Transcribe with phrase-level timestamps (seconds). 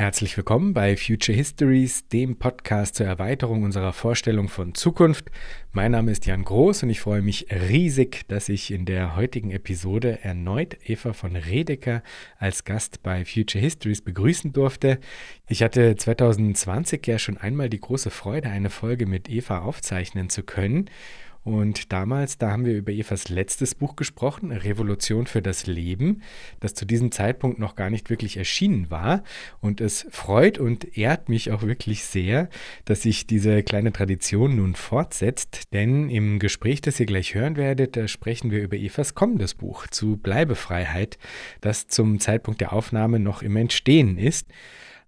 [0.00, 5.26] Herzlich willkommen bei Future Histories, dem Podcast zur Erweiterung unserer Vorstellung von Zukunft.
[5.72, 9.50] Mein Name ist Jan Groß und ich freue mich riesig, dass ich in der heutigen
[9.50, 12.02] Episode erneut Eva von Redeker
[12.38, 15.00] als Gast bei Future Histories begrüßen durfte.
[15.48, 20.44] Ich hatte 2020 ja schon einmal die große Freude, eine Folge mit Eva aufzeichnen zu
[20.44, 20.88] können.
[21.42, 26.22] Und damals, da haben wir über Evas letztes Buch gesprochen, Revolution für das Leben,
[26.60, 29.22] das zu diesem Zeitpunkt noch gar nicht wirklich erschienen war.
[29.60, 32.50] Und es freut und ehrt mich auch wirklich sehr,
[32.84, 35.72] dass sich diese kleine Tradition nun fortsetzt.
[35.72, 39.86] Denn im Gespräch, das ihr gleich hören werdet, da sprechen wir über Evas kommendes Buch
[39.86, 41.18] zu Bleibefreiheit,
[41.62, 44.46] das zum Zeitpunkt der Aufnahme noch im Entstehen ist.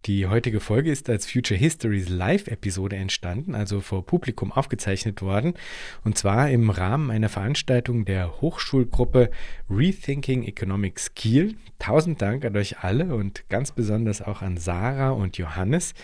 [0.06, 5.54] Die heutige Folge ist als Future Histories Live-Episode entstanden, also vor Publikum aufgezeichnet worden,
[6.02, 9.30] und zwar im Rahmen einer Veranstaltung der Hochschulgruppe
[9.70, 11.54] Rethinking Economics Kiel.
[11.78, 15.94] Tausend Dank an euch alle und ganz besonders auch an Sarah und Johannes,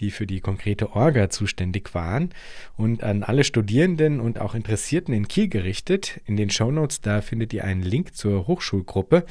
[0.00, 2.30] die für die konkrete Orga zuständig waren,
[2.76, 6.20] und an alle Studierenden und auch Interessierten in Kiel gerichtet.
[6.26, 9.24] In den Shownotes, da findet ihr einen Link zur Hochschulgruppe.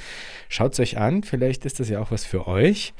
[0.47, 2.93] Schaut es euch an, vielleicht ist das ja auch was für euch.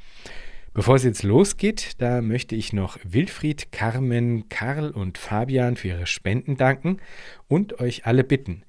[0.73, 6.07] Bevor es jetzt losgeht, da möchte ich noch Wilfried, Carmen, Karl und Fabian für ihre
[6.07, 6.97] Spenden danken
[7.47, 8.63] und euch alle bitten,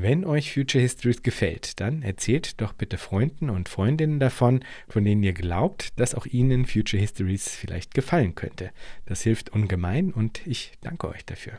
[0.00, 5.24] wenn euch Future Histories gefällt, dann erzählt doch bitte Freunden und Freundinnen davon, von denen
[5.24, 8.70] ihr glaubt, dass auch ihnen Future Histories vielleicht gefallen könnte.
[9.06, 11.54] Das hilft ungemein und ich danke euch dafür.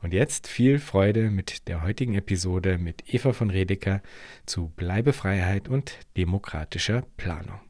[0.00, 4.00] Und jetzt viel Freude mit der heutigen Episode mit Eva von Redeker
[4.46, 7.67] zu Bleibefreiheit und demokratischer Planung.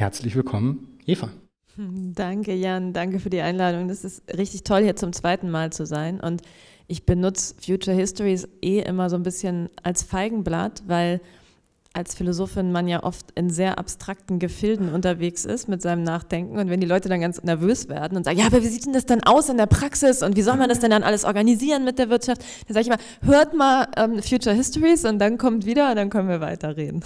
[0.00, 1.28] Herzlich willkommen, Eva.
[1.76, 2.94] Danke, Jan.
[2.94, 3.86] Danke für die Einladung.
[3.86, 6.20] Das ist richtig toll, hier zum zweiten Mal zu sein.
[6.20, 6.40] Und
[6.88, 11.20] ich benutze Future Histories eh immer so ein bisschen als Feigenblatt, weil
[11.92, 16.58] als Philosophin man ja oft in sehr abstrakten Gefilden unterwegs ist mit seinem Nachdenken.
[16.58, 18.94] Und wenn die Leute dann ganz nervös werden und sagen, ja, aber wie sieht denn
[18.94, 21.84] das dann aus in der Praxis und wie soll man das denn dann alles organisieren
[21.84, 22.40] mit der Wirtschaft?
[22.66, 26.08] Dann sage ich immer, hört mal ähm, Future Histories und dann kommt wieder und dann
[26.08, 27.04] können wir weiterreden.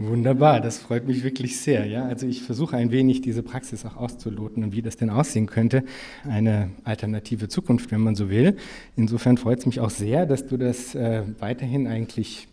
[0.00, 1.84] Wunderbar, das freut mich wirklich sehr.
[1.86, 5.46] Ja, also ich versuche ein wenig diese Praxis auch auszuloten und wie das denn aussehen
[5.46, 5.82] könnte.
[6.22, 8.56] Eine alternative Zukunft, wenn man so will.
[8.94, 12.46] Insofern freut es mich auch sehr, dass du das äh, weiterhin eigentlich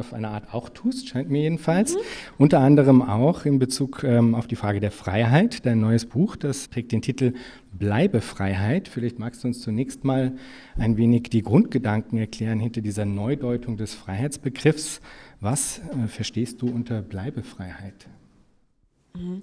[0.00, 1.94] auf eine Art auch tust, scheint mir jedenfalls.
[1.94, 1.98] Mhm.
[2.38, 5.64] Unter anderem auch in Bezug ähm, auf die Frage der Freiheit.
[5.66, 7.34] Dein neues Buch, das trägt den Titel
[7.72, 8.88] Bleibe Freiheit.
[8.88, 10.32] Vielleicht magst du uns zunächst mal
[10.76, 15.00] ein wenig die Grundgedanken erklären hinter dieser Neudeutung des Freiheitsbegriffs.
[15.40, 18.06] Was äh, verstehst du unter Bleibefreiheit?
[19.14, 19.42] Mhm.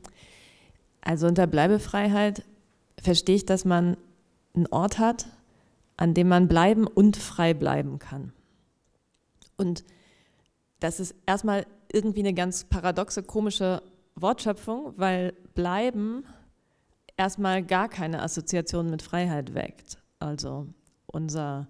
[1.01, 2.43] Also unter Bleibefreiheit
[3.01, 3.97] verstehe ich, dass man
[4.55, 5.27] einen Ort hat,
[5.97, 8.33] an dem man bleiben und frei bleiben kann.
[9.57, 9.83] Und
[10.79, 13.81] das ist erstmal irgendwie eine ganz paradoxe, komische
[14.15, 16.23] Wortschöpfung, weil bleiben
[17.17, 19.97] erstmal gar keine Assoziation mit Freiheit weckt.
[20.19, 20.67] Also
[21.05, 21.67] unser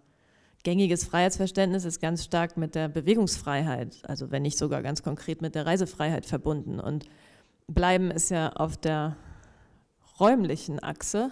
[0.64, 5.56] gängiges Freiheitsverständnis ist ganz stark mit der Bewegungsfreiheit, also wenn nicht sogar ganz konkret mit
[5.56, 6.80] der Reisefreiheit verbunden.
[6.80, 7.06] Und
[7.70, 9.16] Bleiben ist ja auf der
[10.20, 11.30] räumlichen Achse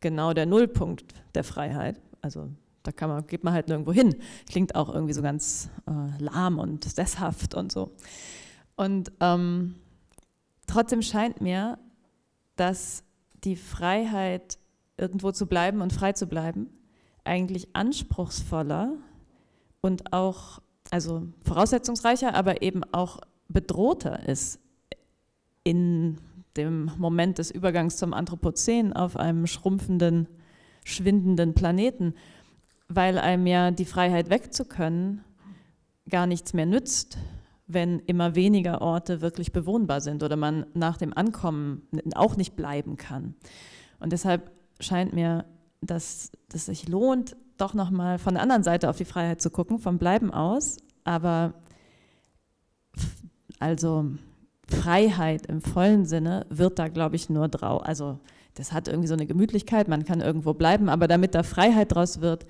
[0.00, 2.00] genau der Nullpunkt der Freiheit.
[2.20, 2.50] Also
[2.82, 4.16] da kann man, geht man halt nirgendwo hin.
[4.48, 7.92] Klingt auch irgendwie so ganz äh, lahm und sesshaft und so.
[8.76, 9.76] Und ähm,
[10.66, 11.78] trotzdem scheint mir,
[12.56, 13.04] dass
[13.44, 14.58] die Freiheit,
[14.96, 16.68] irgendwo zu bleiben und frei zu bleiben,
[17.24, 18.94] eigentlich anspruchsvoller
[19.80, 20.60] und auch,
[20.90, 24.58] also voraussetzungsreicher, aber eben auch bedrohter ist
[25.64, 26.18] in
[26.56, 30.28] dem Moment des Übergangs zum Anthropozän auf einem schrumpfenden,
[30.84, 32.14] schwindenden Planeten,
[32.88, 35.24] weil einem ja die Freiheit wegzukönnen
[36.08, 37.18] gar nichts mehr nützt,
[37.66, 41.82] wenn immer weniger Orte wirklich bewohnbar sind oder man nach dem Ankommen
[42.14, 43.34] auch nicht bleiben kann.
[43.98, 44.50] Und deshalb
[44.80, 45.44] scheint mir
[45.82, 49.78] dass es sich lohnt, doch nochmal von der anderen Seite auf die Freiheit zu gucken,
[49.78, 50.78] vom Bleiben aus.
[51.04, 51.54] Aber
[53.58, 54.06] also
[54.68, 57.84] Freiheit im vollen Sinne wird da, glaube ich, nur drauf.
[57.84, 58.20] Also
[58.54, 62.20] das hat irgendwie so eine Gemütlichkeit, man kann irgendwo bleiben, aber damit da Freiheit draus
[62.20, 62.46] wird,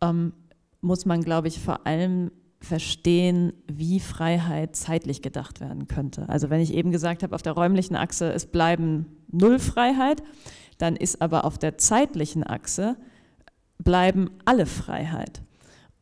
[0.00, 0.32] ähm,
[0.80, 2.30] muss man, glaube ich, vor allem
[2.60, 6.28] verstehen, wie Freiheit zeitlich gedacht werden könnte.
[6.28, 10.22] Also wenn ich eben gesagt habe, auf der räumlichen Achse ist Bleiben Null Freiheit,
[10.78, 12.96] dann ist aber auf der zeitlichen Achse
[13.78, 15.42] bleiben alle Freiheit.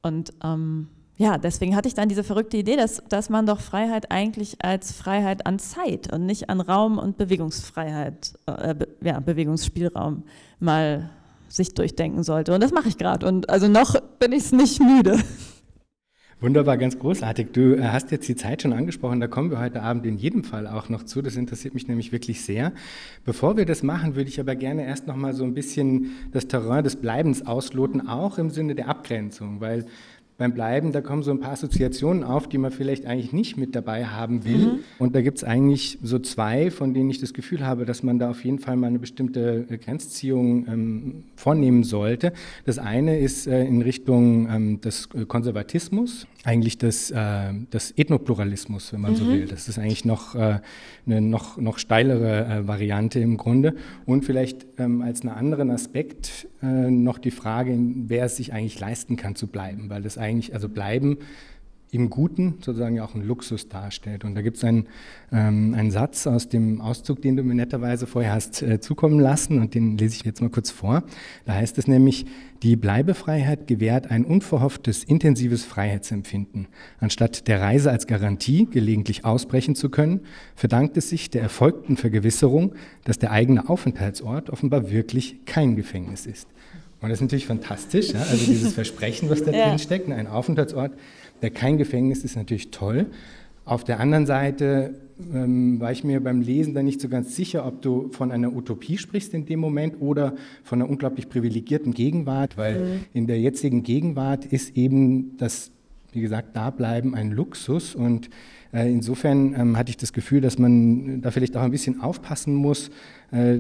[0.03, 4.11] Und ähm, ja, deswegen hatte ich dann diese verrückte Idee, dass, dass man doch Freiheit
[4.11, 10.25] eigentlich als Freiheit an Zeit und nicht an Raum und Bewegungsfreiheit, äh, be ja, Bewegungsspielraum
[10.61, 11.11] mal
[11.49, 12.55] sich durchdenken sollte.
[12.55, 13.27] Und das mache ich gerade.
[13.27, 15.19] Und also noch bin ich es nicht müde.
[16.41, 17.49] Wunderbar, ganz großartig.
[17.53, 20.45] Du äh, hast jetzt die Zeit schon angesprochen, da kommen wir heute Abend in jedem
[20.45, 21.21] Fall auch noch zu.
[21.21, 22.73] Das interessiert mich nämlich wirklich sehr.
[23.25, 26.47] Bevor wir das machen, würde ich aber gerne erst noch mal so ein bisschen das
[26.47, 29.87] Terrain des Bleibens ausloten, auch im Sinne der Abgrenzung, weil
[30.39, 33.75] beim Bleiben, da kommen so ein paar Assoziationen auf, die man vielleicht eigentlich nicht mit
[33.75, 34.59] dabei haben will.
[34.59, 34.79] Mhm.
[35.01, 38.21] Und da gibt es eigentlich so zwei, von denen ich das Gefühl habe, dass man
[38.21, 42.33] da auf jeden Fall mal eine bestimmte äh, Grenzziehung ähm, vornehmen sollte.
[42.65, 48.93] Das eine ist äh, in Richtung ähm, des äh, Konservatismus, eigentlich des, äh, des Ethnopluralismus,
[48.93, 49.17] wenn man mhm.
[49.17, 49.47] so will.
[49.47, 50.61] Das ist eigentlich noch äh,
[51.05, 53.75] eine noch, noch steilere äh, Variante im Grunde.
[54.07, 59.15] Und vielleicht ähm, als einen anderen Aspekt noch die Frage, wer es sich eigentlich leisten
[59.15, 61.19] kann zu bleiben, weil das eigentlich eigentlich, also bleiben
[61.91, 64.25] im Guten sozusagen ja auch ein Luxus darstellt.
[64.25, 64.87] Und da gibt es einen,
[65.33, 69.61] ähm, einen Satz aus dem Auszug, den du mir netterweise vorher hast äh, zukommen lassen
[69.61, 71.03] und den lese ich jetzt mal kurz vor.
[71.47, 72.27] Da heißt es nämlich,
[72.63, 76.69] die Bleibefreiheit gewährt ein unverhofftes, intensives Freiheitsempfinden.
[76.99, 80.21] Anstatt der Reise als Garantie, gelegentlich ausbrechen zu können,
[80.57, 86.49] verdankt es sich der erfolgten Vergewisserung, dass der eigene Aufenthaltsort offenbar wirklich kein Gefängnis ist.
[87.01, 88.21] Und das ist natürlich fantastisch, ja?
[88.21, 89.69] also dieses Versprechen, was da ja.
[89.69, 90.93] drin steckt, ein Aufenthaltsort,
[91.43, 93.07] der kein Gefängnis ist, natürlich toll.
[93.65, 94.95] Auf der anderen Seite
[95.33, 98.53] ähm, war ich mir beim Lesen dann nicht so ganz sicher, ob du von einer
[98.53, 100.35] Utopie sprichst in dem Moment oder
[100.65, 103.01] von einer unglaublich privilegierten Gegenwart, weil mhm.
[103.13, 105.71] in der jetzigen Gegenwart ist eben das,
[106.13, 108.31] wie gesagt, Dableiben ein Luxus und
[108.73, 112.91] insofern ähm, hatte ich das Gefühl, dass man da vielleicht auch ein bisschen aufpassen muss,
[113.31, 113.57] äh,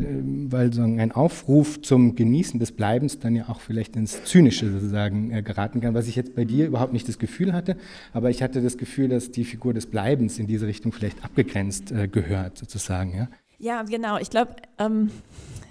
[0.48, 5.30] weil so ein Aufruf zum Genießen des Bleibens dann ja auch vielleicht ins Zynische sozusagen
[5.30, 7.76] äh, geraten kann, was ich jetzt bei dir überhaupt nicht das Gefühl hatte,
[8.12, 11.92] aber ich hatte das Gefühl, dass die Figur des Bleibens in diese Richtung vielleicht abgegrenzt
[12.12, 13.14] gehört sozusagen.
[13.14, 13.28] Ja,
[13.58, 14.18] ja genau.
[14.18, 15.10] Ich glaube, ähm,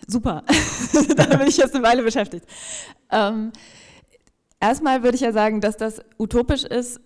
[0.07, 0.44] super.
[1.16, 2.45] da bin ich jetzt eine Weile beschäftigt.
[3.12, 3.51] Ähm,
[4.60, 7.00] erstmal würde ich ja sagen, dass das utopisch ist,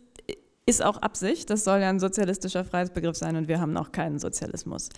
[0.65, 4.19] ist auch Absicht, das soll ja ein sozialistischer Freiheitsbegriff sein und wir haben noch keinen
[4.19, 4.89] Sozialismus.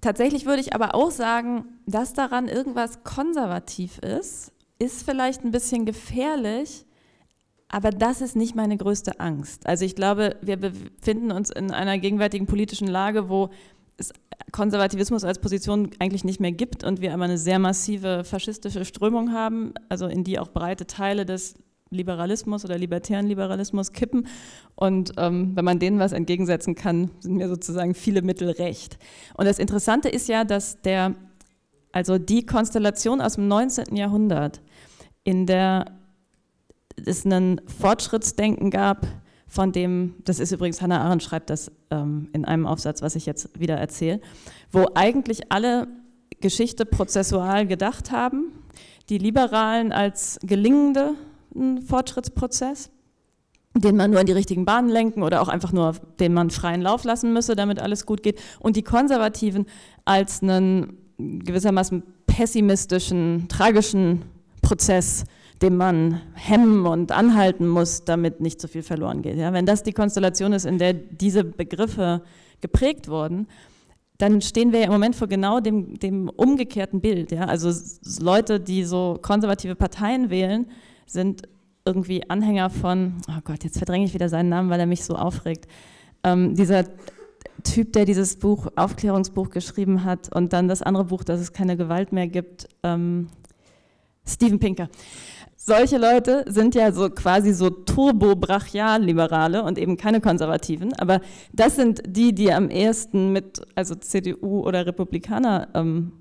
[0.00, 5.84] Tatsächlich würde ich aber auch sagen, dass daran irgendwas konservativ ist, ist vielleicht ein bisschen
[5.84, 6.86] gefährlich,
[7.68, 9.66] aber das ist nicht meine größte Angst.
[9.66, 13.50] Also ich glaube, wir befinden uns in einer gegenwärtigen politischen Lage, wo
[13.98, 14.12] es
[14.52, 19.32] Konservativismus als Position eigentlich nicht mehr gibt und wir aber eine sehr massive faschistische Strömung
[19.32, 21.54] haben, also in die auch breite Teile des
[21.90, 24.28] Liberalismus oder libertären Liberalismus kippen.
[24.76, 28.98] Und ähm, wenn man denen was entgegensetzen kann, sind mir sozusagen viele Mittel recht.
[29.34, 31.16] Und das Interessante ist ja, dass der,
[31.90, 33.96] also die Konstellation aus dem 19.
[33.96, 34.62] Jahrhundert,
[35.24, 35.86] in der
[37.04, 39.06] es einen Fortschrittsdenken gab,
[39.48, 43.26] von dem, das ist übrigens, Hannah Arendt schreibt das ähm, in einem Aufsatz, was ich
[43.26, 44.20] jetzt wieder erzähle,
[44.70, 45.88] wo eigentlich alle
[46.40, 48.52] Geschichte prozessual gedacht haben,
[49.08, 51.14] die Liberalen als gelingende
[51.54, 52.90] ein Fortschrittsprozess,
[53.76, 56.82] den man nur in die richtigen Bahnen lenken oder auch einfach nur, den man freien
[56.82, 58.40] Lauf lassen müsse, damit alles gut geht.
[58.58, 59.66] Und die Konservativen
[60.04, 64.22] als einen gewissermaßen pessimistischen, tragischen
[64.62, 65.24] Prozess,
[65.62, 69.36] den man hemmen und anhalten muss, damit nicht so viel verloren geht.
[69.36, 72.22] Ja, wenn das die Konstellation ist, in der diese Begriffe
[72.60, 73.46] geprägt wurden,
[74.18, 77.32] dann stehen wir ja im Moment vor genau dem, dem umgekehrten Bild.
[77.32, 77.44] Ja?
[77.44, 77.72] Also
[78.20, 80.66] Leute, die so konservative Parteien wählen,
[81.12, 81.42] sind
[81.84, 85.14] irgendwie Anhänger von, oh Gott, jetzt verdränge ich wieder seinen Namen, weil er mich so
[85.16, 85.66] aufregt.
[86.22, 86.84] Ähm, dieser
[87.62, 91.76] Typ, der dieses Buch, Aufklärungsbuch geschrieben hat und dann das andere Buch, dass es keine
[91.76, 93.28] Gewalt mehr gibt, ähm,
[94.26, 94.88] Steven Pinker.
[95.56, 101.20] Solche Leute sind ja so quasi so turbo-brachial-Liberale und eben keine Konservativen, aber
[101.52, 106.12] das sind die, die am ehesten mit also CDU oder Republikaner ähm,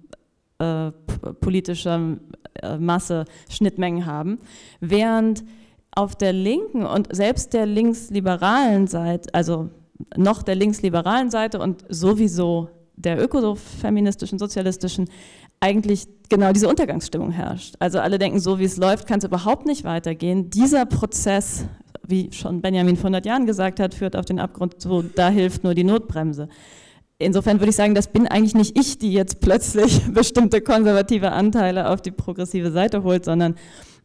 [0.60, 0.92] äh,
[1.40, 2.18] politischer
[2.62, 4.40] äh, Masse Schnittmengen haben,
[4.80, 5.44] während
[5.92, 9.70] auf der linken und selbst der linksliberalen Seite, also
[10.16, 15.10] noch der linksliberalen Seite und sowieso der ökofeministischen, sozialistischen,
[15.62, 17.76] eigentlich genau diese Untergangsstimmung herrscht.
[17.80, 20.50] Also alle denken, so wie es läuft, kann es überhaupt nicht weitergehen.
[20.50, 21.66] Dieser Prozess,
[22.08, 25.64] wie schon Benjamin vor 100 Jahren gesagt hat, führt auf den Abgrund, so, da hilft
[25.64, 26.50] nur die Notbremse
[27.20, 31.90] insofern würde ich sagen, das bin eigentlich nicht ich, die jetzt plötzlich bestimmte konservative Anteile
[31.90, 33.56] auf die progressive Seite holt, sondern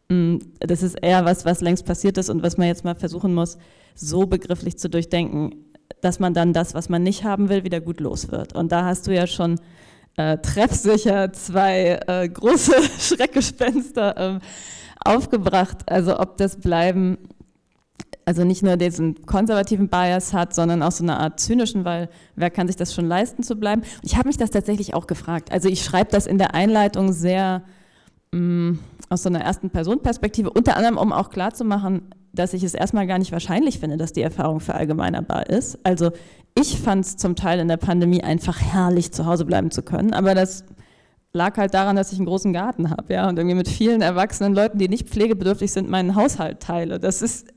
[0.09, 2.95] mh, mm, das ist eher was, was längst passiert ist und was man jetzt mal
[2.95, 3.57] versuchen muss,
[3.95, 5.55] so begrifflich zu durchdenken,
[6.01, 8.53] dass man dann das, was man nicht haben will, wieder gut los wird.
[8.53, 9.59] Und da hast du ja schon
[10.17, 14.39] äh, treffsicher zwei äh, große Schreckgespenster äh,
[15.03, 15.77] aufgebracht.
[15.87, 17.17] Also ob das Bleiben
[18.25, 22.49] also nicht nur diesen konservativen Bias hat, sondern auch so eine Art zynischen, weil wer
[22.49, 23.81] kann sich das schon leisten zu bleiben?
[23.81, 25.51] Und ich habe mich das tatsächlich auch gefragt.
[25.51, 27.63] Also ich schreibe das in der Einleitung sehr
[28.31, 28.79] mh, mm,
[29.09, 32.01] aus so einer ersten Personenperspektive, unter anderem um auch klarzumachen,
[32.33, 35.77] dass ich es erstmal gar nicht wahrscheinlich finde, dass die Erfahrung verallgemeinerbar ist.
[35.83, 36.11] Also
[36.57, 40.13] ich fand es zum Teil in der Pandemie einfach herrlich, zu Hause bleiben zu können,
[40.13, 40.65] aber das
[41.33, 44.55] lag halt daran, dass ich einen großen Garten habe, ja, und irgendwie mit vielen erwachsenen
[44.55, 46.97] Leuten, die nicht pflegebedürftig sind, meinen Haushalt teile.
[46.97, 47.47] Das ist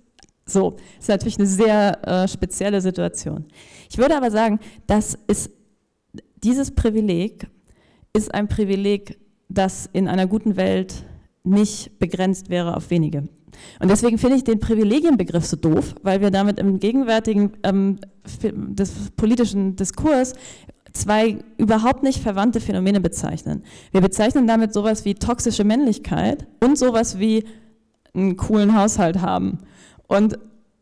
[0.50, 3.46] so, das ist natürlich eine sehr äh, spezielle Situation.
[3.90, 5.50] Ich würde aber sagen, das ist
[6.42, 7.48] dieses Privileg
[8.12, 11.04] ist ein Privileg, das in einer guten Welt
[11.44, 13.28] nicht begrenzt wäre auf wenige.
[13.80, 17.98] Und deswegen finde ich den Privilegienbegriff so doof, weil wir damit im gegenwärtigen ähm,
[18.42, 20.34] des politischen Diskurs
[20.92, 23.62] zwei überhaupt nicht verwandte Phänomene bezeichnen.
[23.92, 27.44] Wir bezeichnen damit sowas wie toxische Männlichkeit und sowas wie
[28.14, 29.58] einen coolen Haushalt haben.
[30.08, 30.38] Und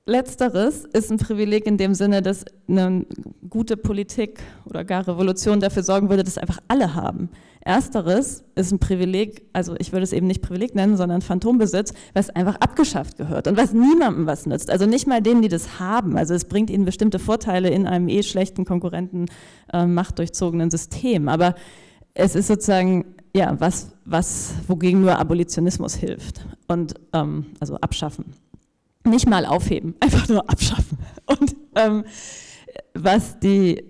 [0.08, 3.04] Letzteres ist ein Privileg in dem Sinne, dass eine
[3.50, 7.28] gute Politik oder gar Revolution dafür sorgen würde, dass einfach alle haben.
[7.60, 12.30] Ersteres ist ein Privileg, also ich würde es eben nicht Privileg nennen, sondern Phantombesitz, was
[12.30, 14.70] einfach abgeschafft gehört und was niemandem was nützt.
[14.70, 16.16] Also nicht mal denen, die das haben.
[16.16, 19.26] Also es bringt ihnen bestimmte Vorteile in einem eh schlechten Konkurrenten
[19.72, 21.28] äh, machtdurchzogenen System.
[21.28, 21.56] Aber
[22.14, 28.26] es ist sozusagen ja was, was wogegen nur Abolitionismus hilft und ähm, also abschaffen
[29.06, 30.98] nicht mal aufheben, einfach nur abschaffen.
[31.26, 32.04] Und ähm,
[32.94, 33.84] was, die,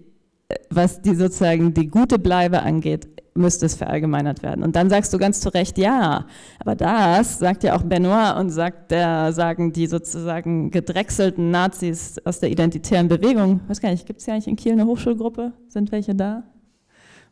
[0.70, 4.64] was die sozusagen die gute Bleibe angeht, müsste es verallgemeinert werden.
[4.64, 6.26] Und dann sagst du ganz zu Recht, ja,
[6.58, 12.40] aber das sagt ja auch Benoit und sagt der, sagen die sozusagen gedrechselten Nazis aus
[12.40, 15.52] der identitären Bewegung, weiß gar nicht, gibt es ja eigentlich in Kiel eine Hochschulgruppe?
[15.68, 16.44] Sind welche da?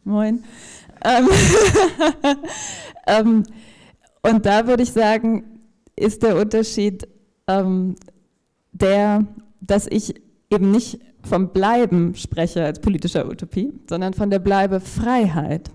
[0.04, 0.44] Moin.
[1.04, 1.28] Ähm,
[3.06, 3.42] ähm,
[4.22, 5.44] und da würde ich sagen,
[5.96, 7.06] ist der Unterschied
[7.46, 7.96] ähm,
[8.72, 9.24] der,
[9.60, 10.14] dass ich
[10.50, 15.70] eben nicht vom Bleiben spreche als politischer Utopie, sondern von der Bleibefreiheit.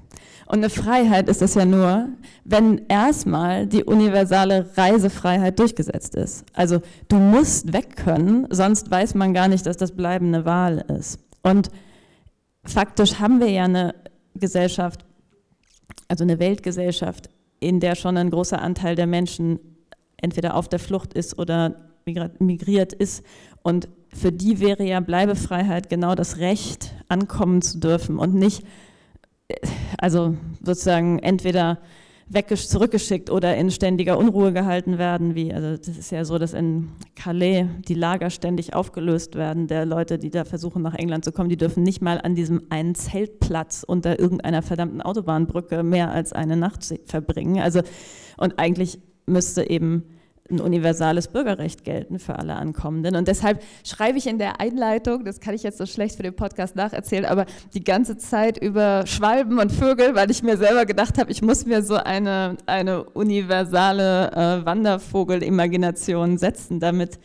[0.45, 2.09] Und eine Freiheit ist es ja nur,
[2.43, 6.43] wenn erstmal die universale Reisefreiheit durchgesetzt ist.
[6.53, 10.85] Also du musst weg können, sonst weiß man gar nicht, dass das Bleiben eine Wahl
[10.97, 11.19] ist.
[11.43, 11.69] Und
[12.63, 13.93] faktisch haben wir ja eine
[14.33, 15.05] Gesellschaft,
[16.07, 19.59] also eine Weltgesellschaft, in der schon ein großer Anteil der Menschen
[20.21, 21.75] entweder auf der Flucht ist oder
[22.39, 23.23] migriert ist.
[23.61, 28.63] Und für die wäre ja Bleibefreiheit genau das Recht, ankommen zu dürfen und nicht,
[29.47, 29.55] äh,
[29.97, 31.79] also sozusagen entweder
[32.53, 36.89] zurückgeschickt oder in ständiger Unruhe gehalten werden, wie, also das ist ja so, dass in
[37.15, 41.49] Calais die Lager ständig aufgelöst werden, der Leute, die da versuchen nach England zu kommen,
[41.49, 46.55] die dürfen nicht mal an diesem einen Zeltplatz unter irgendeiner verdammten Autobahnbrücke mehr als eine
[46.55, 47.61] Nacht verbringen.
[47.61, 47.81] Also,
[48.37, 48.99] und eigentlich
[49.29, 50.03] müsste eben
[50.51, 53.15] ein universales Bürgerrecht gelten für alle Ankommenden.
[53.15, 56.35] Und deshalb schreibe ich in der Einleitung, das kann ich jetzt so schlecht für den
[56.35, 61.17] Podcast nacherzählen, aber die ganze Zeit über Schwalben und Vögel, weil ich mir selber gedacht
[61.17, 67.19] habe, ich muss mir so eine, eine universale äh, Wandervogel-Imagination setzen, damit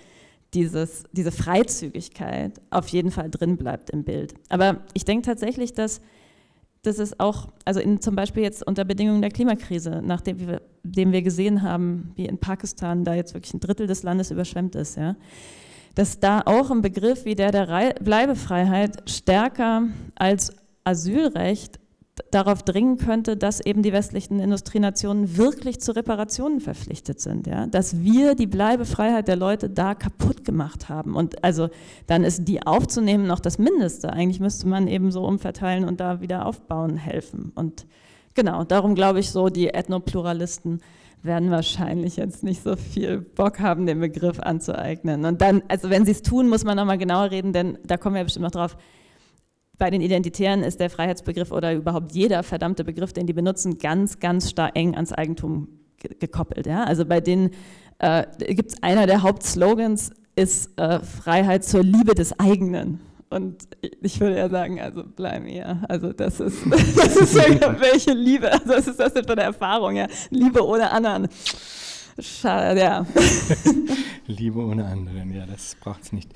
[0.53, 4.35] dieses, diese Freizügigkeit auf jeden Fall drin bleibt im Bild.
[4.49, 6.01] Aber ich denke tatsächlich, dass
[6.87, 10.61] das ist auch, also in, zum Beispiel jetzt unter Bedingungen der Klimakrise, nachdem wir,
[11.13, 14.97] wir gesehen haben, wie in Pakistan da jetzt wirklich ein Drittel des Landes überschwemmt ist,
[14.97, 15.17] ja,
[15.95, 20.53] dass da auch ein Begriff wie der der Bleibefreiheit stärker als
[20.85, 21.81] Asylrecht
[22.31, 27.67] darauf dringen könnte, dass eben die westlichen Industrienationen wirklich zu Reparationen verpflichtet sind, ja?
[27.67, 31.17] dass wir die Bleibefreiheit der Leute da kaputt gemacht haben.
[31.17, 31.71] Und also
[32.07, 34.13] dann ist die aufzunehmen noch das Mindeste.
[34.13, 37.51] Eigentlich müsste man eben so umverteilen und da wieder aufbauen helfen.
[37.55, 37.87] Und
[38.35, 40.83] genau, darum glaube ich so, die Ethnopluralisten
[41.23, 45.25] werden wahrscheinlich jetzt nicht so viel Bock haben, den Begriff anzueignen.
[45.25, 48.15] Und dann, also wenn sie es tun, muss man nochmal genauer reden, denn da kommen
[48.15, 48.77] wir bestimmt noch drauf
[49.79, 54.21] bei den Identitären ist der Freiheitsbegriff oder überhaupt jeder verdammte Begriff, den die benutzen, ganz,
[54.21, 55.69] ganz stark eng ans Eigentum
[56.21, 56.67] gekoppelt.
[56.67, 56.85] Ja?
[56.85, 57.51] Also bei denen
[57.99, 63.01] äh, gibt es einer der Hauptslogans, ist äh, Freiheit zur Liebe des eigenen.
[63.31, 63.67] Und
[64.01, 65.83] ich würde ja sagen, also bleiben eher.
[65.89, 69.97] Also das ist, das ist welche Liebe, also was ist das denn für eine Erfahrung,
[69.97, 70.07] ja?
[70.31, 71.29] Liebe ohne anderen.
[72.19, 73.07] Schade, ja.
[74.27, 76.31] Liebe ohne anderen, ja, das braucht es nicht.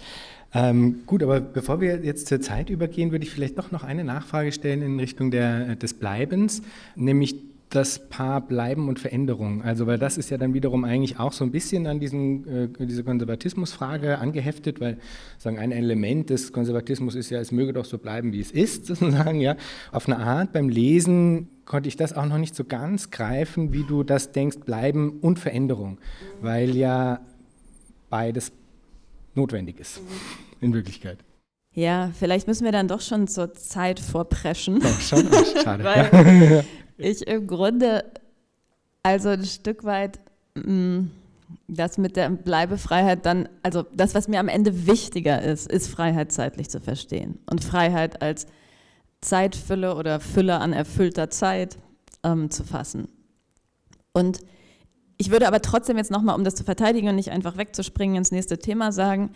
[0.54, 4.04] Ähm, gut, aber bevor wir jetzt zur Zeit übergehen, würde ich vielleicht doch noch eine
[4.04, 6.62] Nachfrage stellen in Richtung der, des Bleibens,
[6.96, 7.36] nämlich
[7.70, 9.62] das Paar Bleiben und Veränderung.
[9.62, 12.86] Also, weil das ist ja dann wiederum eigentlich auch so ein bisschen an diesen, äh,
[12.86, 14.98] diese Konservatismusfrage angeheftet, weil
[15.36, 18.86] sagen ein Element des Konservatismus ist ja, es möge doch so bleiben, wie es ist,
[18.86, 19.56] sozusagen, ja.
[19.92, 23.84] Auf eine Art beim Lesen konnte ich das auch noch nicht so ganz greifen, wie
[23.84, 25.98] du das denkst, Bleiben und Veränderung,
[26.40, 27.20] weil ja
[28.08, 28.50] beides
[29.38, 30.00] notwendig ist,
[30.60, 31.18] in Wirklichkeit.
[31.72, 34.80] Ja, vielleicht müssen wir dann doch schon zur Zeit vorpreschen.
[34.80, 35.84] Doch schon, Ach, schade.
[35.84, 36.64] Weil
[36.96, 38.04] ich im Grunde
[39.02, 40.18] also ein Stück weit
[40.54, 41.10] mh, mm,
[41.68, 46.32] das mit der Bleibefreiheit dann, also das, was mir am Ende wichtiger ist, ist Freiheit
[46.32, 47.38] zeitlich zu verstehen.
[47.48, 48.46] Und Freiheit als
[49.20, 51.78] Zeitfülle oder Fülle an erfüllter Zeit
[52.24, 53.08] ähm, zu fassen.
[54.12, 54.40] Und
[55.18, 58.30] ich würde aber trotzdem jetzt nochmal, um das zu verteidigen und nicht einfach wegzuspringen, ins
[58.30, 59.32] nächste Thema sagen,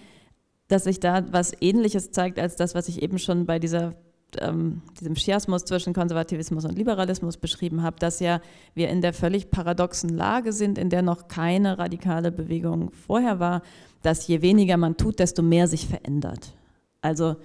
[0.69, 3.95] dass sich da was Ähnliches zeigt als das, was ich eben schon bei dieser
[4.41, 8.41] ähm, diesem Chiasmus zwischen Konservativismus und Liberalismus beschrieben habe, dass ja
[8.75, 13.63] wir in der völlig paradoxen Lage sind, in der noch keine radikale Bewegung vorher war,
[14.03, 16.55] dass je weniger man tut, desto mehr sich verändert.
[17.03, 17.37] Also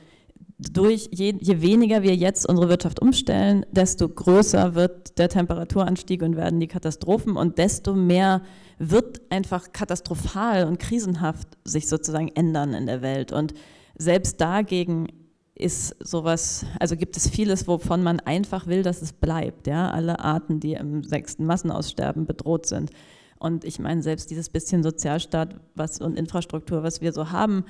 [0.59, 6.35] durch je, je, weniger wir jetzt unsere Wirtschaft umstellen, desto größer wird der Temperaturanstieg und
[6.35, 8.41] werden die Katastrophen und desto mehr
[8.79, 13.31] wird einfach katastrophal und krisenhaft sich sozusagen ändern in der Welt.
[13.31, 13.53] Und
[13.97, 15.07] selbst dagegen
[15.53, 19.67] ist sowas, also gibt es vieles, wovon man einfach will, dass es bleibt.
[19.67, 19.91] Ja?
[19.91, 22.91] Alle Arten, die im sechsten Massenaussterben bedroht sind.
[23.39, 27.65] Und ich meine, selbst dieses bisschen Sozialstaat was, und Infrastruktur, was wir so haben,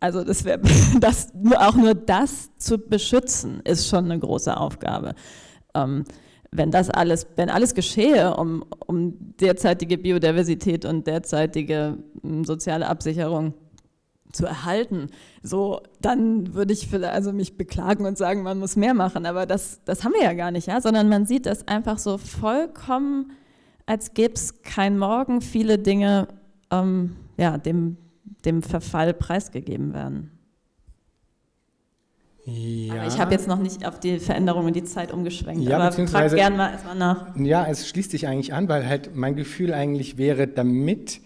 [0.00, 0.60] also das wäre,
[1.00, 5.14] das, auch nur das zu beschützen, ist schon eine große Aufgabe.
[5.74, 6.04] Ähm,
[6.50, 13.54] wenn das alles, wenn alles geschehe, um, um derzeitige Biodiversität und derzeitige um, soziale Absicherung
[14.32, 15.08] zu erhalten,
[15.42, 19.26] so dann würde ich also mich beklagen und sagen, man muss mehr machen.
[19.26, 22.18] Aber das, das haben wir ja gar nicht, ja, sondern man sieht das einfach so
[22.18, 23.32] vollkommen,
[23.86, 26.28] als gäbe es kein Morgen, viele Dinge
[26.70, 27.96] ähm, ja, dem,
[28.44, 30.30] dem Verfall preisgegeben werden.
[32.44, 32.94] Ja.
[32.94, 35.62] Aber ich habe jetzt noch nicht auf die Veränderung in die Zeit umgeschwenkt.
[35.62, 37.36] Ja, aber frag gerne mal erstmal nach.
[37.36, 41.20] Ja, es schließt sich eigentlich an, weil halt mein Gefühl eigentlich wäre, damit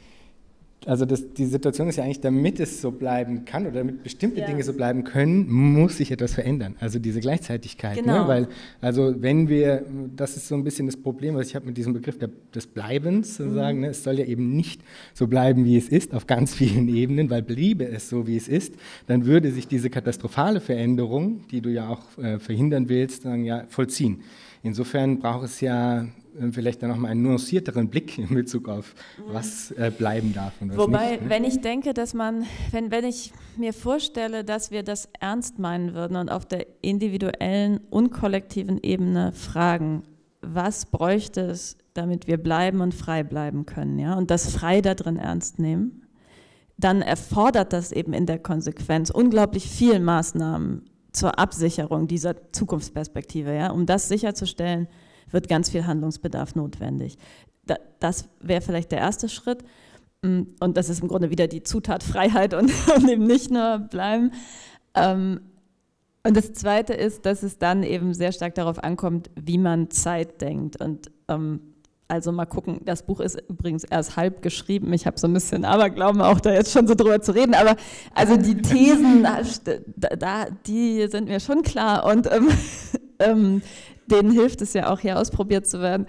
[0.87, 4.41] also das, die Situation ist ja eigentlich, damit es so bleiben kann oder damit bestimmte
[4.41, 4.47] ja.
[4.47, 6.75] Dinge so bleiben können, muss sich etwas verändern.
[6.81, 7.97] Also diese Gleichzeitigkeit.
[7.97, 8.03] Ne?
[8.03, 8.23] Genau.
[8.23, 8.29] Ne?
[8.29, 8.49] Weil,
[8.81, 9.85] also wenn wir,
[10.17, 12.67] das ist so ein bisschen das Problem, was ich habe mit diesem Begriff der, des
[12.67, 13.79] Bleibens sozusagen.
[13.79, 13.85] Mhm.
[13.85, 13.91] Ne?
[13.91, 14.83] Es soll ja eben nicht
[15.15, 18.49] so bleiben, wie es ist, auf ganz vielen Ebenen, weil bliebe es so, wie es
[18.49, 18.75] ist,
[19.07, 23.65] dann würde sich diese katastrophale Veränderung, die du ja auch äh, verhindern willst, dann ja
[23.69, 24.23] vollziehen.
[24.63, 26.07] Insofern braucht es ja
[26.53, 28.95] vielleicht dann nochmal einen nuancierteren Blick in Bezug auf,
[29.27, 31.23] was äh, bleiben darf und was Wobei, nicht.
[31.23, 31.31] Ne?
[31.31, 35.95] wenn ich denke, dass man, wenn, wenn ich mir vorstelle, dass wir das ernst meinen
[35.95, 40.03] würden und auf der individuellen und kollektiven Ebene fragen,
[40.41, 44.95] was bräuchte es, damit wir bleiben und frei bleiben können, ja, und das frei da
[44.95, 46.03] drin ernst nehmen,
[46.79, 53.71] dann erfordert das eben in der Konsequenz unglaublich viel Maßnahmen zur Absicherung dieser Zukunftsperspektive, ja,
[53.71, 54.89] um das sicherzustellen,
[55.33, 57.19] wird ganz viel Handlungsbedarf notwendig.
[58.01, 59.65] Das wäre vielleicht der erste Schritt.
[60.23, 63.79] Mm, und das ist im Grunde wieder die Zutat Freiheit und, und eben nicht nur
[63.79, 64.33] bleiben.
[64.95, 65.41] Ähm,
[66.25, 70.41] und das Zweite ist, dass es dann eben sehr stark darauf ankommt, wie man Zeit
[70.41, 70.81] denkt.
[70.81, 71.61] Und ähm,
[72.07, 74.93] also mal gucken, das Buch ist übrigens erst halb geschrieben.
[74.93, 77.55] Ich habe so ein bisschen Aberglauben, auch da jetzt schon so drüber zu reden.
[77.55, 77.75] Aber
[78.15, 79.27] also die Thesen,
[79.97, 82.05] da, die sind mir schon klar.
[82.05, 82.49] Und ähm,
[83.19, 83.63] ähm,
[84.13, 86.07] denen hilft es ja auch, hier ausprobiert zu werden.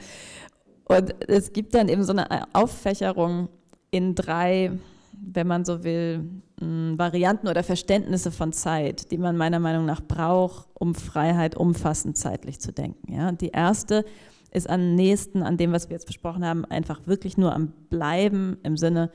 [0.86, 3.50] Und es gibt dann eben so eine Auffächerung
[3.92, 4.72] in drei,
[5.12, 10.02] wenn man so will, hm, Varianten oder Verständnisse von Zeit, die man meiner Meinung nach
[10.02, 13.14] braucht, um Freiheit umfassend zeitlich zu denken.
[13.14, 13.32] Ja?
[13.32, 14.06] Die erste
[14.52, 18.58] ist am nächsten an dem, was wir jetzt besprochen haben, einfach wirklich nur am Bleiben
[18.64, 19.12] im Sinne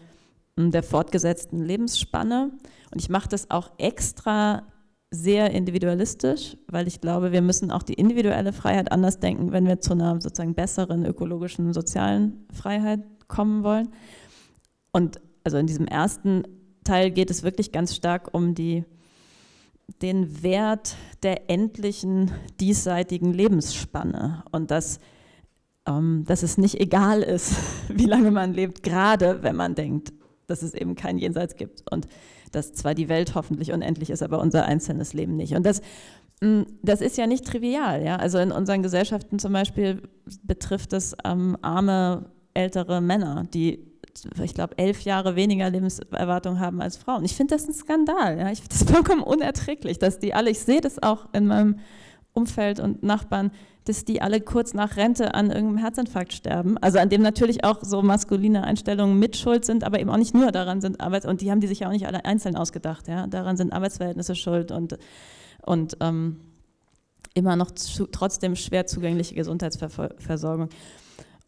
[0.57, 2.51] hm, der fortgesetzten Lebensspanne.
[2.93, 4.63] Und ich mache das auch extra
[5.11, 9.81] sehr individualistisch, weil ich glaube, wir müssen auch die individuelle Freiheit anders denken, wenn wir
[9.81, 13.89] zu einer sozusagen besseren ökologischen, sozialen Freiheit kommen wollen.
[14.93, 16.43] Und also in diesem ersten
[16.85, 18.85] Teil geht es wirklich ganz stark um die,
[20.03, 24.99] den Wert der endlichen diesseitigen Lebensspanne und dass,
[25.87, 27.55] ähm, dass es nicht egal ist,
[27.89, 30.13] wie lange man lebt, gerade wenn man denkt,
[30.47, 31.91] dass es eben kein Jenseits gibt.
[31.91, 32.09] Und
[32.51, 35.55] dass zwar die Welt hoffentlich unendlich ist, aber unser einzelnes Leben nicht.
[35.55, 35.81] Und das,
[36.41, 38.03] mm, das ist ja nicht trivial.
[38.05, 38.17] Ja?
[38.17, 40.03] Also in unseren Gesellschaften zum Beispiel
[40.43, 43.87] betrifft es ähm, arme ältere Männer, die
[44.43, 47.25] ich glaube, elf Jahre weniger Lebenserwartung haben als Frauen.
[47.25, 48.39] Ich finde das ein Skandal.
[48.39, 48.51] Ja?
[48.51, 51.79] Ich finde das vollkommen unerträglich, dass die alle, ich sehe das auch in meinem
[52.39, 53.51] Umfeld und Nachbarn,
[53.85, 56.79] dass die alle kurz nach Rente an irgendeinem Herzinfarkt sterben.
[56.79, 60.35] Also an dem natürlich auch so maskuline Einstellungen mit schuld sind, aber eben auch nicht
[60.35, 63.09] nur daran sind Arbeits- und die haben die sich ja auch nicht alle einzeln ausgedacht.
[63.09, 63.27] Ja?
[63.27, 64.99] Daran sind Arbeitsverhältnisse schuld und,
[65.65, 66.37] und ähm,
[67.35, 70.69] immer noch zu, trotzdem schwer zugängliche Gesundheitsversorgung.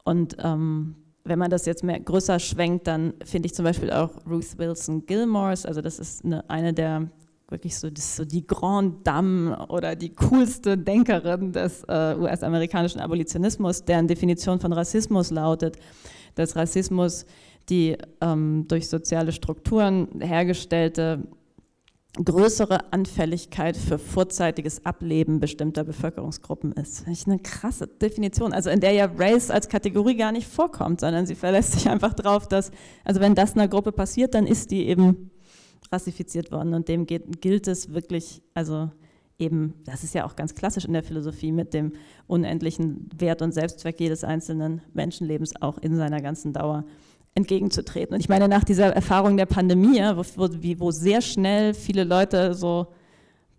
[0.05, 4.11] Und ähm, wenn man das jetzt mehr größer schwenkt, dann finde ich zum Beispiel auch
[4.27, 7.11] Ruth Wilson Gilmores, also das ist eine, eine der
[7.51, 13.85] wirklich so, das so die Grand Dame oder die coolste Denkerin des äh, US-amerikanischen Abolitionismus,
[13.85, 15.77] deren Definition von Rassismus lautet,
[16.35, 17.27] dass Rassismus
[17.69, 21.23] die ähm, durch soziale Strukturen hergestellte
[22.17, 27.03] größere Anfälligkeit für vorzeitiges Ableben bestimmter Bevölkerungsgruppen ist.
[27.03, 31.01] Das ist eine krasse Definition, also in der ja Race als Kategorie gar nicht vorkommt,
[31.01, 32.73] sondern sie verlässt sich einfach darauf, dass,
[33.05, 35.31] also wenn das einer Gruppe passiert, dann ist die eben
[35.93, 38.91] rassifiziert worden und dem geht, gilt es wirklich, also
[39.39, 41.93] eben, das ist ja auch ganz klassisch in der Philosophie, mit dem
[42.27, 46.85] unendlichen Wert und Selbstzweck jedes einzelnen Menschenlebens auch in seiner ganzen Dauer
[47.35, 48.15] entgegenzutreten.
[48.15, 50.49] Und ich meine, nach dieser Erfahrung der Pandemie, wo,
[50.79, 52.89] wo, sehr schnell viele Leute so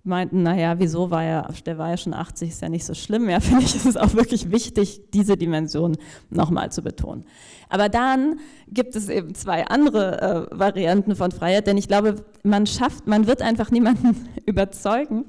[0.04, 3.30] meinten, naja, wieso war er, der war ja schon 80, ist ja nicht so schlimm.
[3.30, 5.98] Ja, finde ich, ist es auch wirklich wichtig, diese Dimension
[6.30, 7.26] nochmal zu betonen.
[7.72, 12.68] Aber dann gibt es eben zwei andere äh, Varianten von Freiheit, denn ich glaube, man
[12.68, 15.26] schafft, man wird einfach niemanden überzeugen,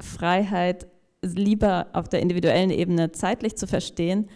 [0.00, 0.86] Freiheit
[1.22, 4.28] lieber auf der individuellen Ebene zeitlich zu verstehen,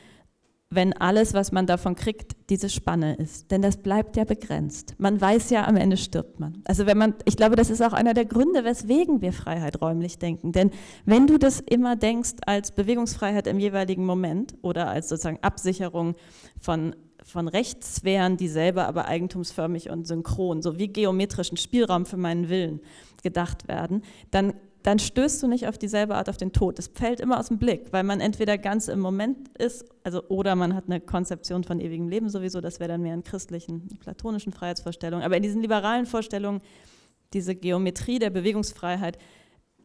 [0.69, 3.53] wenn alles, was man davon kriegt, diese Spanne ist.
[3.53, 4.95] Denn das bleibt ja begrenzt.
[4.99, 6.63] Man weiß ja, am Ende stirbt man.
[6.65, 10.19] Also wenn man, ich glaube, das ist auch einer der Gründe, weswegen wir Freiheit räumlich
[10.19, 10.51] denken.
[10.51, 10.71] Denn
[11.05, 16.17] wenn du das immer denkst als Bewegungsfreiheit im jeweiligen Moment oder als sozusagen Absicherung
[16.61, 22.49] von von Rechtssphären, die selber aber eigentumsförmig und synchron, so wie geometrischen Spielraum für meinen
[22.49, 22.81] Willen
[23.23, 26.79] gedacht werden, dann dann stößt du nicht auf dieselbe Art auf den Tod.
[26.79, 30.55] Es fällt immer aus dem Blick, weil man entweder ganz im Moment ist, also oder
[30.57, 34.53] man hat eine Konzeption von ewigem Leben sowieso, das wäre dann mehr in christlichen, platonischen
[34.53, 35.25] Freiheitsvorstellungen.
[35.25, 36.61] Aber in diesen liberalen Vorstellungen,
[37.33, 39.17] diese Geometrie der Bewegungsfreiheit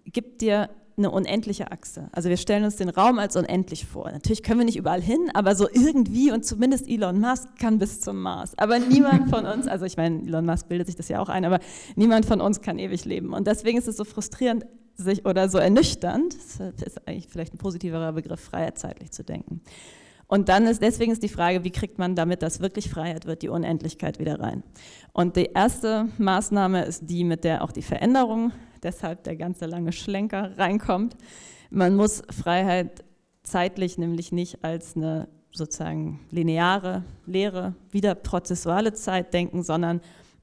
[0.04, 2.10] gibt dir eine unendliche Achse.
[2.12, 4.12] Also wir stellen uns den Raum als unendlich vor.
[4.12, 8.02] Natürlich können wir nicht überall hin, aber so irgendwie und zumindest Elon Musk kann bis
[8.02, 8.58] zum Mars.
[8.58, 11.46] Aber niemand von uns, also ich meine, Elon Musk bildet sich das ja auch ein,
[11.46, 11.60] aber
[11.96, 13.34] niemand von uns kann ewig leben.
[13.34, 17.58] Und deswegen ist es so frustrierend, sich oder so ernüchternd, das ist eigentlich vielleicht ein
[17.58, 19.62] positiverer Begriff, Freiheit zeitlich zu denken.
[20.28, 23.42] Und dann ist, deswegen ist die Frage, wie kriegt man damit, dass wirklich Freiheit wird,
[23.42, 24.62] die Unendlichkeit wieder rein?
[25.12, 28.52] Und die erste Maßnahme ist die, mit der auch die Veränderung,
[28.84, 31.16] deshalb der ganze lange Schlenker reinkommt.
[31.70, 33.04] Man muss Freiheit
[33.44, 40.02] zeitlich nämlich nicht als eine sozusagen lineare, leere, wieder prozessuale Zeit denken, sondern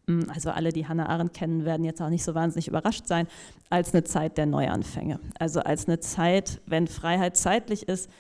[0.09, 3.27] hm, also alle, die Hannah Arendt kennen, werden jetzt auch nicht so wahnsinnig überrascht sein,
[3.70, 5.20] als eine Zeit der Neuanfänge.
[5.38, 8.11] Also als eine Zeit, wenn Freiheit zeitlich ist,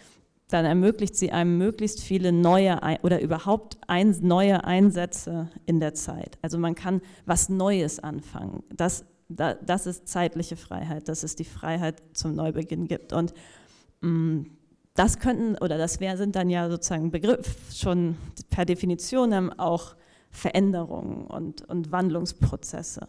[0.48, 6.38] dann ermöglicht sie einem möglichst viele neue oder überhaupt ein, neue Einsätze in der Zeit.
[6.40, 8.62] Also man kann was Neues anfangen.
[8.72, 13.12] Das, das ist zeitliche Freiheit, dass es die Freiheit zum Neubeginn gibt.
[13.12, 13.34] Und
[14.00, 14.42] mm,
[14.94, 18.16] das könnten, oder das wär, sind dann ja sozusagen Begriff schon
[18.50, 19.96] per Definition auch
[20.30, 23.08] Veränderungen und, und Wandlungsprozesse.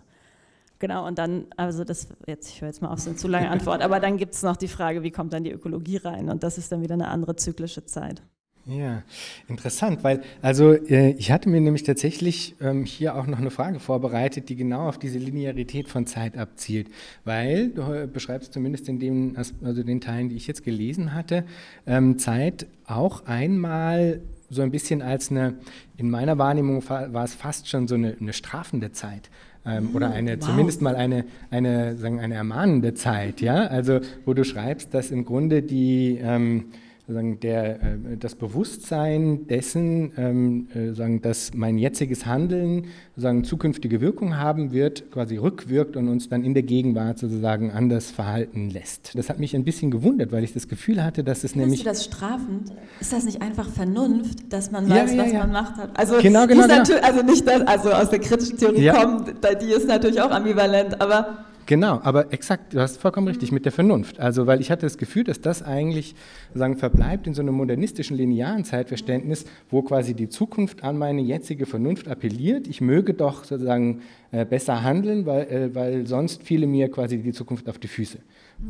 [0.80, 3.50] Genau, und dann, also das, jetzt, ich höre jetzt mal auf, so eine zu lange
[3.52, 6.30] Antwort, aber dann gibt es noch die Frage, wie kommt dann die Ökologie rein?
[6.30, 8.22] Und das ist dann wieder eine andere zyklische Zeit.
[8.70, 9.04] Ja,
[9.48, 13.80] interessant, weil also äh, ich hatte mir nämlich tatsächlich ähm, hier auch noch eine Frage
[13.80, 16.88] vorbereitet, die genau auf diese Linearität von Zeit abzielt,
[17.24, 21.46] weil du äh, beschreibst zumindest in dem, also den Teilen, die ich jetzt gelesen hatte,
[21.86, 25.56] ähm, Zeit auch einmal so ein bisschen als eine,
[25.96, 29.30] in meiner Wahrnehmung war es fast schon so eine, eine strafende Zeit.
[29.66, 30.48] Ähm, oder eine, wow.
[30.48, 35.26] zumindest mal eine, eine, sagen, eine ermahnende Zeit, ja, also wo du schreibst, dass im
[35.26, 36.66] Grunde die, ähm,
[37.08, 44.02] sozusagen der, äh, das Bewusstsein dessen, ähm, äh, sagen, dass mein jetziges Handeln sozusagen zukünftige
[44.02, 49.18] Wirkung haben wird, quasi rückwirkt und uns dann in der Gegenwart sozusagen anders verhalten lässt.
[49.18, 51.80] Das hat mich ein bisschen gewundert, weil ich das Gefühl hatte, dass es nämlich...
[51.80, 52.74] du das strafend?
[53.00, 55.40] Ist das nicht einfach Vernunft, dass man weiß, ja, ja, was ja.
[55.40, 55.98] man macht?
[55.98, 57.00] Also, genau, genau, genau.
[57.02, 61.46] also nicht, das, also aus der kritischen Theorie kommt, die ist natürlich auch ambivalent, aber
[61.68, 64.22] Genau, aber exakt, du hast vollkommen richtig, mit der Vernunft.
[64.22, 66.16] Also, weil ich hatte das Gefühl, dass das eigentlich
[66.54, 71.66] sagen, verbleibt in so einem modernistischen, linearen Zeitverständnis, wo quasi die Zukunft an meine jetzige
[71.66, 72.68] Vernunft appelliert.
[72.68, 74.02] Ich möge doch sozusagen
[74.32, 78.20] äh, besser handeln, weil, äh, weil sonst fiele mir quasi die Zukunft auf die Füße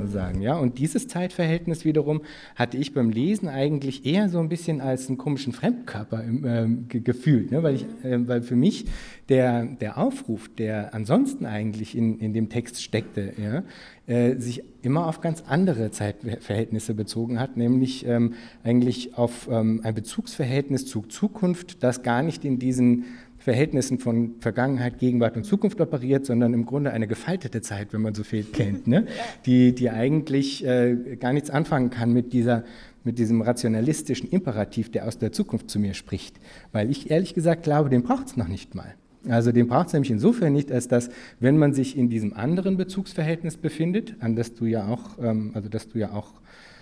[0.05, 0.41] sagen.
[0.41, 0.57] Ja?
[0.57, 2.21] Und dieses Zeitverhältnis wiederum
[2.55, 7.51] hatte ich beim Lesen eigentlich eher so ein bisschen als einen komischen Fremdkörper äh, gefühlt,
[7.51, 7.63] ne?
[7.63, 8.85] weil, ich, äh, weil für mich
[9.29, 13.63] der, der Aufruf, der ansonsten eigentlich in, in dem Text steckte, ja,
[14.07, 19.93] äh, sich immer auf ganz andere Zeitverhältnisse bezogen hat, nämlich ähm, eigentlich auf ähm, ein
[19.93, 23.05] Bezugsverhältnis zur Zukunft, das gar nicht in diesen
[23.47, 28.13] Verhältnissen von Vergangenheit, Gegenwart und Zukunft operiert, sondern im Grunde eine gefaltete Zeit, wenn man
[28.13, 29.05] so viel kennt, ne?
[29.45, 32.65] die, die eigentlich äh, gar nichts anfangen kann mit, dieser,
[33.05, 36.41] mit diesem rationalistischen Imperativ, der aus der Zukunft zu mir spricht.
[36.73, 38.95] Weil ich ehrlich gesagt glaube, den braucht es noch nicht mal.
[39.29, 42.75] Also den braucht es nämlich insofern nicht, als dass, wenn man sich in diesem anderen
[42.75, 46.33] Bezugsverhältnis befindet, an das du ja auch, ähm, also dass du ja auch,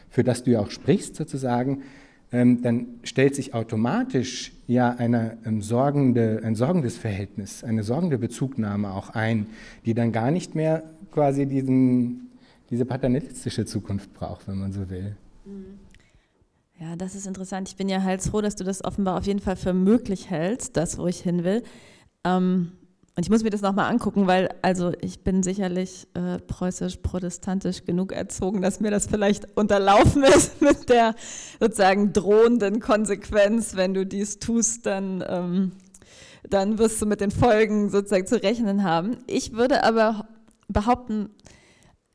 [0.10, 1.84] für das du ja auch sprichst sozusagen,
[2.32, 9.12] dann stellt sich automatisch ja eine, ähm, sorgende, ein sorgendes Verhältnis, eine sorgende Bezugnahme auch
[9.12, 9.48] ein,
[9.86, 12.32] die dann gar nicht mehr quasi diesen,
[12.70, 15.16] diese paternalistische Zukunft braucht, wenn man so will.
[15.46, 15.80] Mhm.
[16.80, 17.70] Ja, das ist interessant.
[17.70, 20.98] Ich bin ja heilsfroh, dass du das offenbar auf jeden Fall für möglich hältst, das,
[20.98, 21.64] wo ich hin will.
[22.26, 22.74] Ähm,
[23.18, 28.12] und ich muss mir das nochmal angucken, weil also ich bin sicherlich äh, preußisch-protestantisch genug
[28.12, 31.16] erzogen, dass mir das vielleicht unterlaufen ist mit der
[31.62, 35.72] sozusagen drohenden Konsequenz, wenn du dies tust, dann, ähm,
[36.50, 39.18] dann wirst du mit den Folgen sozusagen zu rechnen haben.
[39.28, 40.28] Ich würde aber
[40.68, 41.30] behaupten,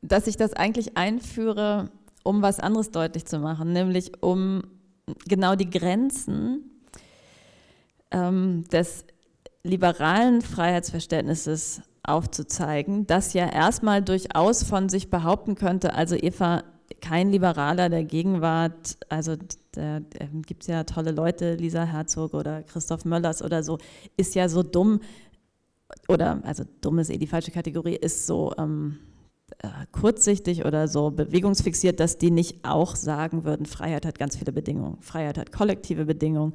[0.03, 1.89] dass ich das eigentlich einführe,
[2.23, 4.61] um was anderes deutlich zu machen, nämlich um
[5.27, 6.69] genau die Grenzen
[8.11, 9.05] ähm, des
[9.63, 16.63] liberalen Freiheitsverständnisses aufzuzeigen, das ja erstmal durchaus von sich behaupten könnte, also Eva,
[16.99, 19.35] kein Liberaler der Gegenwart, also
[19.71, 19.99] da
[20.45, 23.77] gibt es ja tolle Leute, Lisa Herzog oder Christoph Möllers oder so,
[24.17, 24.99] ist ja so dumm,
[26.07, 28.97] oder also dumm ist eh die falsche Kategorie, ist so ähm,
[29.59, 34.51] äh, kurzsichtig oder so bewegungsfixiert, dass die nicht auch sagen würden, Freiheit hat ganz viele
[34.51, 36.53] Bedingungen, Freiheit hat kollektive Bedingungen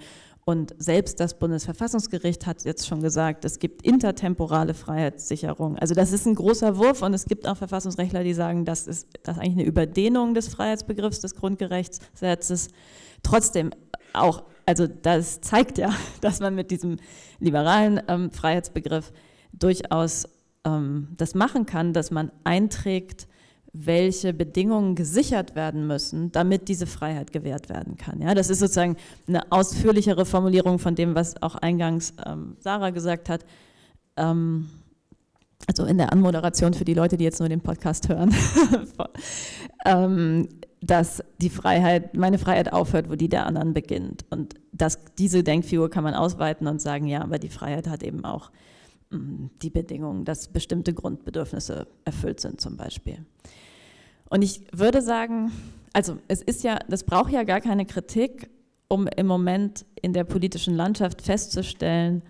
[0.48, 5.76] und selbst das Bundesverfassungsgericht hat jetzt schon gesagt, es gibt intertemporale Freiheitssicherung.
[5.76, 9.08] Also das ist ein großer Wurf und es gibt auch Verfassungsrechtler, die sagen, das ist,
[9.24, 12.68] das ist eigentlich eine Überdehnung des Freiheitsbegriffs des Grundgerechtssatzes.
[13.24, 13.72] Trotzdem
[14.12, 16.98] auch, also das zeigt ja, dass man mit diesem
[17.40, 19.12] liberalen ähm, Freiheitsbegriff
[19.52, 20.28] durchaus
[20.64, 23.26] ähm, das machen kann, dass man einträgt,
[23.84, 28.22] welche Bedingungen gesichert werden müssen, damit diese Freiheit gewährt werden kann.
[28.22, 28.96] Ja, das ist sozusagen
[29.28, 33.44] eine ausführlichere Formulierung von dem, was auch eingangs ähm, Sarah gesagt hat.
[34.16, 34.68] Ähm,
[35.66, 38.34] also in der Anmoderation für die Leute, die jetzt nur den Podcast hören,
[39.84, 40.48] ähm,
[40.80, 44.24] dass die Freiheit, meine Freiheit aufhört, wo die der anderen beginnt.
[44.30, 48.24] Und dass diese Denkfigur kann man ausweiten und sagen, ja, aber die Freiheit hat eben
[48.24, 48.50] auch
[49.10, 53.18] mm, die Bedingung, dass bestimmte Grundbedürfnisse erfüllt sind zum Beispiel.
[54.28, 55.52] Und ich würde sagen,
[55.92, 58.50] also es ist ja, das braucht ja gar keine Kritik,
[58.88, 62.22] um im Moment in der politischen Landschaft festzustellen,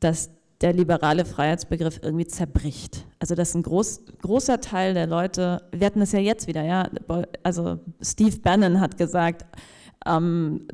[0.00, 3.06] dass der liberale Freiheitsbegriff irgendwie zerbricht.
[3.18, 6.88] Also dass ein groß, großer Teil der Leute, wir hatten es ja jetzt wieder, ja,
[7.42, 9.44] also Steve Bannon hat gesagt,
[10.06, 10.66] um,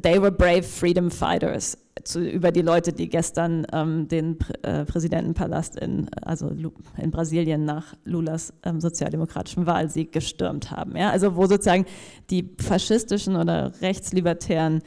[0.00, 5.76] they were brave freedom fighters zu, über die Leute, die gestern ähm, den äh, Präsidentenpalast
[5.76, 6.50] in, also
[6.96, 10.96] in Brasilien nach Lulas ähm, sozialdemokratischen Wahlsieg gestürmt haben.
[10.96, 11.10] Ja?
[11.10, 11.86] Also wo sozusagen
[12.30, 14.82] die faschistischen oder rechtslibertären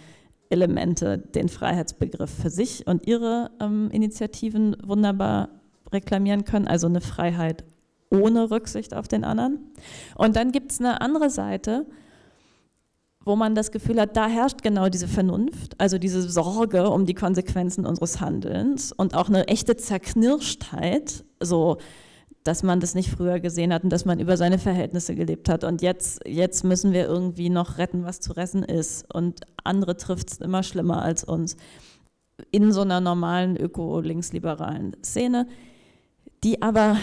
[0.50, 5.50] Elemente den Freiheitsbegriff für sich und ihre ähm, Initiativen wunderbar
[5.92, 7.64] reklamieren können, also eine Freiheit
[8.10, 9.60] ohne Rücksicht auf den anderen.
[10.16, 11.86] Und dann gibt es eine andere Seite,
[13.24, 17.14] wo man das Gefühl hat, da herrscht genau diese Vernunft, also diese Sorge um die
[17.14, 21.78] Konsequenzen unseres Handelns und auch eine echte Zerknirschtheit, so
[22.44, 25.64] dass man das nicht früher gesehen hat und dass man über seine Verhältnisse gelebt hat.
[25.64, 29.14] Und jetzt, jetzt müssen wir irgendwie noch retten, was zu retten ist.
[29.14, 31.56] Und andere trifft es immer schlimmer als uns.
[32.50, 35.48] In so einer normalen öko-linksliberalen Szene,
[36.44, 36.98] die aber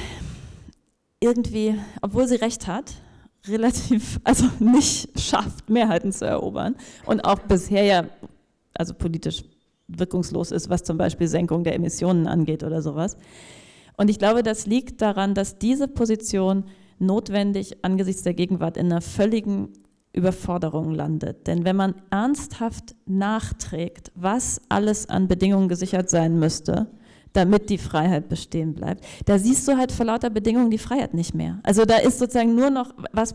[1.21, 2.95] irgendwie, obwohl sie recht hat,
[3.47, 8.05] relativ, also nicht schafft, Mehrheiten zu erobern und auch bisher ja,
[8.75, 9.45] also politisch
[9.89, 13.17] wirkungslos ist, was zum Beispiel Senkung der Emissionen angeht oder sowas.
[13.97, 16.65] Und ich glaube, das liegt daran, dass diese Position
[16.99, 19.73] notwendig angesichts der Gegenwart in einer völligen
[20.13, 21.47] Überforderung landet.
[21.47, 26.89] Denn wenn man ernsthaft nachträgt, was alles an Bedingungen gesichert sein müsste,
[27.33, 29.05] damit die Freiheit bestehen bleibt.
[29.27, 31.61] Da siehst du halt vor lauter Bedingungen die Freiheit nicht mehr.
[31.63, 33.35] Also da ist sozusagen nur noch was,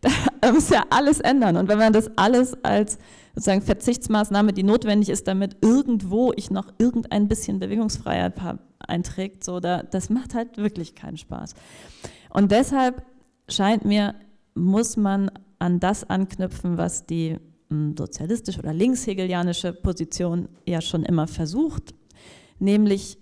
[0.40, 1.56] da muss ja alles ändern.
[1.56, 2.98] Und wenn man das alles als
[3.34, 8.34] sozusagen Verzichtsmaßnahme, die notwendig ist, damit irgendwo ich noch irgendein bisschen Bewegungsfreiheit
[8.80, 11.54] einträgt, so da, das macht halt wirklich keinen Spaß.
[12.30, 13.02] Und deshalb
[13.48, 14.14] scheint mir,
[14.54, 21.26] muss man an das anknüpfen, was die hm, sozialistische oder linkshegelianische Position ja schon immer
[21.26, 21.94] versucht,
[22.60, 23.18] nämlich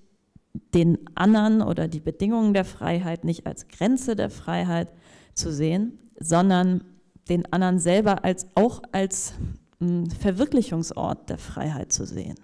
[0.74, 4.88] den anderen oder die Bedingungen der Freiheit nicht als Grenze der Freiheit
[5.34, 6.84] zu sehen, sondern
[7.28, 9.34] den anderen selber als auch als
[9.80, 12.36] hm, Verwirklichungsort der Freiheit zu sehen.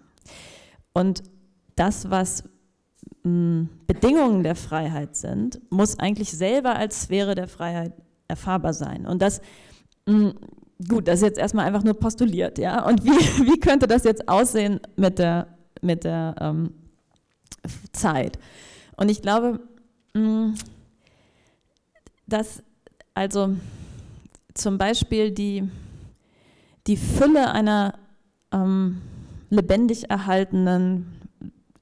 [0.92, 1.22] Und
[1.76, 2.44] das, was
[3.24, 7.92] hm, Bedingungen der Freiheit sind, muss eigentlich selber als Sphäre der Freiheit
[8.28, 9.06] erfahrbar sein.
[9.06, 9.40] Und das,
[10.08, 10.34] hm,
[10.88, 12.86] gut, das ist jetzt erstmal einfach nur postuliert, ja.
[12.86, 13.08] Und wie,
[13.52, 15.48] wie könnte das jetzt aussehen mit der,
[15.82, 16.70] mit der ähm,
[17.92, 18.38] Zeit.
[18.96, 19.60] Und ich glaube,
[20.14, 20.54] mm,
[22.26, 22.62] dass
[23.14, 23.56] also
[24.54, 25.68] zum Beispiel die,
[26.86, 27.98] die Fülle einer
[28.52, 29.02] ähm,
[29.50, 31.20] lebendig erhaltenen,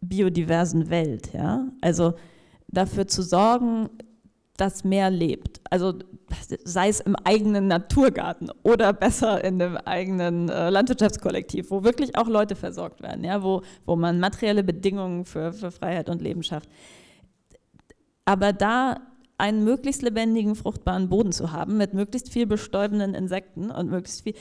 [0.01, 1.33] biodiversen Welt.
[1.33, 1.67] Ja?
[1.81, 2.15] Also
[2.69, 3.89] dafür zu sorgen,
[4.63, 5.61] dass mehr lebt.
[5.71, 5.95] Also
[6.65, 12.29] sei es im eigenen Naturgarten oder besser in dem eigenen äh, Landwirtschaftskollektiv, wo wirklich auch
[12.29, 13.43] Leute versorgt werden, ja?
[13.43, 16.69] wo, wo man materielle Bedingungen für, für Freiheit und Leben schafft.
[18.25, 19.01] Aber da
[19.37, 24.35] einen möglichst lebendigen, fruchtbaren Boden zu haben, mit möglichst viel bestäubenden Insekten und möglichst viel,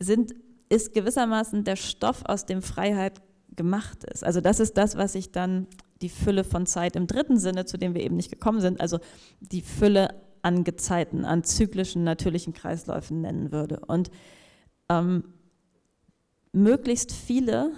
[0.00, 0.34] sind,
[0.68, 3.20] ist gewissermaßen der Stoff, aus dem Freiheit
[3.54, 4.24] gemacht ist.
[4.24, 5.68] Also das ist das, was ich dann
[6.02, 8.98] die Fülle von Zeit im dritten Sinne, zu dem wir eben nicht gekommen sind, also
[9.40, 13.80] die Fülle an Gezeiten, an zyklischen, natürlichen Kreisläufen nennen würde.
[13.80, 14.10] Und
[14.88, 15.24] ähm,
[16.52, 17.72] möglichst viele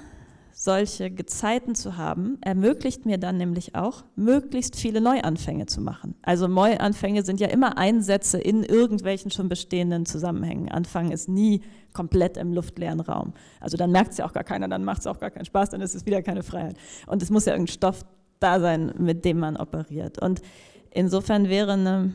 [0.62, 6.16] solche Gezeiten zu haben, ermöglicht mir dann nämlich auch, möglichst viele Neuanfänge zu machen.
[6.20, 10.68] Also Neuanfänge sind ja immer Einsätze in irgendwelchen schon bestehenden Zusammenhängen.
[10.68, 11.62] Anfangen ist nie
[11.94, 13.32] komplett im luftleeren Raum.
[13.58, 15.70] Also dann merkt es ja auch gar keiner, dann macht es auch gar keinen Spaß,
[15.70, 16.76] dann ist es wieder keine Freiheit.
[17.06, 18.04] Und es muss ja irgendein Stoff
[18.38, 20.20] da sein, mit dem man operiert.
[20.20, 20.42] Und
[20.90, 22.12] insofern wäre eine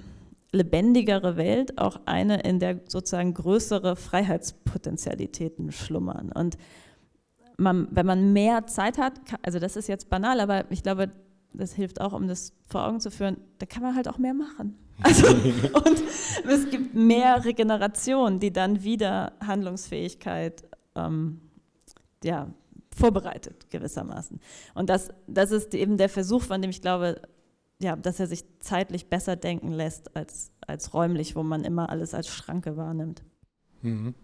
[0.52, 6.32] lebendigere Welt auch eine, in der sozusagen größere Freiheitspotenzialitäten schlummern.
[6.32, 6.60] Und
[7.58, 11.12] man, wenn man mehr Zeit hat, also das ist jetzt banal, aber ich glaube,
[11.54, 14.34] das hilft auch, um das vor Augen zu führen, da kann man halt auch mehr
[14.34, 14.78] machen.
[15.04, 16.04] Also, und
[16.48, 20.64] es gibt mehr Regeneration, die dann wieder Handlungsfähigkeit
[20.96, 21.42] ähm,
[22.24, 22.48] ja,
[22.96, 24.40] vorbereitet, gewissermaßen.
[24.74, 27.22] Und das, das ist eben der Versuch, von dem ich glaube,
[27.82, 32.14] ja, dass er sich zeitlich besser denken lässt als, als räumlich, wo man immer alles
[32.14, 33.22] als Schranke wahrnimmt.
[33.82, 34.16] Mhm.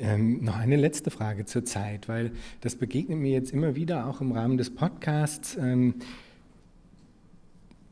[0.00, 2.32] Ähm, noch eine letzte Frage zur Zeit, weil
[2.62, 5.58] das begegnet mir jetzt immer wieder auch im Rahmen des Podcasts.
[5.60, 5.96] Ähm,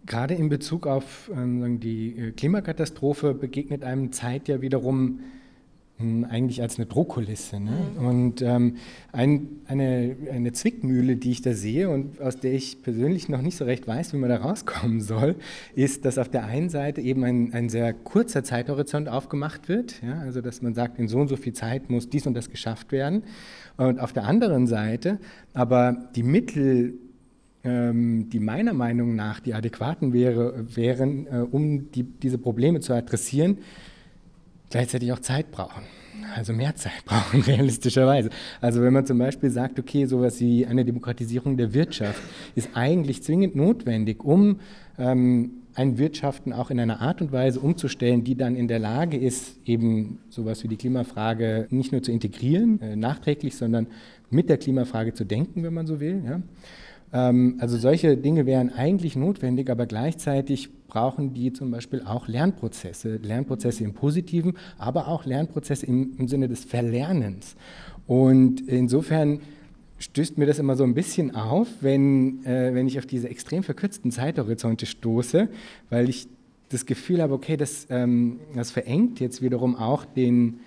[0.06, 5.20] gerade in Bezug auf ähm, die äh, Klimakatastrophe begegnet einem Zeit ja wiederum
[6.00, 7.58] eigentlich als eine Drohkulisse.
[7.58, 7.72] Ne?
[7.98, 8.06] Mhm.
[8.06, 8.76] Und ähm,
[9.12, 13.56] ein, eine, eine Zwickmühle, die ich da sehe und aus der ich persönlich noch nicht
[13.56, 15.34] so recht weiß, wie man da rauskommen soll,
[15.74, 20.00] ist, dass auf der einen Seite eben ein, ein sehr kurzer Zeithorizont aufgemacht wird.
[20.02, 20.20] Ja?
[20.20, 22.92] Also dass man sagt, in so und so viel Zeit muss dies und das geschafft
[22.92, 23.24] werden.
[23.76, 25.18] Und auf der anderen Seite
[25.52, 26.94] aber die Mittel
[27.64, 32.92] ähm, die meiner Meinung nach die adäquaten wäre, wären, äh, um die, diese Probleme zu
[32.92, 33.58] adressieren,
[34.70, 35.82] gleichzeitig auch Zeit brauchen.
[36.34, 38.30] Also mehr Zeit brauchen, realistischerweise.
[38.60, 42.22] Also wenn man zum Beispiel sagt, okay, sowas wie eine Demokratisierung der Wirtschaft
[42.54, 44.60] ist eigentlich zwingend notwendig, um
[44.98, 49.16] ähm, ein Wirtschaften auch in einer Art und Weise umzustellen, die dann in der Lage
[49.16, 53.86] ist, eben sowas wie die Klimafrage nicht nur zu integrieren, äh, nachträglich, sondern
[54.28, 56.22] mit der Klimafrage zu denken, wenn man so will.
[56.26, 56.42] Ja?
[57.12, 63.16] Ähm, also solche Dinge wären eigentlich notwendig, aber gleichzeitig brauchen die zum Beispiel auch Lernprozesse,
[63.16, 67.56] Lernprozesse im Positiven, aber auch Lernprozesse im, im Sinne des Verlernens.
[68.06, 69.40] Und insofern
[69.98, 73.62] stößt mir das immer so ein bisschen auf, wenn, äh, wenn ich auf diese extrem
[73.62, 75.48] verkürzten Zeithorizonte stoße,
[75.90, 76.28] weil ich
[76.68, 80.60] das Gefühl habe, okay, das, ähm, das verengt jetzt wiederum auch den,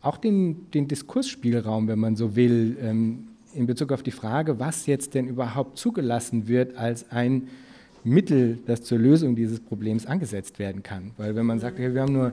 [0.00, 4.86] auch den, den Diskursspielraum, wenn man so will, ähm, in Bezug auf die Frage, was
[4.86, 7.48] jetzt denn überhaupt zugelassen wird als ein
[8.04, 11.12] Mittel, das zur Lösung dieses Problems angesetzt werden kann.
[11.16, 12.32] Weil wenn man sagt, okay, wir haben nur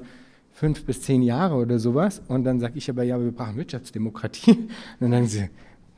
[0.51, 4.67] fünf bis zehn Jahre oder sowas und dann sage ich aber, ja, wir brauchen Wirtschaftsdemokratie,
[4.99, 5.49] dann sagen sie,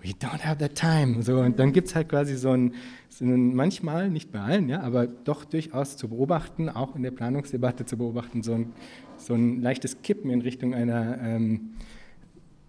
[0.03, 1.23] we don't have that time.
[1.23, 2.73] So, und dann gibt es halt quasi so ein,
[3.09, 7.11] so ein, manchmal, nicht bei allen, ja, aber doch durchaus zu beobachten, auch in der
[7.11, 8.73] Planungsdebatte zu beobachten, so ein,
[9.17, 11.71] so ein leichtes Kippen in Richtung einer ähm,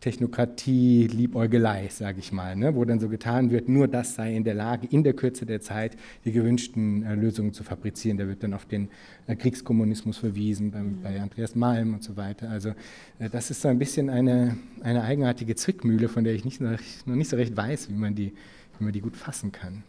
[0.04, 2.74] Technokratie, Liebäugelei, sage ich mal, ne?
[2.74, 5.62] wo dann so getan wird, nur das sei in der Lage, in der Kürze der
[5.62, 8.18] Zeit die gewünschten äh, Lösungen zu fabrizieren.
[8.18, 8.90] Da wird dann auf den
[9.26, 11.00] äh, Kriegskommunismus verwiesen, bei, mhm.
[11.02, 12.50] bei, Andreas Malm und so weiter.
[12.50, 12.74] Also
[13.18, 16.78] äh, das ist so ein bisschen eine, eine eigenartige Zwickmühle, von der ich nicht, noch,
[17.06, 18.34] noch nicht so recht weiß, wie man, die,
[18.78, 19.84] wie man die gut fassen kann.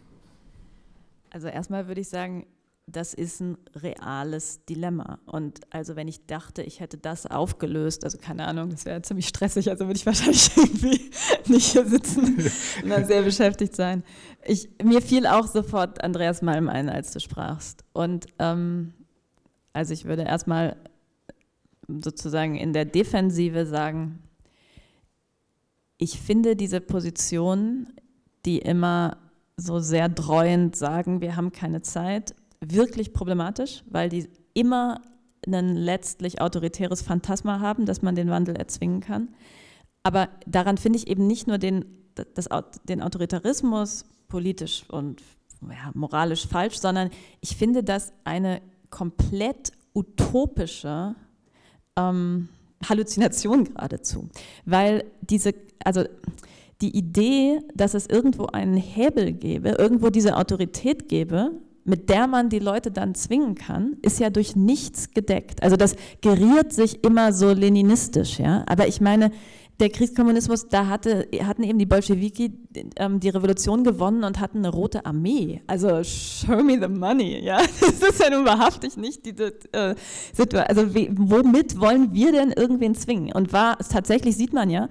[1.28, 2.46] Also erstmal würde ich sagen,
[2.86, 5.18] das ist ein reales Dilemma.
[5.26, 9.26] Und also wenn ich dachte, ich hätte das aufgelöst, also keine Ahnung, das wäre ziemlich
[9.26, 11.10] stressig, also würde ich wahrscheinlich irgendwie
[11.46, 12.36] nicht hier sitzen
[12.82, 14.04] und dann sehr beschäftigt sein.
[14.44, 17.84] Ich, mir fiel auch sofort Andreas Malm ein, als du sprachst.
[17.92, 18.94] Und ähm,
[19.72, 20.76] also ich würde erstmal
[21.88, 24.22] sozusagen in der Defensive sagen,
[25.98, 27.92] ich finde diese Position,
[28.44, 29.16] die immer
[29.56, 32.34] so sehr dreuend sagen, wir haben keine Zeit,
[32.72, 35.00] wirklich problematisch, weil die immer
[35.46, 39.28] ein letztlich autoritäres Phantasma haben, dass man den Wandel erzwingen kann.
[40.02, 41.84] Aber daran finde ich eben nicht nur den,
[42.34, 42.48] das,
[42.88, 45.22] den Autoritarismus politisch und
[45.62, 47.10] ja, moralisch falsch, sondern
[47.40, 48.60] ich finde das eine
[48.90, 51.14] komplett utopische
[51.96, 52.48] ähm,
[52.88, 54.28] Halluzination geradezu,
[54.64, 55.54] weil diese,
[55.84, 56.04] also
[56.82, 61.52] die Idee, dass es irgendwo einen Hebel gäbe, irgendwo diese Autorität gäbe,
[61.86, 65.62] mit der man die Leute dann zwingen kann, ist ja durch nichts gedeckt.
[65.62, 68.64] Also das geriert sich immer so leninistisch, ja.
[68.66, 69.30] Aber ich meine,
[69.78, 72.52] der Kriegskommunismus, da hatte, hatten eben die Bolschewiki
[72.96, 75.60] ähm, die Revolution gewonnen und hatten eine rote Armee.
[75.66, 77.58] Also show me the money, ja.
[77.80, 79.94] Das ist ja nun wahrhaftig nicht diese äh,
[80.32, 80.76] Situation.
[80.76, 83.32] Also womit wollen wir denn irgendwen zwingen?
[83.32, 84.88] Und war, tatsächlich sieht man ja,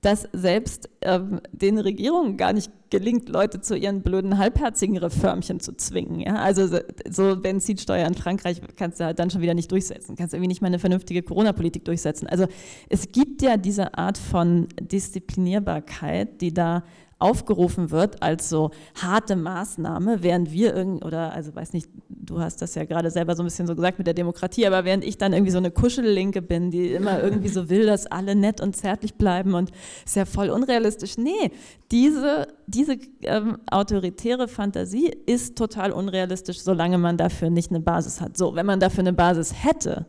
[0.00, 5.76] dass selbst ähm, den Regierungen gar nicht gelingt, Leute zu ihren blöden, halbherzigen Reformchen zu
[5.76, 6.20] zwingen.
[6.20, 6.36] Ja?
[6.36, 6.78] Also
[7.10, 10.62] so, Benzinsteuer in Frankreich kannst du halt dann schon wieder nicht durchsetzen, kannst irgendwie nicht
[10.62, 12.28] mal eine vernünftige Corona-Politik durchsetzen.
[12.28, 12.46] Also
[12.88, 16.84] es gibt ja diese Art von Disziplinierbarkeit, die da
[17.18, 22.62] aufgerufen wird als so harte Maßnahme, während wir irgendwie, oder also weiß nicht, du hast
[22.62, 25.18] das ja gerade selber so ein bisschen so gesagt mit der Demokratie, aber während ich
[25.18, 28.76] dann irgendwie so eine Kuschellinke bin, die immer irgendwie so will, dass alle nett und
[28.76, 29.72] zärtlich bleiben und
[30.04, 31.18] ist ja voll unrealistisch.
[31.18, 31.50] Nee,
[31.90, 38.36] diese, diese ähm, autoritäre Fantasie ist total unrealistisch, solange man dafür nicht eine Basis hat.
[38.36, 40.06] So, wenn man dafür eine Basis hätte,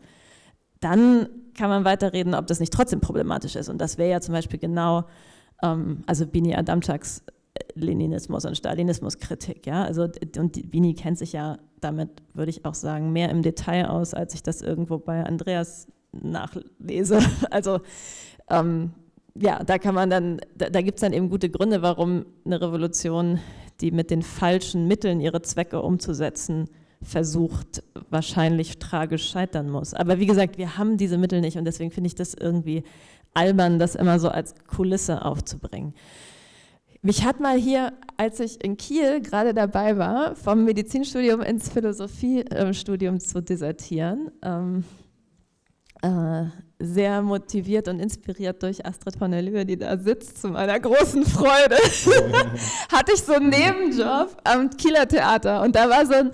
[0.80, 3.68] dann kann man weiterreden, ob das nicht trotzdem problematisch ist.
[3.68, 5.06] Und das wäre ja zum Beispiel genau
[5.62, 9.66] also Bini Adamczaks äh, Leninismus und Stalinismus-Kritik.
[9.66, 9.84] Ja?
[9.84, 10.08] Also,
[10.38, 14.34] und Bini kennt sich ja damit, würde ich auch sagen, mehr im Detail aus, als
[14.34, 17.20] ich das irgendwo bei Andreas nachlese.
[17.52, 17.80] Also
[18.50, 18.92] ähm,
[19.36, 22.62] ja, da kann man dann, da, da gibt es dann eben gute Gründe, warum eine
[22.62, 23.40] Revolution,
[23.82, 26.70] die mit den falschen Mitteln ihre Zwecke umzusetzen,
[27.02, 29.94] versucht, wahrscheinlich tragisch scheitern muss.
[29.94, 32.84] Aber wie gesagt, wir haben diese Mittel nicht und deswegen finde ich das irgendwie
[33.34, 35.94] albern, das immer so als Kulisse aufzubringen.
[37.02, 43.22] Mich hat mal hier, als ich in Kiel gerade dabei war, vom Medizinstudium ins Philosophiestudium
[43.22, 44.84] zu desertieren, ähm,
[46.02, 46.46] äh,
[46.80, 51.26] sehr motiviert und inspiriert durch Astrid von der Lühe, die da sitzt, zu meiner großen
[51.26, 51.76] Freude,
[52.92, 55.62] hatte ich so einen Nebenjob am Kieler Theater.
[55.62, 56.32] Und da war so ein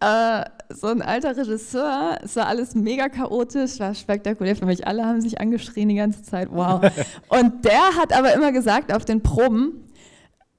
[0.00, 4.86] äh, so ein alter Regisseur, es war alles mega chaotisch, war spektakulär für mich.
[4.86, 6.80] Alle haben sich angeschrien die ganze Zeit, wow.
[7.28, 9.84] Und der hat aber immer gesagt auf den Proben,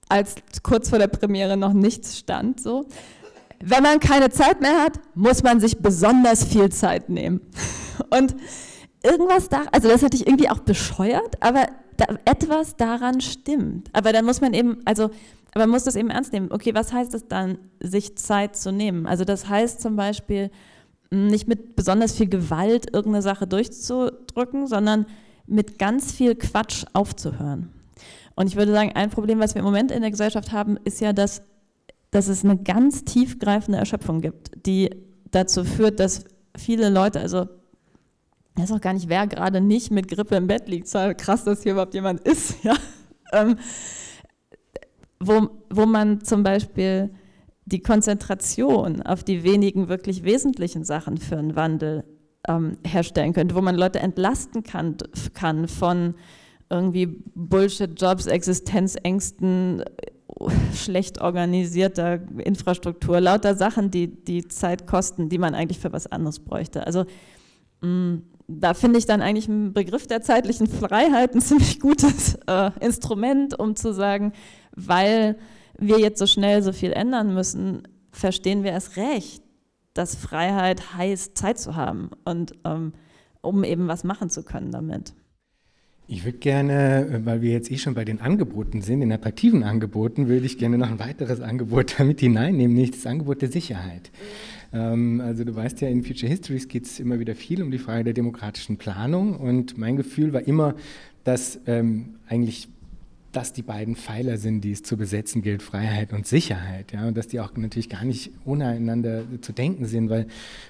[0.09, 2.87] als kurz vor der Premiere noch nichts stand, so,
[3.63, 7.41] wenn man keine Zeit mehr hat, muss man sich besonders viel Zeit nehmen.
[8.09, 8.35] Und
[9.03, 11.67] irgendwas da, also das hatte ich irgendwie auch bescheuert, aber
[11.99, 13.89] da, etwas daran stimmt.
[13.93, 15.11] Aber dann muss man eben, also
[15.53, 16.51] aber man muss das eben ernst nehmen.
[16.51, 19.07] Okay, was heißt es dann, sich Zeit zu nehmen?
[19.07, 20.51] Also das heißt zum Beispiel,
[21.11, 25.07] nicht mit besonders viel Gewalt irgendeine Sache durchzudrücken, sondern
[25.47, 27.73] mit ganz viel Quatsch aufzuhören.
[28.35, 31.01] Und ich würde sagen, ein Problem, was wir im Moment in der Gesellschaft haben, ist
[31.01, 31.41] ja, dass,
[32.11, 34.91] dass es eine ganz tiefgreifende Erschöpfung gibt, die
[35.31, 36.25] dazu führt, dass
[36.55, 37.47] viele Leute, also
[38.59, 40.87] weiß auch gar nicht, wer gerade nicht mit Grippe im Bett liegt.
[40.87, 42.55] Es krass, dass hier überhaupt jemand ist.
[42.63, 42.75] Ja?
[43.31, 43.57] Ähm,
[45.19, 47.11] wo, wo man zum Beispiel
[47.65, 52.03] die Konzentration auf die wenigen wirklich wesentlichen Sachen für einen Wandel
[52.47, 54.97] ähm, herstellen könnte, wo man Leute entlasten kann,
[55.33, 56.15] kann von
[56.69, 59.83] irgendwie Bullshit-Jobs, Existenzängsten,
[60.73, 66.39] schlecht organisierter Infrastruktur, lauter Sachen, die, die Zeit kosten, die man eigentlich für was anderes
[66.39, 66.85] bräuchte.
[66.85, 67.05] Also
[67.81, 72.37] mh, mm, da finde ich dann eigentlich einen Begriff der zeitlichen Freiheit ein ziemlich gutes
[72.47, 74.33] äh, Instrument, um zu sagen,
[74.75, 75.37] weil
[75.77, 79.43] wir jetzt so schnell so viel ändern müssen, verstehen wir es recht,
[79.93, 82.93] dass Freiheit heißt, Zeit zu haben und ähm,
[83.41, 85.13] um eben was machen zu können damit.
[86.07, 90.27] Ich würde gerne, weil wir jetzt eh schon bei den Angeboten sind, den attraktiven Angeboten,
[90.27, 94.09] würde ich gerne noch ein weiteres Angebot damit hineinnehmen, nämlich das Angebot der Sicherheit.
[94.11, 97.79] Ähm, also du weißt ja, in Future Histories geht es immer wieder viel um die
[97.79, 100.75] Frage der demokratischen Planung und mein Gefühl war immer,
[101.23, 102.69] dass ähm, eigentlich
[103.31, 106.91] dass die beiden Pfeiler sind, die es zu besetzen gilt, Freiheit und Sicherheit.
[106.91, 110.27] Ja, und dass die auch natürlich gar nicht ohne einander zu denken sind, weil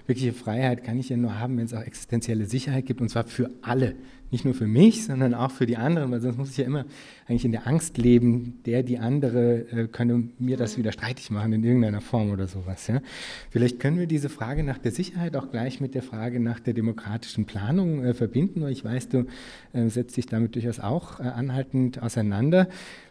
[0.07, 3.25] wirkliche Freiheit kann ich ja nur haben, wenn es auch existenzielle Sicherheit gibt, und zwar
[3.25, 3.95] für alle.
[4.31, 6.85] Nicht nur für mich, sondern auch für die anderen, weil sonst muss ich ja immer
[7.27, 11.53] eigentlich in der Angst leben, der, die andere äh, könne mir das wieder streitig machen
[11.53, 12.85] in irgendeiner Form oder sowas.
[12.87, 13.01] Ja.
[13.49, 16.73] Vielleicht können wir diese Frage nach der Sicherheit auch gleich mit der Frage nach der
[16.73, 19.25] demokratischen Planung äh, verbinden, weil ich weiß, du
[19.73, 22.67] äh, setzt dich damit durchaus auch äh, anhaltend auseinander.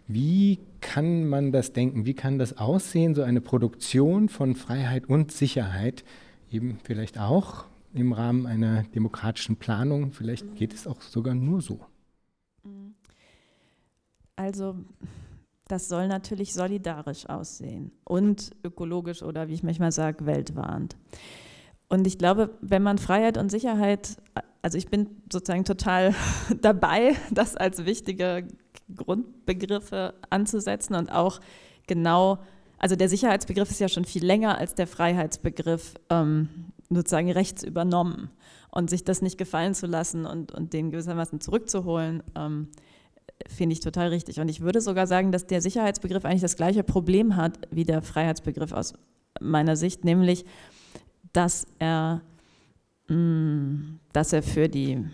[0.06, 2.06] Wie kann man das denken?
[2.06, 6.04] Wie kann das aussehen, so eine Produktion von Freiheit und Sicherheit,
[6.50, 10.12] eben vielleicht auch im Rahmen einer demokratischen Planung.
[10.12, 11.80] Vielleicht geht es auch sogar nur so.
[14.36, 14.76] Also
[15.66, 20.97] das soll natürlich solidarisch aussehen und ökologisch oder wie ich manchmal sage, weltwarend.
[21.89, 24.18] Und ich glaube, wenn man Freiheit und Sicherheit
[24.62, 26.14] also ich bin sozusagen total
[26.61, 28.47] dabei, das als wichtige
[28.95, 31.41] Grundbegriffe anzusetzen und auch
[31.86, 32.39] genau,
[32.78, 38.30] also der Sicherheitsbegriff ist ja schon viel länger als der Freiheitsbegriff ähm, sozusagen rechts übernommen
[38.70, 42.22] und sich das nicht gefallen zu lassen und, und den gewissermaßen zurückzuholen.
[42.34, 42.68] Ähm,
[43.47, 44.41] finde ich total richtig.
[44.41, 48.03] Und ich würde sogar sagen, dass der Sicherheitsbegriff eigentlich das gleiche Problem hat wie der
[48.03, 48.95] Freiheitsbegriff aus
[49.41, 50.45] meiner Sicht, nämlich,
[51.32, 52.22] dass er,
[53.09, 55.05] mh, mm, dass er für die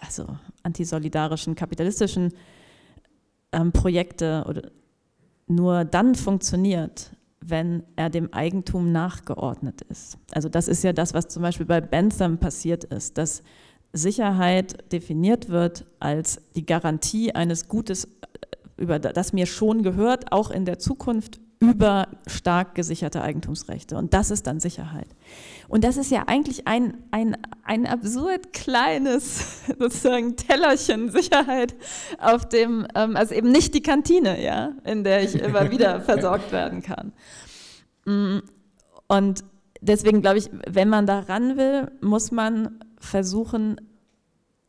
[0.00, 0.26] also
[0.62, 2.32] antisolidarischen kapitalistischen
[3.52, 4.70] ähm, Projekte oder
[5.46, 7.10] nur dann funktioniert,
[7.46, 10.18] wenn er dem Eigentum nachgeordnet ist.
[10.32, 13.42] Also das ist ja das, was zum Beispiel bei Bentham passiert ist, dass
[13.92, 18.08] Sicherheit definiert wird als die Garantie eines Gutes, äh,
[18.76, 23.96] über das mir schon gehört, auch in der Zukunft über stark gesicherte Eigentumsrechte.
[23.96, 25.06] Und das ist dann Sicherheit.
[25.72, 31.74] Und das ist ja eigentlich ein, ein, ein absurd kleines sozusagen Tellerchen Sicherheit,
[32.18, 36.52] auf dem, ähm, also eben nicht die Kantine, ja, in der ich immer wieder versorgt
[36.52, 37.14] werden kann.
[38.04, 38.40] Mm,
[39.08, 39.44] und
[39.80, 43.80] deswegen glaube ich, wenn man da ran will, muss man versuchen,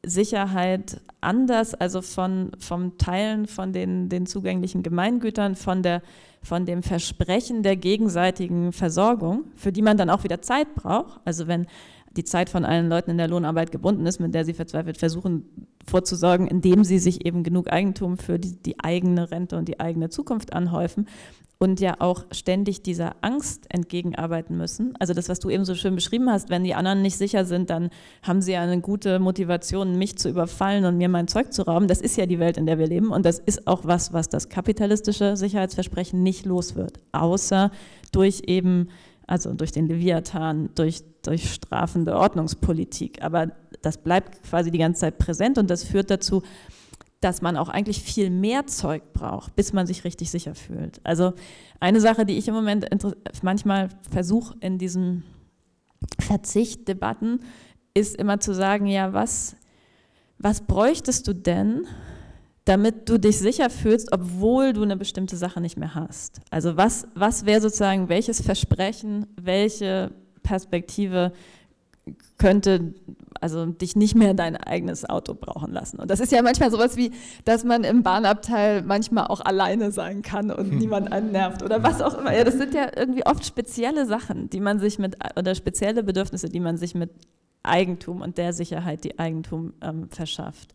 [0.06, 6.01] Sicherheit anders, also von, vom Teilen von den, den zugänglichen Gemeingütern, von, der,
[6.41, 11.22] von dem Versprechen der gegenseitigen Versorgung, für die man dann auch wieder Zeit braucht.
[11.26, 11.68] Also wenn
[12.16, 15.68] die Zeit von allen Leuten in der Lohnarbeit gebunden ist, mit der sie verzweifelt versuchen
[15.86, 20.09] vorzusorgen, indem sie sich eben genug Eigentum für die, die eigene Rente und die eigene
[20.09, 21.07] Zukunft anhäufen,
[21.64, 24.95] und ja auch ständig dieser Angst entgegenarbeiten müssen.
[24.99, 27.70] Also das, was du eben so schön beschrieben hast, wenn die anderen nicht sicher sind,
[27.70, 27.89] dann
[28.22, 31.88] haben sie ja eine gute Motivation, mich zu überfallen und mir mein Zeug zu rauben.
[31.88, 34.28] Das ist ja die Welt, in der wir leben und das ist auch was, was
[34.28, 37.72] das kapitalistische Sicherheitsversprechen nicht los wird, außer
[38.11, 38.89] durch eben,
[39.28, 43.24] also durch den Leviathan, durch, durch strafende Ordnungspolitik.
[43.24, 43.51] Aber
[43.82, 46.43] das bleibt quasi die ganze Zeit präsent und das führt dazu,
[47.21, 50.99] dass man auch eigentlich viel mehr Zeug braucht, bis man sich richtig sicher fühlt.
[51.05, 51.34] Also
[51.80, 52.88] eine Sache, die ich im Moment
[53.41, 55.24] manchmal versuche in diesen
[56.19, 57.39] Verzichtdebatten,
[57.93, 59.55] ist immer zu sagen, ja, was,
[60.38, 61.88] was bräuchtest du denn,
[62.66, 66.39] damit du dich sicher fühlst, obwohl du eine bestimmte Sache nicht mehr hast?
[66.49, 70.11] Also was, was wäre sozusagen, welches Versprechen, welche
[70.43, 71.34] Perspektive
[72.38, 72.93] könnte
[73.43, 75.99] also dich nicht mehr dein eigenes Auto brauchen lassen.
[75.99, 77.11] Und das ist ja manchmal sowas wie,
[77.43, 80.78] dass man im Bahnabteil manchmal auch alleine sein kann und hm.
[80.78, 82.34] niemand einen nervt oder was auch immer.
[82.34, 86.47] Ja, das sind ja irgendwie oft spezielle Sachen, die man sich mit, oder spezielle Bedürfnisse,
[86.47, 87.11] die man sich mit
[87.64, 90.74] Eigentum und der Sicherheit, die Eigentum ähm, verschafft,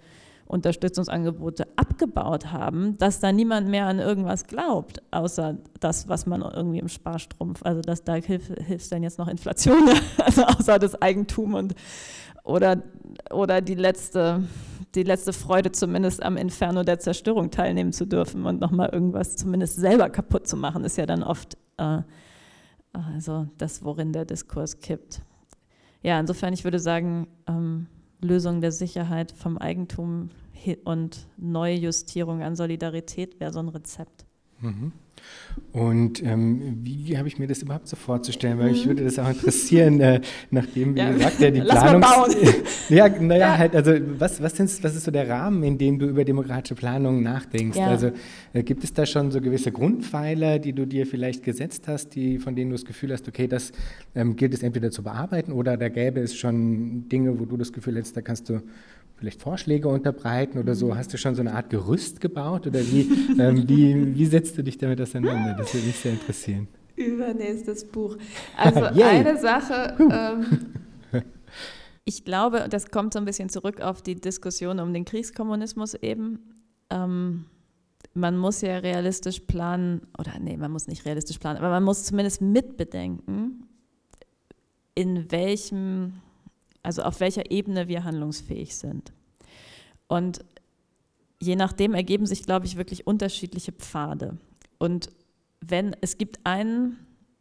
[0.47, 6.79] Unterstützungsangebote abgebaut haben, dass da niemand mehr an irgendwas glaubt, außer das, was man irgendwie
[6.79, 9.89] im Sparstrumpf, also dass da hilft, hilft dann jetzt noch Inflation,
[10.25, 11.75] also außer das Eigentum und
[12.45, 12.83] oder,
[13.33, 14.45] oder die letzte,
[14.95, 19.77] die letzte Freude zumindest am Inferno der Zerstörung teilnehmen zu dürfen und nochmal irgendwas zumindest
[19.77, 22.03] selber kaputt zu machen, ist ja dann oft äh,
[22.97, 25.21] also das, worin der Diskurs kippt.
[26.03, 27.87] Ja, insofern, ich würde sagen, ähm,
[28.21, 30.31] Lösung der Sicherheit vom Eigentum
[30.85, 34.25] und Neujustierung an Solidarität wäre so ein Rezept.
[34.61, 34.93] Mhm.
[35.73, 38.59] Und ähm, wie habe ich mir das überhaupt so vorzustellen?
[38.59, 38.73] Weil mhm.
[38.73, 41.11] mich würde das auch interessieren, äh, nachdem, wie ja.
[41.11, 42.03] gesagt, ja die Planung.
[42.89, 43.59] ja, naja, ja.
[43.59, 46.75] halt, also was, was, sind, was ist so der Rahmen, in dem du über demokratische
[46.75, 47.77] Planung nachdenkst?
[47.77, 47.89] Ja.
[47.89, 48.13] Also
[48.55, 52.39] äh, gibt es da schon so gewisse Grundpfeiler, die du dir vielleicht gesetzt hast, die,
[52.39, 53.73] von denen du das Gefühl hast, okay, das
[54.15, 57.73] ähm, gilt es entweder zu bearbeiten oder da gäbe es schon Dinge, wo du das
[57.73, 58.63] Gefühl hättest, da kannst du
[59.17, 60.89] vielleicht Vorschläge unterbreiten oder so?
[60.89, 60.97] Mhm.
[60.97, 64.63] Hast du schon so eine Art Gerüst gebaut oder wie, ähm, wie, wie setzt du
[64.63, 65.55] dich damit auseinander?
[65.59, 66.69] Das würde mich sehr interessieren.
[66.97, 68.17] Übernächstes Buch.
[68.57, 71.23] Also eine Sache, ähm,
[72.05, 76.39] ich glaube, das kommt so ein bisschen zurück auf die Diskussion um den Kriegskommunismus eben.
[76.91, 77.45] Ähm,
[78.15, 82.05] man muss ja realistisch planen, oder nee, man muss nicht realistisch planen, aber man muss
[82.05, 83.67] zumindest mitbedenken,
[84.95, 86.15] in welchem,
[86.87, 89.13] also auf welcher Ebene wir handlungsfähig sind.
[90.07, 90.45] Und
[91.41, 94.39] je nachdem ergeben sich, glaube ich, wirklich unterschiedliche Pfade.
[94.79, 95.11] Und
[95.61, 96.97] wenn es gibt einen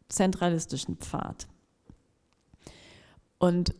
[0.08, 1.46] zentralistischen Pfad.
[3.38, 3.74] Und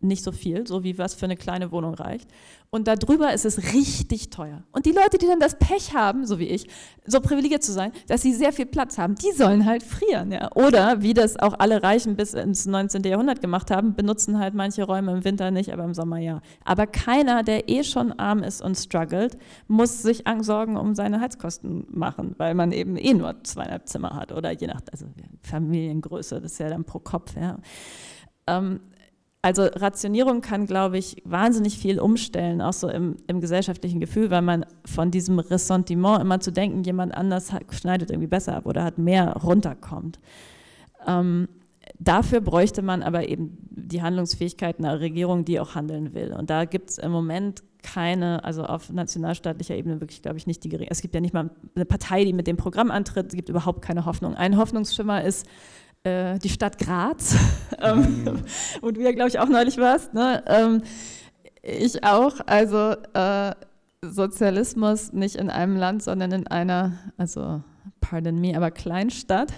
[0.00, 2.28] nicht so viel, so wie was für eine kleine Wohnung reicht.
[2.68, 4.62] Und darüber ist es richtig teuer.
[4.72, 6.66] Und die Leute, die dann das Pech haben, so wie ich,
[7.06, 10.32] so privilegiert zu sein, dass sie sehr viel Platz haben, die sollen halt frieren.
[10.32, 10.50] Ja?
[10.54, 13.04] Oder, wie das auch alle Reichen bis ins 19.
[13.04, 16.42] Jahrhundert gemacht haben, benutzen halt manche Räume im Winter nicht, aber im Sommer ja.
[16.64, 19.38] Aber keiner, der eh schon arm ist und struggelt,
[19.68, 24.32] muss sich Sorgen um seine Heizkosten machen, weil man eben eh nur zweieinhalb Zimmer hat
[24.32, 25.06] oder je nach also
[25.40, 27.34] Familiengröße, das ist ja dann pro Kopf.
[27.36, 27.58] Ja.
[28.46, 28.80] Ähm,
[29.42, 34.42] also Rationierung kann, glaube ich, wahnsinnig viel umstellen, auch so im, im, gesellschaftlichen Gefühl, weil
[34.42, 38.82] man von diesem Ressentiment immer zu denken, jemand anders hat, schneidet irgendwie besser ab oder
[38.82, 40.18] hat mehr runterkommt.
[41.06, 41.48] Ähm,
[41.98, 46.32] dafür bräuchte man aber eben die Handlungsfähigkeit einer Regierung, die auch handeln will.
[46.32, 50.64] Und da gibt es im Moment keine, also auf nationalstaatlicher Ebene wirklich, glaube ich, nicht
[50.64, 50.90] die geringe.
[50.90, 53.82] Es gibt ja nicht mal eine Partei, die mit dem Programm antritt, es gibt überhaupt
[53.82, 54.34] keine Hoffnung.
[54.34, 55.46] Ein Hoffnungsschimmer ist,
[56.06, 57.34] äh, die Stadt Graz,
[57.80, 58.42] ähm, mhm.
[58.80, 60.14] wo du ja, glaube ich, auch neulich warst.
[60.14, 60.42] Ne?
[60.46, 60.82] Ähm,
[61.62, 62.34] ich auch.
[62.46, 63.54] Also äh,
[64.02, 67.62] Sozialismus nicht in einem Land, sondern in einer, also
[68.00, 69.52] pardon me, aber Kleinstadt.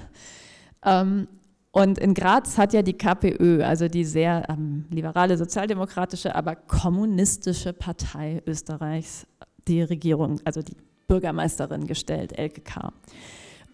[0.85, 1.29] Ähm,
[1.71, 7.73] und in Graz hat ja die KPÖ, also die sehr ähm, liberale, sozialdemokratische, aber kommunistische
[7.73, 9.27] Partei Österreichs,
[9.69, 10.77] die Regierung, also die
[11.09, 12.93] Bürgermeisterin gestellt, Elke K.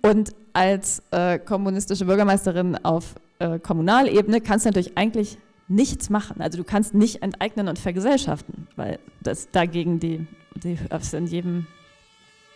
[0.04, 6.42] Und als äh, kommunistische Bürgermeisterin auf äh, Kommunalebene kannst du natürlich eigentlich nichts machen.
[6.42, 10.26] Also du kannst nicht enteignen und vergesellschaften, weil das dagegen die,
[10.56, 10.78] die
[11.12, 11.66] in jedem,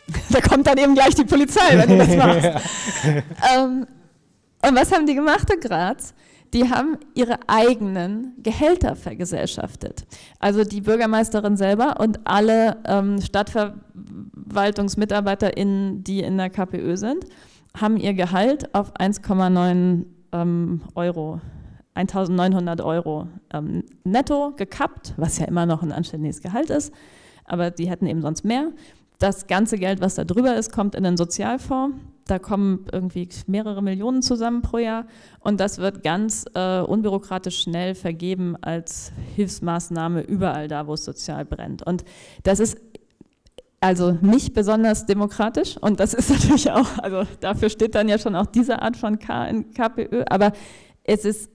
[0.28, 2.66] da kommt dann eben gleich die Polizei, wenn du das machst.
[3.56, 3.86] ähm,
[4.66, 6.12] und was haben die gemacht in Graz?
[6.54, 10.06] Die haben ihre eigenen Gehälter vergesellschaftet.
[10.38, 17.26] Also die Bürgermeisterin selber und alle ähm, StadtverwaltungsmitarbeiterInnen, die in der KPÖ sind,
[17.76, 21.42] haben ihr Gehalt auf 1,9 ähm, Euro,
[21.94, 26.94] 1900 Euro ähm, netto gekappt, was ja immer noch ein anständiges Gehalt ist,
[27.44, 28.72] aber die hätten eben sonst mehr.
[29.18, 31.96] Das ganze Geld, was da drüber ist, kommt in den Sozialfonds.
[32.28, 35.06] Da kommen irgendwie mehrere Millionen zusammen pro Jahr.
[35.40, 41.44] Und das wird ganz äh, unbürokratisch schnell vergeben als Hilfsmaßnahme überall da, wo es sozial
[41.44, 41.82] brennt.
[41.84, 42.04] Und
[42.42, 42.78] das ist
[43.80, 45.76] also nicht besonders demokratisch.
[45.78, 49.18] Und das ist natürlich auch, also dafür steht dann ja schon auch diese Art von
[49.18, 50.52] K in KPÖ, aber
[51.04, 51.50] es ist,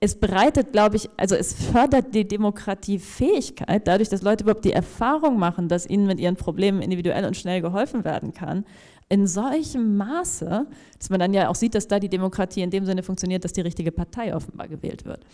[0.00, 5.38] es bereitet, glaube ich, also es fördert die Demokratiefähigkeit, dadurch, dass Leute überhaupt die Erfahrung
[5.38, 8.64] machen, dass ihnen mit ihren Problemen individuell und schnell geholfen werden kann,
[9.08, 10.66] in solchem Maße,
[10.98, 13.52] dass man dann ja auch sieht, dass da die Demokratie in dem Sinne funktioniert, dass
[13.52, 15.24] die richtige Partei offenbar gewählt wird.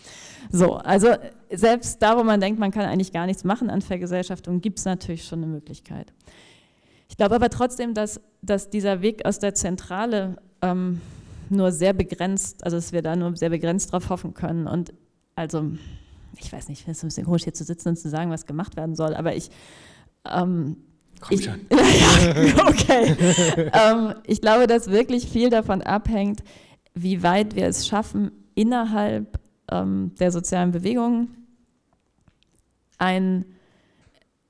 [0.49, 1.09] So, also
[1.51, 4.85] selbst da, wo man denkt, man kann eigentlich gar nichts machen an Vergesellschaftung, gibt es
[4.85, 6.13] natürlich schon eine Möglichkeit.
[7.09, 11.01] Ich glaube aber trotzdem, dass, dass dieser Weg aus der Zentrale ähm,
[11.49, 14.67] nur sehr begrenzt, also dass wir da nur sehr begrenzt drauf hoffen können.
[14.67, 14.93] Und
[15.35, 15.71] also,
[16.37, 18.45] ich weiß nicht, es ist ein bisschen komisch hier zu sitzen und zu sagen, was
[18.45, 19.49] gemacht werden soll, aber ich
[20.25, 20.77] ähm,
[21.27, 21.59] Komm schon.
[21.71, 23.15] ja, okay.
[23.73, 26.43] ähm, ich glaube, dass wirklich viel davon abhängt,
[26.93, 29.39] wie weit wir es schaffen, innerhalb
[29.71, 31.29] ähm, der sozialen Bewegung
[32.97, 33.45] ein,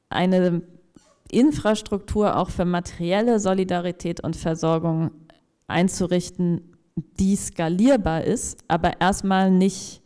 [0.09, 0.61] eine
[1.31, 5.11] Infrastruktur auch für materielle Solidarität und Versorgung
[5.67, 6.75] einzurichten,
[7.19, 10.01] die skalierbar ist, aber erstmal nicht,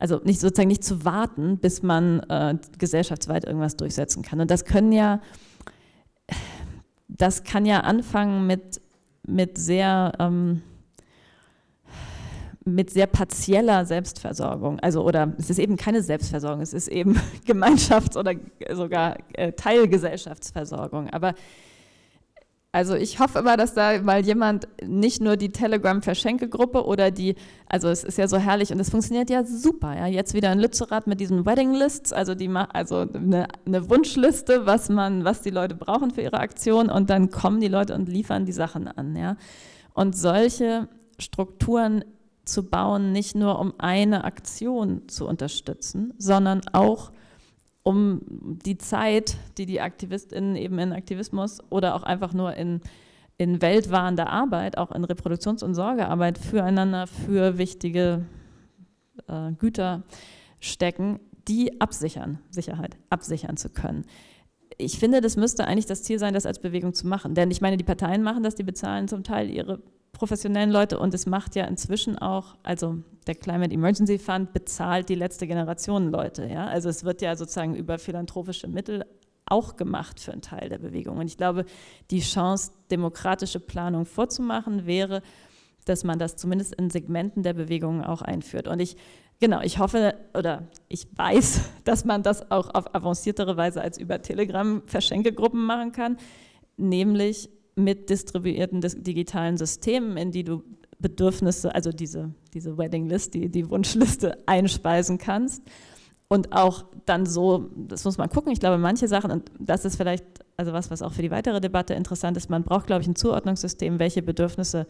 [0.00, 4.40] also nicht sozusagen nicht zu warten, bis man äh, gesellschaftsweit irgendwas durchsetzen kann.
[4.40, 5.20] Und das können ja
[7.16, 8.80] das kann ja anfangen mit,
[9.26, 10.62] mit sehr ähm,
[12.66, 14.80] mit sehr partieller Selbstversorgung.
[14.80, 17.14] Also, oder es ist eben keine Selbstversorgung, es ist eben
[17.46, 18.34] Gemeinschafts- oder
[18.72, 21.08] sogar äh, Teilgesellschaftsversorgung.
[21.10, 21.34] Aber
[22.76, 27.34] Also ich hoffe immer, dass da mal jemand nicht nur die Telegram-Verschenkegruppe oder die,
[27.70, 29.96] also es ist ja so herrlich und es funktioniert ja super.
[29.96, 34.66] Ja, jetzt wieder in Lützerath mit diesen Wedding Lists, also die also eine, eine Wunschliste,
[34.66, 38.10] was man, was die Leute brauchen für ihre Aktion und dann kommen die Leute und
[38.10, 39.16] liefern die Sachen an.
[39.16, 39.38] Ja,
[39.94, 40.86] und solche
[41.18, 42.04] Strukturen
[42.44, 47.10] zu bauen, nicht nur um eine Aktion zu unterstützen, sondern auch
[47.86, 48.20] um
[48.64, 52.80] die Zeit, die die AktivistInnen eben in Aktivismus oder auch einfach nur in,
[53.38, 58.26] in weltwahrender Arbeit, auch in Reproduktions- und Sorgearbeit füreinander für wichtige
[59.28, 60.02] äh, Güter
[60.58, 64.04] stecken, die absichern, Sicherheit, absichern zu können.
[64.78, 67.34] Ich finde, das müsste eigentlich das Ziel sein, das als Bewegung zu machen.
[67.34, 69.80] Denn ich meine, die Parteien machen das, die bezahlen zum Teil ihre
[70.12, 75.14] professionellen Leute und es macht ja inzwischen auch, also der Climate Emergency Fund bezahlt die
[75.14, 76.46] letzte Generation Leute.
[76.46, 76.66] Ja?
[76.66, 79.04] Also es wird ja sozusagen über philanthropische Mittel
[79.46, 81.18] auch gemacht für einen Teil der Bewegung.
[81.18, 81.64] Und ich glaube,
[82.10, 85.22] die Chance, demokratische Planung vorzumachen, wäre,
[85.84, 88.66] dass man das zumindest in Segmenten der Bewegung auch einführt.
[88.68, 88.96] Und ich,
[89.40, 94.22] genau, ich hoffe oder ich weiß, dass man das auch auf avanciertere Weise als über
[94.22, 96.16] Telegram Verschenkegruppen machen kann,
[96.76, 100.62] nämlich mit distribuierten digitalen Systemen, in die du
[100.98, 105.62] Bedürfnisse, also diese, diese Wedding List, die, die Wunschliste einspeisen kannst.
[106.28, 109.96] Und auch dann so, das muss man gucken, ich glaube, manche Sachen, und das ist
[109.96, 110.24] vielleicht
[110.56, 113.16] also was, was auch für die weitere Debatte interessant ist, man braucht, glaube ich, ein
[113.16, 114.86] Zuordnungssystem, welche Bedürfnisse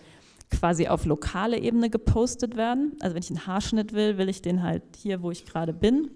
[0.51, 2.97] quasi auf lokale Ebene gepostet werden.
[3.01, 6.11] Also wenn ich einen Haarschnitt will, will ich den halt hier, wo ich gerade bin.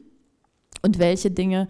[0.82, 1.68] Und welche Dinge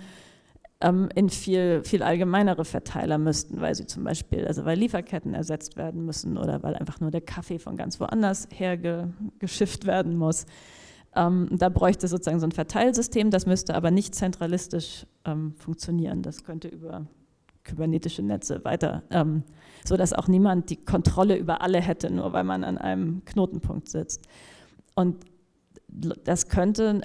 [0.80, 5.76] ähm, in viel, viel allgemeinere Verteiler müssten, weil sie zum Beispiel, also weil Lieferketten ersetzt
[5.76, 9.06] werden müssen oder weil einfach nur der Kaffee von ganz woanders her ge,
[9.38, 10.46] geschifft werden muss.
[11.14, 16.22] Ähm, da bräuchte es sozusagen so ein Verteilsystem, das müsste aber nicht zentralistisch ähm, funktionieren.
[16.22, 17.06] Das könnte über
[17.64, 19.42] kybernetische Netze weiter, ähm,
[19.84, 23.88] so dass auch niemand die Kontrolle über alle hätte, nur weil man an einem Knotenpunkt
[23.88, 24.22] sitzt.
[24.94, 25.24] Und
[25.88, 27.02] das könnte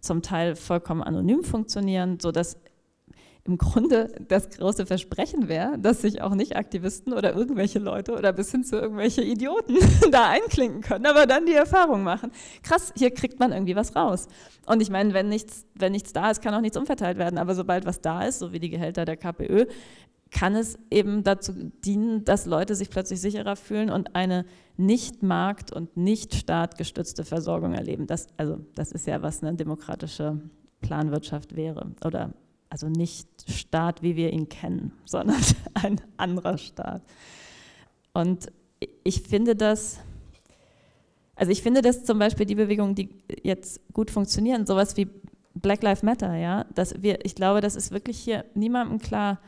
[0.00, 2.56] zum Teil vollkommen anonym funktionieren, sodass
[3.44, 8.32] im Grunde das große Versprechen wäre, dass sich auch nicht Aktivisten oder irgendwelche Leute oder
[8.32, 9.76] bis hin zu irgendwelche Idioten
[10.10, 12.32] da einklinken können, aber dann die Erfahrung machen.
[12.62, 14.28] Krass, hier kriegt man irgendwie was raus.
[14.66, 17.38] Und ich meine, wenn nichts, wenn nichts da ist, kann auch nichts umverteilt werden.
[17.38, 19.66] Aber sobald was da ist, so wie die Gehälter der KPÖ,
[20.30, 21.52] kann es eben dazu
[21.84, 24.44] dienen, dass Leute sich plötzlich sicherer fühlen und eine
[24.76, 28.06] nicht markt- und nicht staatgestützte Versorgung erleben.
[28.06, 30.40] Das, also, das ist ja, was eine demokratische
[30.80, 32.32] Planwirtschaft wäre oder
[32.68, 35.40] also nicht Staat, wie wir ihn kennen, sondern
[35.74, 37.02] ein anderer Staat.
[38.12, 38.50] Und
[39.04, 40.00] ich finde das,
[41.34, 43.10] also ich finde das zum Beispiel die Bewegungen, die
[43.42, 45.08] jetzt gut funktionieren, sowas wie
[45.54, 49.40] Black Lives Matter, ja, dass wir, ich glaube, das ist wirklich hier niemandem klar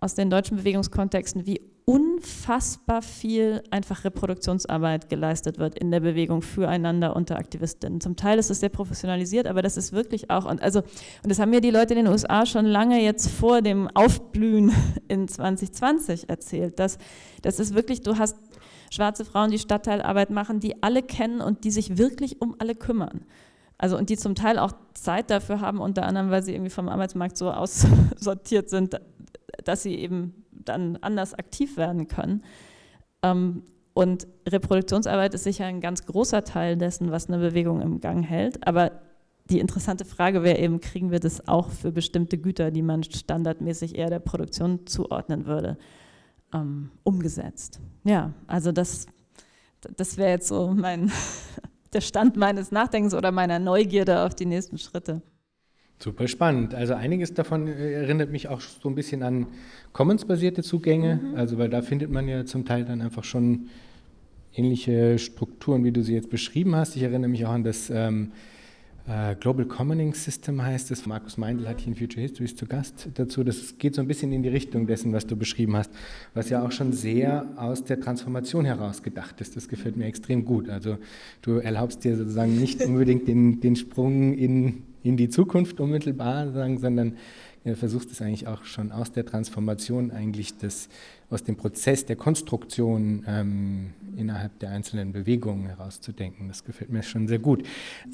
[0.00, 7.16] aus den deutschen Bewegungskontexten, wie unfassbar viel einfach Reproduktionsarbeit geleistet wird in der Bewegung füreinander
[7.16, 8.00] unter Aktivistinnen.
[8.00, 11.38] Zum Teil ist es sehr professionalisiert, aber das ist wirklich auch, und also, und das
[11.38, 14.72] haben mir die Leute in den USA schon lange jetzt vor dem Aufblühen
[15.08, 16.98] in 2020 erzählt, dass
[17.42, 18.36] das ist wirklich, du hast
[18.90, 23.24] schwarze Frauen, die Stadtteilarbeit machen, die alle kennen und die sich wirklich um alle kümmern.
[23.78, 26.88] Also und die zum Teil auch Zeit dafür haben, unter anderem, weil sie irgendwie vom
[26.88, 29.00] Arbeitsmarkt so aussortiert sind,
[29.64, 32.42] dass sie eben dann anders aktiv werden können.
[33.22, 38.24] Ähm, und Reproduktionsarbeit ist sicher ein ganz großer Teil dessen, was eine Bewegung im Gang
[38.24, 38.66] hält.
[38.66, 38.92] Aber
[39.50, 43.96] die interessante Frage wäre eben, kriegen wir das auch für bestimmte Güter, die man standardmäßig
[43.96, 45.76] eher der Produktion zuordnen würde,
[46.54, 47.80] ähm, umgesetzt?
[48.04, 49.06] Ja, also das,
[49.96, 51.10] das wäre jetzt so mein,
[51.92, 55.20] der Stand meines Nachdenkens oder meiner Neugierde auf die nächsten Schritte.
[56.02, 56.74] Super spannend.
[56.74, 59.46] Also einiges davon äh, erinnert mich auch so ein bisschen an
[59.92, 61.34] Commons-basierte Zugänge, mhm.
[61.34, 63.68] also weil da findet man ja zum Teil dann einfach schon
[64.54, 66.96] ähnliche Strukturen, wie du sie jetzt beschrieben hast.
[66.96, 68.32] Ich erinnere mich auch an das ähm,
[69.06, 71.04] äh, Global Commoning System heißt es.
[71.04, 73.44] Markus Meindl hat hier in Future Histories zu Gast dazu.
[73.44, 75.90] Das geht so ein bisschen in die Richtung dessen, was du beschrieben hast,
[76.32, 79.54] was ja auch schon sehr aus der Transformation heraus gedacht ist.
[79.54, 80.70] Das gefällt mir extrem gut.
[80.70, 80.96] Also
[81.42, 86.78] du erlaubst dir sozusagen nicht unbedingt den, den Sprung in in die Zukunft unmittelbar, sagen,
[86.78, 87.16] sondern
[87.62, 90.88] er versucht es eigentlich auch schon aus der Transformation, eigentlich das,
[91.28, 96.48] aus dem Prozess der Konstruktion ähm, innerhalb der einzelnen Bewegungen herauszudenken.
[96.48, 97.62] Das gefällt mir schon sehr gut.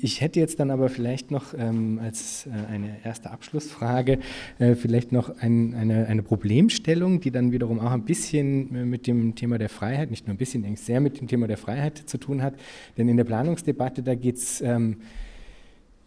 [0.03, 4.18] Ich hätte jetzt dann aber vielleicht noch ähm, als äh, eine erste Abschlussfrage
[4.59, 9.07] äh, vielleicht noch ein, eine, eine Problemstellung, die dann wiederum auch ein bisschen äh, mit
[9.07, 11.99] dem Thema der Freiheit, nicht nur ein bisschen, eigentlich sehr mit dem Thema der Freiheit
[12.07, 12.55] zu tun hat.
[12.99, 14.97] Denn in der Planungsdebatte, da geht es ähm,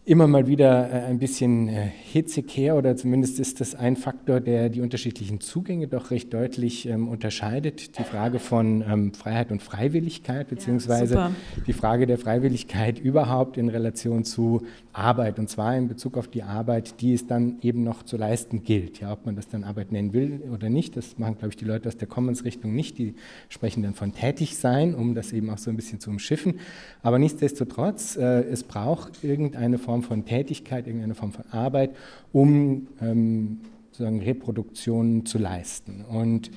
[0.10, 4.39] immer mal wieder äh, ein bisschen äh, hitzig her oder zumindest ist das ein Faktor,
[4.39, 7.99] der die unterschiedlichen Zugänge doch recht deutlich ähm, unterscheidet.
[7.99, 11.32] Die Frage von ähm, Freiheit und Freiwilligkeit, beziehungsweise ja,
[11.68, 16.41] die Frage der Freiwilligkeit überhaupt in Relation zu Arbeit und zwar in Bezug auf die
[16.41, 19.01] Arbeit, die es dann eben noch zu leisten gilt.
[19.01, 21.66] Ja, ob man das dann Arbeit nennen will oder nicht, das machen, glaube ich, die
[21.66, 22.97] Leute aus der Commons-Richtung nicht.
[22.97, 23.14] Die
[23.47, 26.55] sprechen dann von tätig sein, um das eben auch so ein bisschen zu umschiffen.
[27.03, 31.91] Aber nichtsdestotrotz, äh, es braucht irgendeine Form Form von Tätigkeit, irgendeine Form von Arbeit,
[32.32, 33.60] um ähm,
[33.91, 36.06] sozusagen Reproduktion zu leisten.
[36.10, 36.52] Und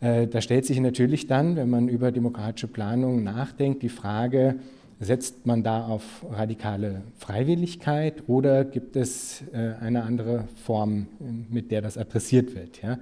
[0.00, 4.56] äh, da stellt sich natürlich dann, wenn man über demokratische Planung nachdenkt, die Frage,
[4.98, 11.06] setzt man da auf radikale Freiwilligkeit oder gibt es äh, eine andere Form,
[11.50, 12.82] mit der das adressiert wird?
[12.82, 12.98] Ja?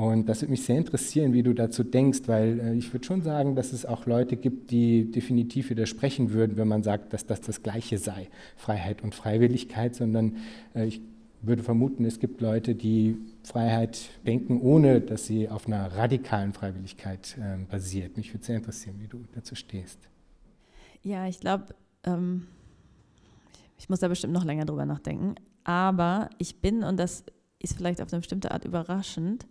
[0.00, 3.20] Und das würde mich sehr interessieren, wie du dazu denkst, weil äh, ich würde schon
[3.20, 7.42] sagen, dass es auch Leute gibt, die definitiv widersprechen würden, wenn man sagt, dass das
[7.42, 10.38] das Gleiche sei, Freiheit und Freiwilligkeit, sondern
[10.74, 11.02] äh, ich
[11.42, 17.36] würde vermuten, es gibt Leute, die Freiheit denken, ohne dass sie auf einer radikalen Freiwilligkeit
[17.38, 18.16] äh, basiert.
[18.16, 19.98] Mich würde sehr interessieren, wie du dazu stehst.
[21.02, 21.74] Ja, ich glaube,
[22.04, 22.46] ähm,
[23.76, 27.22] ich muss da bestimmt noch länger drüber nachdenken, aber ich bin, und das
[27.58, 29.46] ist vielleicht auf eine bestimmte Art überraschend,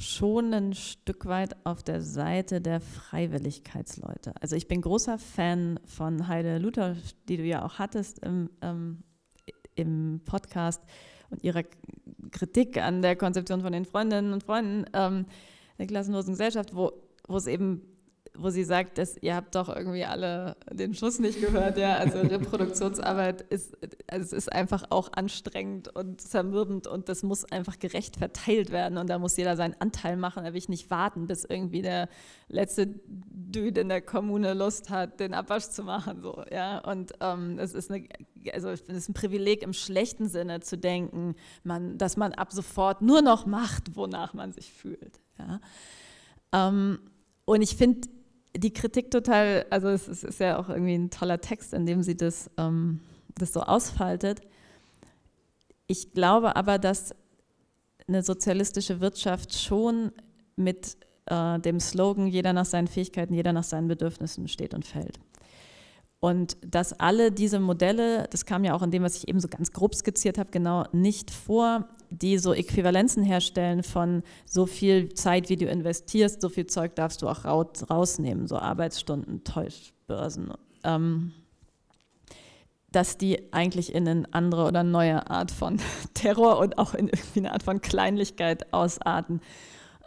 [0.00, 4.32] schon ein Stück weit auf der Seite der Freiwilligkeitsleute.
[4.40, 6.96] Also ich bin großer Fan von Heide Luther,
[7.28, 9.02] die du ja auch hattest im, ähm,
[9.74, 10.82] im Podcast
[11.28, 11.64] und ihrer
[12.30, 15.26] Kritik an der Konzeption von den Freundinnen und Freunden ähm,
[15.78, 16.92] der klassenlosen Gesellschaft, wo,
[17.28, 17.82] wo es eben
[18.36, 21.96] wo sie sagt, dass ihr habt doch irgendwie alle den Schuss nicht gehört, ja.
[21.96, 23.76] Also Reproduktionsarbeit ist,
[24.06, 28.98] also es ist einfach auch anstrengend und zermürbend und das muss einfach gerecht verteilt werden
[28.98, 30.44] und da muss jeder seinen Anteil machen.
[30.44, 32.08] Da will ich nicht warten, bis irgendwie der
[32.48, 36.78] letzte Dude in der Kommune Lust hat, den Abwasch zu machen, so, ja.
[36.78, 38.06] Und ähm, es ist eine,
[38.52, 43.02] also es ist ein Privileg im schlechten Sinne zu denken, man, dass man ab sofort
[43.02, 45.60] nur noch macht, wonach man sich fühlt, ja.
[46.52, 47.00] Ähm,
[47.44, 48.08] und ich finde
[48.56, 52.02] die Kritik total, also es, es, ist ja auch irgendwie ein toller Text, in dem
[52.02, 53.00] sie das, ähm,
[53.36, 54.40] das so ausfaltet.
[55.86, 57.14] Ich glaube aber, dass
[58.08, 60.12] eine sozialistische Wirtschaft schon
[60.56, 60.96] mit
[61.26, 65.18] äh, dem Slogan jeder nach seinen Fähigkeiten, jeder nach seinen Bedürfnissen steht und fällt.
[66.18, 69.48] Und dass alle diese Modelle, das kam ja auch in dem, was ich eben so
[69.48, 75.48] ganz grob skizziert habe, genau nicht vor, die so Äquivalenzen herstellen von so viel Zeit,
[75.48, 80.52] wie du investierst, so viel Zeug darfst du auch rausnehmen, so Arbeitsstunden, Täuschbörsen.
[80.84, 81.32] Ähm,
[82.92, 85.78] dass die eigentlich in eine andere oder neue Art von
[86.14, 89.40] Terror und auch in irgendwie eine Art von Kleinlichkeit ausarten,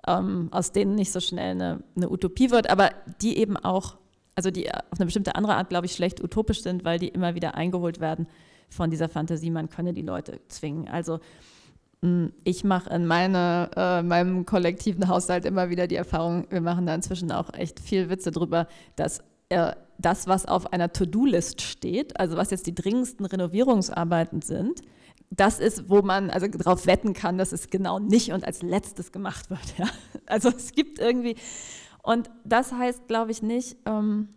[0.05, 2.91] ähm, aus denen nicht so schnell eine, eine Utopie wird, aber
[3.21, 3.95] die eben auch,
[4.35, 7.35] also die auf eine bestimmte andere Art, glaube ich, schlecht utopisch sind, weil die immer
[7.35, 8.27] wieder eingeholt werden
[8.69, 10.89] von dieser Fantasie, man könne die Leute zwingen.
[10.89, 11.19] Also
[12.43, 16.95] ich mache in meine, äh, meinem kollektiven Haushalt immer wieder die Erfahrung, wir machen da
[16.95, 22.35] inzwischen auch echt viel Witze drüber, dass äh, das, was auf einer To-Do-List steht, also
[22.35, 24.81] was jetzt die dringendsten Renovierungsarbeiten sind,
[25.29, 29.11] das ist, wo man also darauf wetten kann, dass es genau nicht und als letztes
[29.11, 29.59] gemacht wird.
[29.77, 29.87] Ja?
[30.25, 31.35] Also es gibt irgendwie,
[32.01, 34.27] und das heißt, glaube ich, nicht, ähm,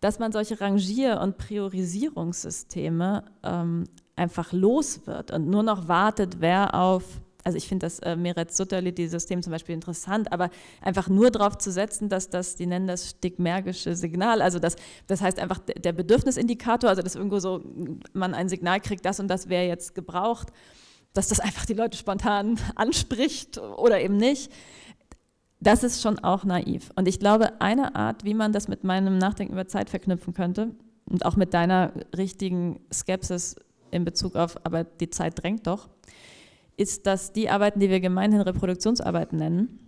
[0.00, 3.84] dass man solche Rangier- und Priorisierungssysteme ähm,
[4.16, 7.02] einfach los wird und nur noch wartet, wer auf,
[7.42, 10.50] also ich finde das äh, Meretz-Sutterlity-System zum Beispiel interessant, aber
[10.80, 15.20] einfach nur darauf zu setzen, dass das, die nennen das stigmergische Signal, also das, das
[15.20, 17.62] heißt einfach der Bedürfnisindikator, also dass irgendwo so
[18.12, 20.48] man ein Signal kriegt, das und das wäre jetzt gebraucht,
[21.12, 24.52] dass das einfach die Leute spontan anspricht oder eben nicht.
[25.60, 26.90] Das ist schon auch naiv.
[26.94, 30.74] Und ich glaube, eine Art, wie man das mit meinem Nachdenken über Zeit verknüpfen könnte
[31.06, 33.56] und auch mit deiner richtigen Skepsis
[33.94, 35.88] in Bezug auf, aber die Zeit drängt doch,
[36.76, 39.78] ist, dass die Arbeiten, die wir gemeinhin Reproduktionsarbeiten nennen,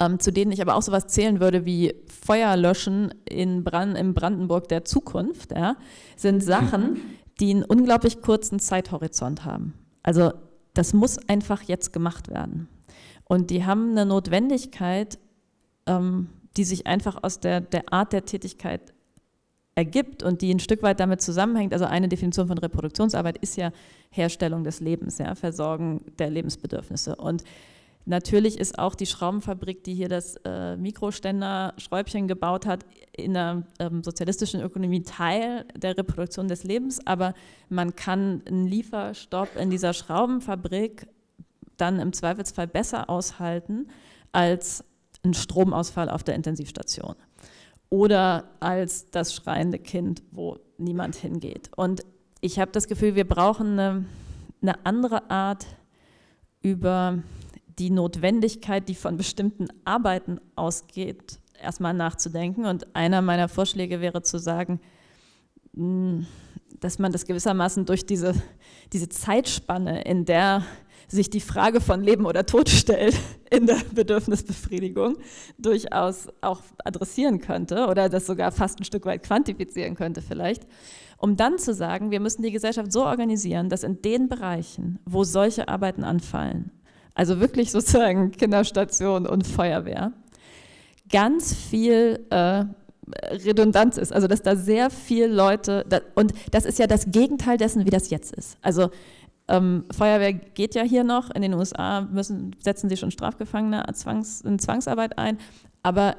[0.00, 1.94] ähm, zu denen ich aber auch sowas zählen würde wie
[2.24, 5.76] Feuerlöschen in Brand, im Brandenburg der Zukunft, ja,
[6.16, 7.00] sind Sachen,
[7.40, 9.74] die einen unglaublich kurzen Zeithorizont haben.
[10.02, 10.32] Also
[10.74, 12.68] das muss einfach jetzt gemacht werden.
[13.24, 15.18] Und die haben eine Notwendigkeit,
[15.86, 18.92] ähm, die sich einfach aus der, der Art der Tätigkeit
[19.76, 21.72] ergibt und die ein Stück weit damit zusammenhängt.
[21.72, 23.70] Also eine Definition von Reproduktionsarbeit ist ja
[24.10, 27.14] Herstellung des Lebens, ja, Versorgen der Lebensbedürfnisse.
[27.14, 27.44] Und
[28.06, 34.02] natürlich ist auch die Schraubenfabrik, die hier das äh, Mikroständer-Schräubchen gebaut hat, in einer ähm,
[34.02, 37.06] sozialistischen Ökonomie Teil der Reproduktion des Lebens.
[37.06, 37.34] Aber
[37.68, 41.06] man kann einen Lieferstopp in dieser Schraubenfabrik
[41.76, 43.88] dann im Zweifelsfall besser aushalten
[44.32, 44.82] als
[45.22, 47.14] ein Stromausfall auf der Intensivstation
[47.90, 51.70] oder als das schreiende Kind, wo niemand hingeht.
[51.76, 52.02] Und
[52.40, 54.04] ich habe das Gefühl, wir brauchen eine,
[54.60, 55.66] eine andere Art
[56.60, 57.22] über
[57.78, 62.64] die Notwendigkeit, die von bestimmten Arbeiten ausgeht, erstmal nachzudenken.
[62.64, 64.80] Und einer meiner Vorschläge wäre zu sagen,
[65.74, 66.26] hm,
[66.80, 68.34] dass man das gewissermaßen durch diese,
[68.92, 70.62] diese Zeitspanne, in der
[71.08, 73.16] sich die Frage von Leben oder Tod stellt
[73.50, 75.16] in der Bedürfnisbefriedigung,
[75.58, 80.66] durchaus auch adressieren könnte oder das sogar fast ein Stück weit quantifizieren könnte vielleicht,
[81.18, 85.24] um dann zu sagen, wir müssen die Gesellschaft so organisieren, dass in den Bereichen, wo
[85.24, 86.70] solche Arbeiten anfallen,
[87.14, 90.12] also wirklich sozusagen Kinderstation und Feuerwehr,
[91.10, 92.64] ganz viel äh,
[93.46, 97.56] Redundanz ist, also dass da sehr viele Leute, da, und das ist ja das Gegenteil
[97.56, 98.58] dessen, wie das jetzt ist.
[98.62, 98.90] Also
[99.48, 104.40] ähm, Feuerwehr geht ja hier noch, in den USA müssen, setzen sie schon Strafgefangene Zwangs,
[104.40, 105.38] in Zwangsarbeit ein,
[105.82, 106.16] aber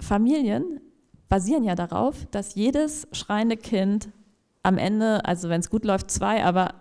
[0.00, 0.80] Familien
[1.28, 4.10] basieren ja darauf, dass jedes schreiende Kind
[4.62, 6.74] am Ende, also wenn es gut läuft, zwei, aber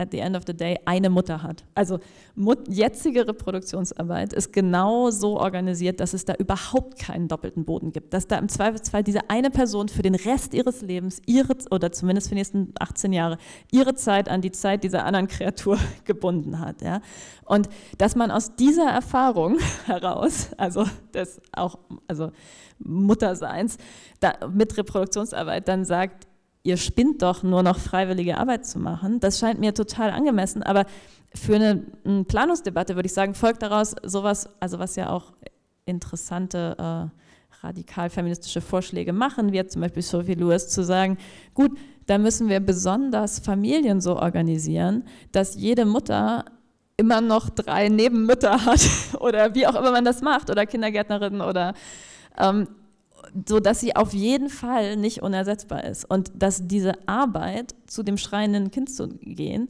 [0.00, 1.64] at the end of the day eine Mutter hat.
[1.74, 1.98] Also
[2.36, 8.14] Mut jetzige Reproduktionsarbeit ist genau so organisiert, dass es da überhaupt keinen doppelten Boden gibt.
[8.14, 12.28] Dass da im Zweifelsfall diese eine Person für den Rest ihres Lebens, ihre, oder zumindest
[12.28, 13.38] für die nächsten 18 Jahre,
[13.72, 16.80] ihre Zeit an die Zeit dieser anderen Kreatur gebunden hat.
[16.80, 17.00] Ja?
[17.44, 17.68] Und
[17.98, 21.76] dass man aus dieser Erfahrung heraus, also des auch
[22.06, 22.30] also
[22.78, 23.78] Mutterseins,
[24.20, 26.27] da, mit Reproduktionsarbeit dann sagt,
[26.68, 29.20] ihr spinnt doch, nur noch freiwillige Arbeit zu machen.
[29.20, 30.84] Das scheint mir total angemessen, aber
[31.34, 35.32] für eine, eine Planungsdebatte würde ich sagen, folgt daraus sowas, also was ja auch
[35.86, 41.16] interessante äh, radikal-feministische Vorschläge machen, wie zum Beispiel Sophie Lewis, zu sagen,
[41.54, 46.44] gut, da müssen wir besonders Familien so organisieren, dass jede Mutter
[46.98, 48.80] immer noch drei Nebenmütter hat
[49.20, 51.72] oder wie auch immer man das macht oder Kindergärtnerinnen oder
[52.38, 52.68] ähm,
[53.46, 58.16] so dass sie auf jeden Fall nicht unersetzbar ist und dass diese Arbeit, zu dem
[58.16, 59.68] schreienden Kind zu gehen,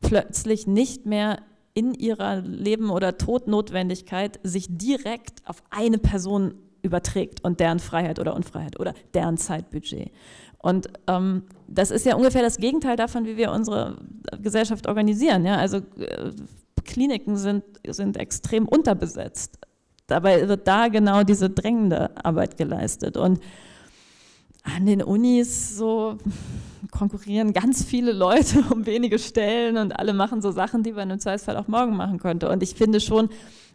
[0.00, 1.38] plötzlich nicht mehr
[1.74, 8.34] in ihrer Leben- oder Todnotwendigkeit sich direkt auf eine Person überträgt und deren Freiheit oder
[8.34, 10.10] Unfreiheit oder deren Zeitbudget.
[10.58, 13.98] Und ähm, das ist ja ungefähr das Gegenteil davon, wie wir unsere
[14.40, 15.44] Gesellschaft organisieren.
[15.44, 15.56] Ja?
[15.56, 16.30] Also äh,
[16.84, 19.58] Kliniken sind, sind extrem unterbesetzt.
[20.12, 23.16] Dabei wird da genau diese drängende Arbeit geleistet.
[23.16, 23.40] Und
[24.62, 26.18] an den Unis so
[26.90, 31.18] konkurrieren ganz viele Leute um wenige Stellen und alle machen so Sachen, die man im
[31.18, 32.50] Zweifelsfall auch morgen machen könnte.
[32.50, 33.30] Und ich finde schon,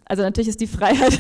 [0.06, 1.20] also natürlich ist die Freiheit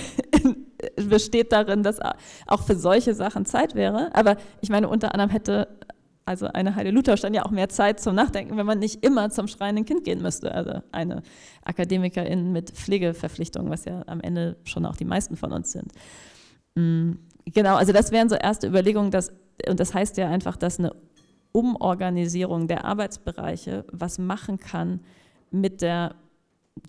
[1.09, 1.97] besteht darin, dass
[2.45, 4.13] auch für solche Sachen Zeit wäre.
[4.13, 5.67] Aber ich meine, unter anderem hätte
[6.27, 9.29] also eine Heide Luther stand ja auch mehr Zeit zum Nachdenken, wenn man nicht immer
[9.29, 10.53] zum schreienden Kind gehen müsste.
[10.53, 11.23] Also eine
[11.63, 15.93] Akademikerin mit Pflegeverpflichtungen, was ja am Ende schon auch die meisten von uns sind.
[16.75, 17.13] Mm,
[17.45, 19.31] genau, also das wären so erste Überlegungen, dass,
[19.69, 20.93] und das heißt ja einfach, dass eine
[21.53, 24.99] Umorganisierung der Arbeitsbereiche was machen kann
[25.49, 26.15] mit der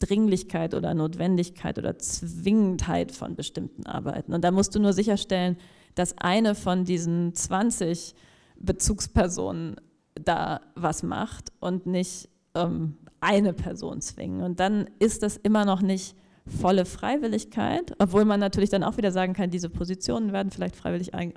[0.01, 4.35] Dringlichkeit oder Notwendigkeit oder Zwingendheit von bestimmten Arbeiten.
[4.35, 5.57] Und da musst du nur sicherstellen,
[5.95, 8.17] dass eine von diesen 20
[8.59, 9.77] Bezugsperson
[10.15, 14.43] da was macht und nicht ähm, eine Person zwingen.
[14.43, 16.17] Und dann ist das immer noch nicht
[16.49, 21.15] volle Freiwilligkeit, obwohl man natürlich dann auch wieder sagen kann, diese Positionen werden vielleicht freiwillig
[21.15, 21.35] ein,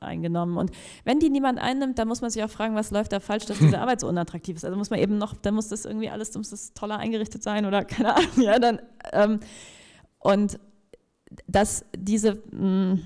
[0.00, 0.56] eingenommen.
[0.56, 0.70] Und
[1.04, 3.58] wenn die niemand einnimmt, dann muss man sich auch fragen, was läuft da falsch, dass
[3.58, 4.64] diese Arbeit so unattraktiv ist.
[4.64, 7.66] Also muss man eben noch, dann muss das irgendwie alles, muss das toller eingerichtet sein
[7.66, 8.42] oder keine Ahnung.
[8.42, 8.80] Ja, dann,
[9.12, 9.40] ähm,
[10.18, 10.58] und
[11.46, 13.02] dass diese mh, mm,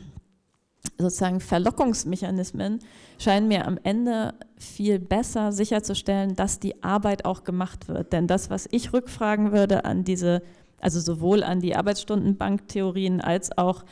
[0.96, 2.80] sozusagen Verlockungsmechanismen
[3.18, 8.12] scheinen mir am Ende viel besser sicherzustellen, dass die Arbeit auch gemacht wird.
[8.12, 10.42] Denn das, was ich rückfragen würde an diese,
[10.80, 13.84] also sowohl an die Arbeitsstundenbanktheorien als auch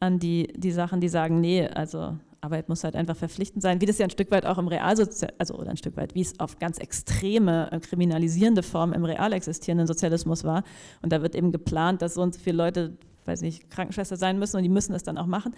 [0.00, 3.86] an die, die Sachen, die sagen, nee, also Arbeit muss halt einfach verpflichtend sein, wie
[3.86, 6.38] das ja ein Stück weit auch im Realsozial, also oder ein Stück weit, wie es
[6.38, 10.62] auf ganz extreme äh, kriminalisierende Formen im real existierenden Sozialismus war.
[11.02, 14.38] Und da wird eben geplant, dass so und so viele Leute, weiß nicht, Krankenschwester sein
[14.38, 15.54] müssen und die müssen das dann auch machen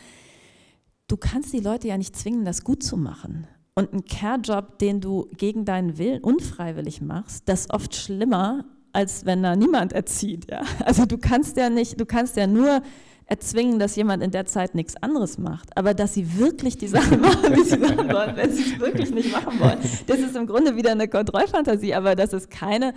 [1.09, 3.47] du kannst die Leute ja nicht zwingen, das gut zu machen.
[3.75, 9.27] Und ein Care-Job, den du gegen deinen Willen unfreiwillig machst, das ist oft schlimmer, als
[9.27, 10.51] wenn da niemand erzieht.
[10.51, 10.63] Ja?
[10.85, 12.81] Also du kannst ja nicht, du kannst ja nur
[13.27, 17.21] erzwingen, dass jemand in der Zeit nichts anderes macht, aber dass sie wirklich die Sachen
[17.21, 19.79] machen, wie sie machen wollen, wenn sie es wirklich nicht machen wollen.
[20.07, 22.95] Das ist im Grunde wieder eine Kontrollfantasie, aber das ist keine,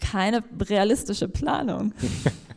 [0.00, 1.92] keine realistische Planung.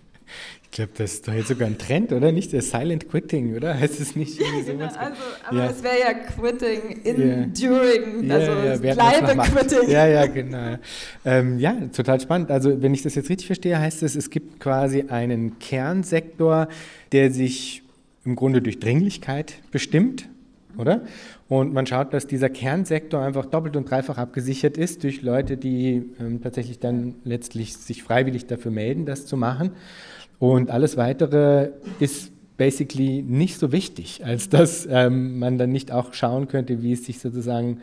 [0.72, 2.32] Ich glaube, das ist doch jetzt sogar ein Trend, oder?
[2.32, 3.74] Nicht der Silent Quitting, oder?
[3.80, 4.96] Heißt es nicht irgendwie sowas?
[4.96, 5.70] also, aber ja.
[5.72, 9.90] es wäre ja Quitting in during, also ja, ja, Bleibe-Quitting.
[9.90, 10.78] Ja, ja, genau.
[11.26, 12.52] Ähm, ja, total spannend.
[12.52, 16.68] Also, wenn ich das jetzt richtig verstehe, heißt es, es gibt quasi einen Kernsektor,
[17.14, 17.82] der sich
[18.24, 20.30] im Grunde durch Dringlichkeit bestimmt
[20.80, 21.02] oder?
[21.48, 26.04] Und man schaut, dass dieser Kernsektor einfach doppelt und dreifach abgesichert ist durch Leute, die
[26.20, 29.72] ähm, tatsächlich dann letztlich sich freiwillig dafür melden, das zu machen.
[30.40, 36.14] Und alles Weitere ist basically nicht so wichtig, als dass ähm, man dann nicht auch
[36.14, 37.80] schauen könnte, wie es sich sozusagen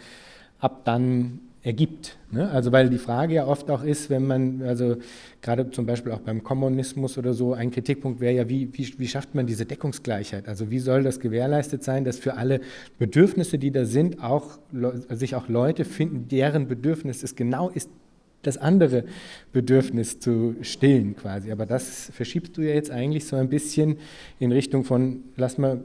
[0.59, 2.17] ab dann ergibt.
[2.31, 2.49] Ne?
[2.51, 4.97] Also weil die Frage ja oft auch ist, wenn man, also
[5.43, 9.09] gerade zum Beispiel auch beim Kommunismus oder so, ein Kritikpunkt wäre ja, wie, wie, wie
[9.09, 10.47] schafft man diese Deckungsgleichheit?
[10.47, 12.61] Also wie soll das gewährleistet sein, dass für alle
[12.99, 14.59] Bedürfnisse, die da sind, auch
[15.11, 17.91] sich auch Leute finden, deren Bedürfnis es genau ist,
[18.43, 19.05] das andere
[19.53, 21.51] Bedürfnis zu stillen quasi.
[21.51, 23.99] Aber das verschiebst du ja jetzt eigentlich so ein bisschen
[24.39, 25.81] in Richtung von, lass mal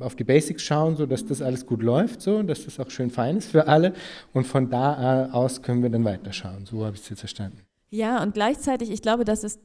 [0.00, 3.10] auf die Basics schauen, so dass das alles gut läuft, so dass das auch schön
[3.10, 3.92] fein ist für alle.
[4.32, 6.66] Und von da aus können wir dann weiterschauen.
[6.66, 7.58] So habe ich es jetzt verstanden.
[7.90, 9.58] Ja, und gleichzeitig, ich glaube, dass es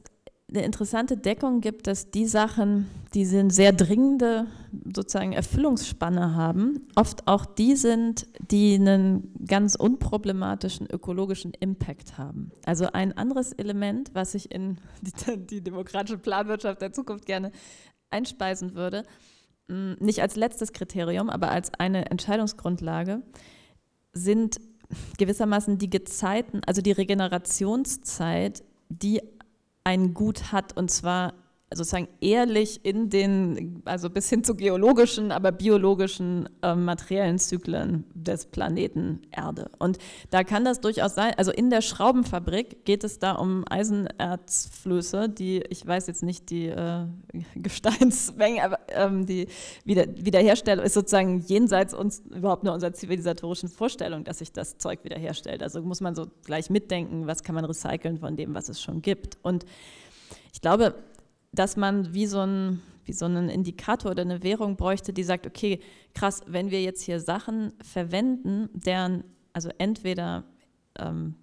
[0.54, 4.46] eine interessante Deckung gibt, dass die Sachen, die eine sehr dringende
[4.94, 12.50] sozusagen Erfüllungsspanne haben, oft auch die sind, die einen ganz unproblematischen ökologischen Impact haben.
[12.66, 17.52] Also ein anderes Element, was ich in die, die demokratische Planwirtschaft der Zukunft gerne
[18.10, 19.04] einspeisen würde,
[19.68, 23.22] hm, nicht als letztes Kriterium, aber als eine Entscheidungsgrundlage,
[24.12, 24.60] sind
[25.16, 29.22] gewissermaßen die Gezeiten, also die Regenerationszeit, die
[29.84, 31.34] ein Gut hat und zwar
[31.74, 38.46] sozusagen ehrlich in den, also bis hin zu geologischen, aber biologischen äh, materiellen Zyklen des
[38.46, 39.70] Planeten Erde.
[39.78, 39.98] Und
[40.30, 45.62] da kann das durchaus sein, also in der Schraubenfabrik geht es da um Eisenerzflöße, die,
[45.68, 47.06] ich weiß jetzt nicht die äh,
[47.54, 49.48] Gesteinsmenge, aber ähm, die
[49.84, 55.04] Wieder Wiederherstellung ist sozusagen jenseits uns überhaupt nur unserer zivilisatorischen Vorstellung, dass sich das Zeug
[55.04, 55.62] wiederherstellt.
[55.62, 59.02] Also muss man so gleich mitdenken, was kann man recyceln von dem, was es schon
[59.02, 59.38] gibt.
[59.42, 59.64] Und
[60.52, 60.94] ich glaube,
[61.52, 65.46] dass man wie so, ein, wie so einen Indikator oder eine Währung bräuchte, die sagt,
[65.46, 65.80] okay,
[66.14, 70.44] krass, wenn wir jetzt hier Sachen verwenden, deren also entweder
[70.98, 71.34] ähm,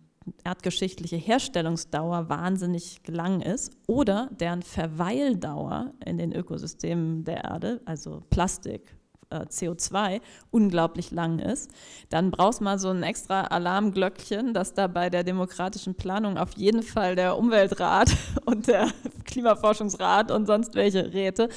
[0.43, 8.95] erdgeschichtliche Herstellungsdauer wahnsinnig lang ist oder deren Verweildauer in den Ökosystemen der Erde, also Plastik,
[9.29, 10.21] äh, CO2
[10.51, 11.71] unglaublich lang ist,
[12.09, 16.83] dann brauchst mal so ein extra Alarmglöckchen, dass da bei der demokratischen Planung auf jeden
[16.83, 18.15] Fall der Umweltrat
[18.45, 18.89] und der
[19.25, 21.49] Klimaforschungsrat und sonst welche Räte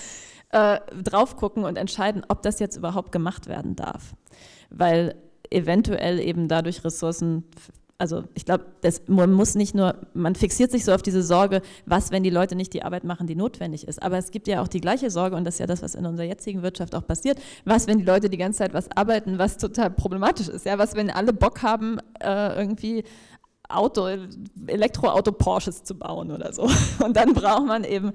[0.51, 4.15] äh, drauf gucken und entscheiden, ob das jetzt überhaupt gemacht werden darf.
[4.71, 5.17] Weil
[5.51, 7.45] eventuell eben dadurch Ressourcen
[7.99, 8.65] also ich glaube,
[9.07, 12.57] man muss nicht nur, man fixiert sich so auf diese Sorge, was, wenn die Leute
[12.57, 14.03] nicht die Arbeit machen, die notwendig ist.
[14.03, 16.05] Aber es gibt ja auch die gleiche Sorge, und das ist ja das, was in
[16.05, 19.57] unserer jetzigen Wirtschaft auch passiert, was, wenn die Leute die ganze Zeit was arbeiten, was
[19.57, 20.67] total problematisch ist.
[20.67, 23.05] Ja, was, wenn alle Bock haben, äh, irgendwie
[23.69, 24.09] Auto,
[24.67, 26.69] Elektroauto-Porsches zu bauen oder so.
[27.05, 28.13] Und dann braucht man eben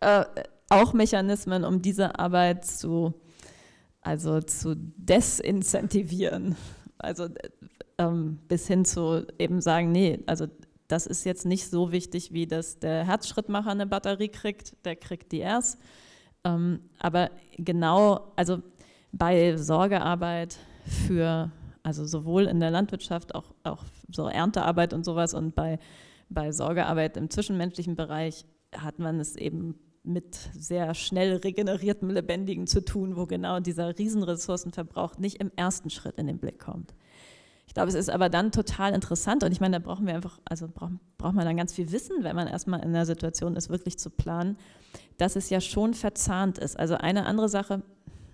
[0.00, 0.24] äh,
[0.68, 3.14] auch Mechanismen, um diese Arbeit zu,
[4.00, 6.56] also zu desincentivieren.
[6.98, 7.28] Also
[7.98, 10.46] ähm, bis hin zu eben sagen, nee, also
[10.88, 15.32] das ist jetzt nicht so wichtig, wie dass der Herzschrittmacher eine Batterie kriegt, der kriegt
[15.32, 15.78] die erst.
[16.44, 18.62] Ähm, aber genau, also
[19.12, 21.50] bei Sorgearbeit für,
[21.82, 25.78] also sowohl in der Landwirtschaft, auch, auch so Erntearbeit und sowas und bei,
[26.28, 28.44] bei Sorgearbeit im zwischenmenschlichen Bereich
[28.76, 35.18] hat man es eben mit sehr schnell regeneriertem Lebendigen zu tun, wo genau dieser Riesenressourcenverbrauch
[35.18, 36.92] nicht im ersten Schritt in den Blick kommt.
[37.66, 40.38] Ich glaube, es ist aber dann total interessant und ich meine, da brauchen wir einfach,
[40.44, 43.70] also braucht, braucht man dann ganz viel Wissen, wenn man erstmal in der Situation ist,
[43.70, 44.58] wirklich zu planen,
[45.16, 46.78] dass es ja schon verzahnt ist.
[46.78, 47.82] Also eine andere Sache,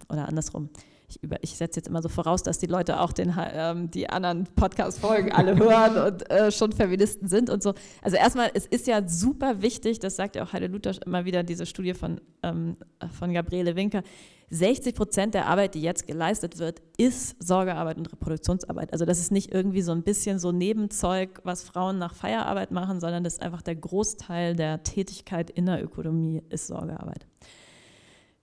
[0.09, 0.71] oder andersrum,
[1.09, 4.45] ich, ich setze jetzt immer so voraus, dass die Leute auch den, ähm, die anderen
[4.45, 7.75] Podcast-Folgen alle hören und äh, schon Feministen sind und so.
[8.03, 11.43] Also erstmal, es ist ja super wichtig, das sagt ja auch Heide Luther immer wieder,
[11.43, 12.77] diese Studie von, ähm,
[13.19, 14.03] von Gabriele Winker,
[14.51, 18.93] 60 Prozent der Arbeit, die jetzt geleistet wird, ist Sorgearbeit und Reproduktionsarbeit.
[18.93, 23.01] Also das ist nicht irgendwie so ein bisschen so Nebenzeug, was Frauen nach Feierarbeit machen,
[23.01, 27.27] sondern das ist einfach der Großteil der Tätigkeit in der Ökonomie ist Sorgearbeit.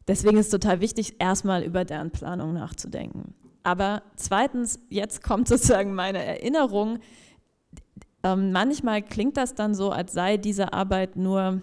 [0.07, 3.33] Deswegen ist es total wichtig, erstmal über deren Planung nachzudenken.
[3.63, 6.99] Aber zweitens, jetzt kommt sozusagen meine Erinnerung,
[8.23, 11.61] ähm, manchmal klingt das dann so, als sei diese Arbeit nur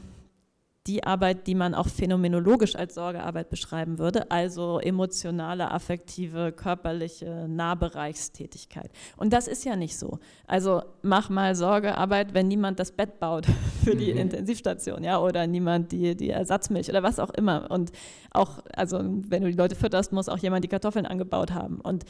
[0.87, 8.91] die Arbeit, die man auch phänomenologisch als Sorgearbeit beschreiben würde, also emotionale, affektive, körperliche Nahbereichstätigkeit.
[9.17, 10.19] Und das ist ja nicht so.
[10.47, 13.47] Also mach mal Sorgearbeit, wenn niemand das Bett baut
[13.85, 14.21] für die mhm.
[14.21, 17.71] Intensivstation, ja, oder niemand die, die Ersatzmilch oder was auch immer.
[17.71, 17.93] Und
[18.33, 21.81] auch, also wenn du die Leute fütterst, muss auch jemand die Kartoffeln angebaut haben.
[21.81, 22.05] Und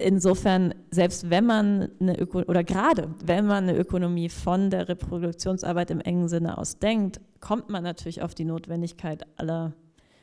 [0.00, 5.90] insofern, selbst wenn man eine Öko oder gerade wenn man eine Ökonomie von der Reproduktionsarbeit
[5.90, 9.74] im engen Sinne aus denkt, kommt man natürlich auf die Notwendigkeit aller,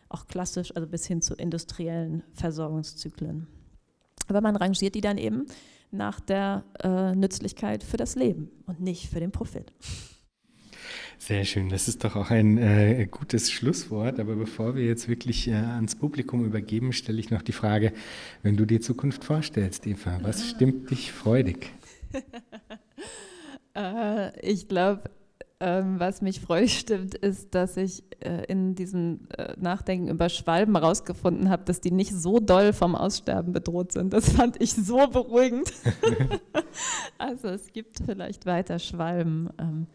[0.10, 3.48] auch klassisch, also bis hin zu industriellen Versorgungszyklen.
[4.28, 5.46] Aber man rangiert die dann eben
[5.92, 9.72] nach der äh, Nützlichkeit für das Leben und nicht für den Profit.
[11.20, 14.20] Sehr schön, das ist doch auch ein äh, gutes Schlusswort.
[14.20, 17.92] Aber bevor wir jetzt wirklich äh, ans Publikum übergeben, stelle ich noch die Frage,
[18.44, 21.72] wenn du die Zukunft vorstellst, Eva, was stimmt dich freudig?
[23.76, 25.10] äh, ich glaube,
[25.60, 30.76] ähm, was mich freudig stimmt, ist, dass ich äh, in diesem äh, Nachdenken über Schwalben
[30.76, 34.14] herausgefunden habe, dass die nicht so doll vom Aussterben bedroht sind.
[34.14, 35.74] Das fand ich so beruhigend.
[37.18, 39.50] also es gibt vielleicht weiter Schwalben.
[39.58, 39.88] Ähm,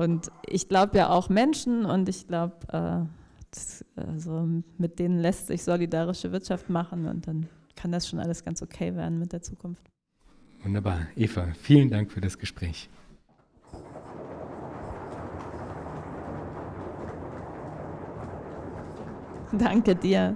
[0.00, 4.48] und ich glaube ja auch Menschen und ich glaube, äh, also
[4.78, 8.96] mit denen lässt sich solidarische Wirtschaft machen und dann kann das schon alles ganz okay
[8.96, 9.82] werden mit der Zukunft.
[10.62, 11.00] Wunderbar.
[11.16, 12.88] Eva, vielen Dank für das Gespräch.
[19.52, 20.34] Danke dir.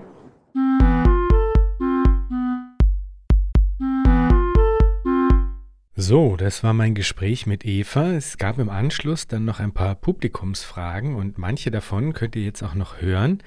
[6.06, 8.12] So, das war mein Gespräch mit Eva.
[8.12, 12.62] Es gab im Anschluss dann noch ein paar Publikumsfragen und manche davon könnt ihr jetzt
[12.62, 13.42] auch noch hören.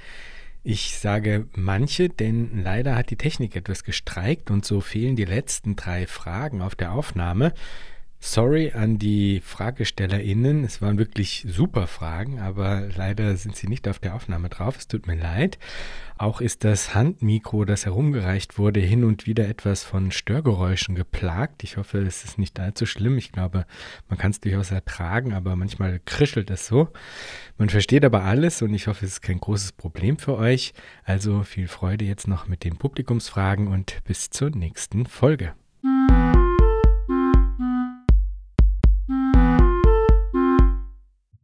[0.63, 5.75] Ich sage manche, denn leider hat die Technik etwas gestreikt und so fehlen die letzten
[5.75, 7.53] drei Fragen auf der Aufnahme.
[8.19, 10.63] Sorry an die FragestellerInnen.
[10.63, 14.75] Es waren wirklich super Fragen, aber leider sind sie nicht auf der Aufnahme drauf.
[14.77, 15.59] Es tut mir leid.
[16.17, 21.63] Auch ist das Handmikro, das herumgereicht wurde, hin und wieder etwas von Störgeräuschen geplagt.
[21.63, 23.19] Ich hoffe, es ist nicht allzu schlimm.
[23.19, 23.67] Ich glaube,
[24.09, 26.89] man kann es durchaus ertragen, aber manchmal krischelt es so.
[27.59, 30.73] Man versteht aber alles und ich hoffe, es ist kein großes Problem für euch.
[31.03, 35.53] Also viel Freude jetzt noch mit den Publikumsfragen und bis zur nächsten Folge.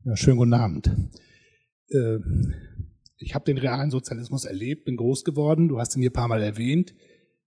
[0.06, 0.92] Ja, schönen guten Abend.
[1.90, 2.18] Äh,
[3.18, 5.70] ich habe den realen Sozialismus erlebt, bin groß geworden.
[5.70, 6.94] Du hast ihn hier ein paar Mal erwähnt.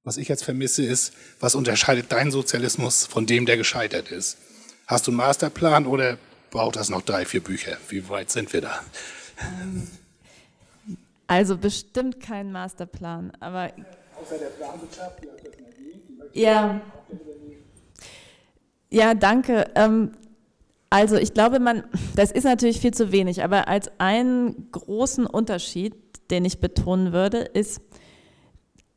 [0.04, 4.38] Was ich jetzt vermisse, ist, was unterscheidet dein Sozialismus von dem, der gescheitert ist?
[4.86, 6.16] Hast du einen Masterplan oder
[6.50, 7.76] braucht das noch drei, vier Bücher?
[7.90, 8.80] Wie weit sind wir da?
[9.60, 9.88] Ähm,
[11.26, 13.70] also bestimmt kein Masterplan, aber.
[14.18, 16.32] Außer der Planwirtschaft, die hat das erwähnt.
[16.32, 16.80] Ja.
[18.88, 19.70] Ja, danke.
[19.74, 20.12] Ähm,
[20.90, 21.84] also ich glaube, man,
[22.14, 25.94] das ist natürlich viel zu wenig, aber als einen großen Unterschied,
[26.30, 27.80] den ich betonen würde, ist,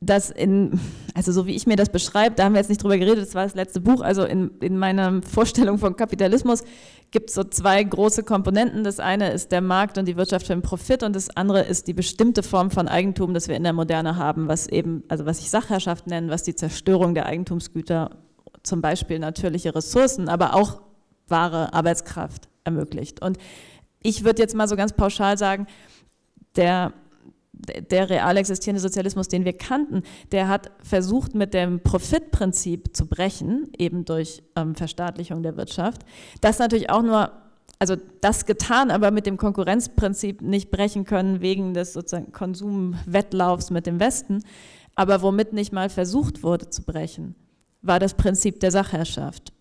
[0.02, 0.80] dass in,
[1.14, 3.36] also so wie ich mir das beschreibe, da haben wir jetzt nicht drüber geredet, das
[3.36, 6.64] war das letzte Buch, also in, in meiner Vorstellung von Kapitalismus
[7.12, 8.84] gibt es so zwei große Komponenten.
[8.84, 11.88] Das eine ist der Markt und die Wirtschaft für den Profit und das andere ist
[11.88, 15.40] die bestimmte Form von Eigentum, das wir in der Moderne haben, was eben, also was
[15.40, 18.12] ich Sachherrschaft nenne, was die Zerstörung der Eigentumsgüter,
[18.64, 20.82] zum Beispiel natürliche Ressourcen, aber auch
[21.30, 23.22] wahre Arbeitskraft ermöglicht.
[23.22, 23.38] Und
[24.02, 25.68] ich würde jetzt mal so ganz pauschal sagen,
[26.56, 26.94] der,
[27.54, 33.70] der real existierende Sozialismus, den wir kannten, der hat versucht, mit dem Profitprinzip zu brechen,
[33.78, 36.04] eben durch ähm, Verstaatlichung der Wirtschaft.
[36.42, 37.32] Das natürlich auch nur,
[37.80, 43.86] also das getan, aber mit dem Konkurrenzprinzip nicht brechen können wegen des sozusagen Konsumwettlaufs mit
[43.86, 44.44] dem Westen.
[44.96, 47.36] Aber womit nicht mal versucht wurde zu brechen,
[47.82, 49.54] war das Prinzip der Sachherrschaft.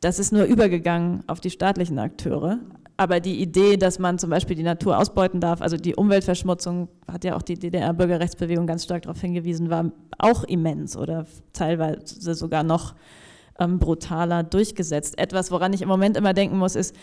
[0.00, 2.58] Das ist nur übergegangen auf die staatlichen Akteure.
[2.96, 7.22] Aber die Idee, dass man zum Beispiel die Natur ausbeuten darf, also die Umweltverschmutzung, hat
[7.24, 12.96] ja auch die DDR-Bürgerrechtsbewegung ganz stark darauf hingewiesen, war auch immens oder teilweise sogar noch
[13.60, 15.16] ähm, brutaler durchgesetzt.
[15.16, 16.94] Etwas, woran ich im Moment immer denken muss, ist,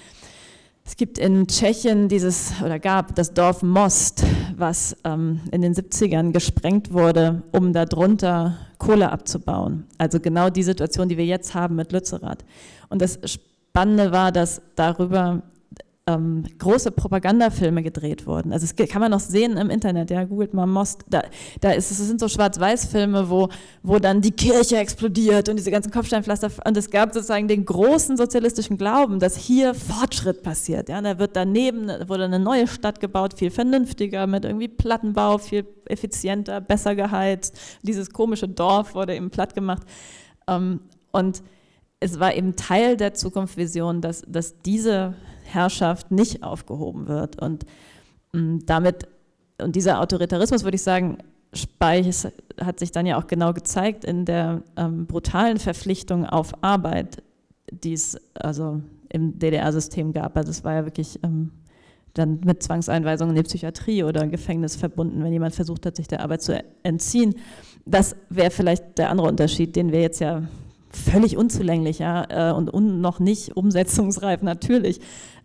[0.87, 4.23] es gibt in Tschechien dieses, oder gab das Dorf Most,
[4.55, 9.87] was ähm, in den 70ern gesprengt wurde, um darunter Kohle abzubauen.
[9.97, 12.45] Also genau die Situation, die wir jetzt haben mit Lützerath.
[12.89, 15.41] Und das Spannende war, dass darüber
[16.07, 18.53] ähm, große Propagandafilme gedreht wurden.
[18.53, 21.23] Also das kann man noch sehen im Internet, ja, googelt mal Most, da,
[21.61, 23.49] da ist es sind so Schwarz-Weiß-Filme, wo,
[23.82, 28.18] wo dann die Kirche explodiert und diese ganzen Kopfsteinpflaster und es gab sozusagen den großen
[28.18, 30.90] sozialistischen Glauben, dass hier Fortschritt passiert.
[30.90, 35.65] Ja, da wird daneben wurde eine neue Stadt gebaut, viel vernünftiger, mit irgendwie Plattenbau, viel
[35.86, 37.57] effizienter, besser geheizt.
[37.82, 39.84] Dieses komische Dorf wurde eben platt gemacht.
[40.48, 41.41] Ähm, und
[42.06, 47.41] es war eben Teil der Zukunftsvision, dass, dass diese Herrschaft nicht aufgehoben wird.
[47.41, 47.65] Und
[48.34, 49.07] mm, damit,
[49.61, 51.18] und dieser Autoritarismus, würde ich sagen,
[51.53, 52.27] Speich
[52.60, 57.23] hat sich dann ja auch genau gezeigt in der ähm, brutalen Verpflichtung auf Arbeit,
[57.72, 60.36] die es also im DDR-System gab.
[60.36, 61.52] Also es war ja wirklich ähm,
[62.14, 66.22] dann mit Zwangseinweisungen in die Psychiatrie oder Gefängnis verbunden, wenn jemand versucht hat, sich der
[66.22, 67.36] Arbeit zu entziehen.
[67.86, 70.44] Das wäre vielleicht der andere Unterschied, den wir jetzt ja
[70.95, 75.01] völlig unzulänglich ja, äh, und un, noch nicht umsetzungsreif natürlich.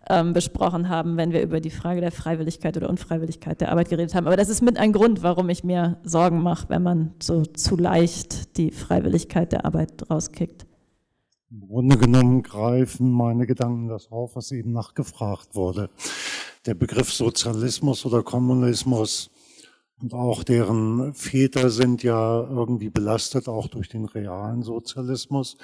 [0.09, 4.15] ähm, besprochen haben, wenn wir über die Frage der Freiwilligkeit oder Unfreiwilligkeit der Arbeit geredet
[4.15, 4.27] haben.
[4.27, 7.77] Aber das ist mit ein Grund, warum ich mir Sorgen mache, wenn man so zu
[7.77, 10.65] leicht die Freiwilligkeit der Arbeit rauskickt.
[11.51, 15.89] Im Grunde genommen greifen meine Gedanken das auf, was eben nachgefragt wurde.
[16.65, 19.29] Der Begriff Sozialismus oder Kommunismus
[20.01, 25.57] und auch deren Väter sind ja irgendwie belastet, auch durch den realen Sozialismus.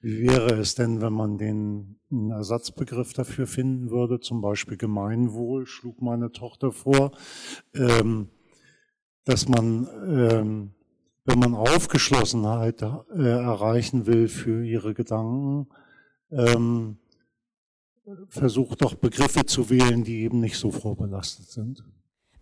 [0.00, 5.66] Wie wäre es denn, wenn man den einen Ersatzbegriff dafür finden würde, zum Beispiel Gemeinwohl,
[5.66, 7.12] schlug meine Tochter vor,
[7.74, 8.28] ähm,
[9.24, 10.70] dass man, ähm,
[11.24, 15.68] wenn man Aufgeschlossenheit äh, erreichen will für ihre Gedanken,
[16.30, 16.98] ähm,
[18.28, 21.84] versucht doch Begriffe zu wählen, die eben nicht so vorbelastet sind.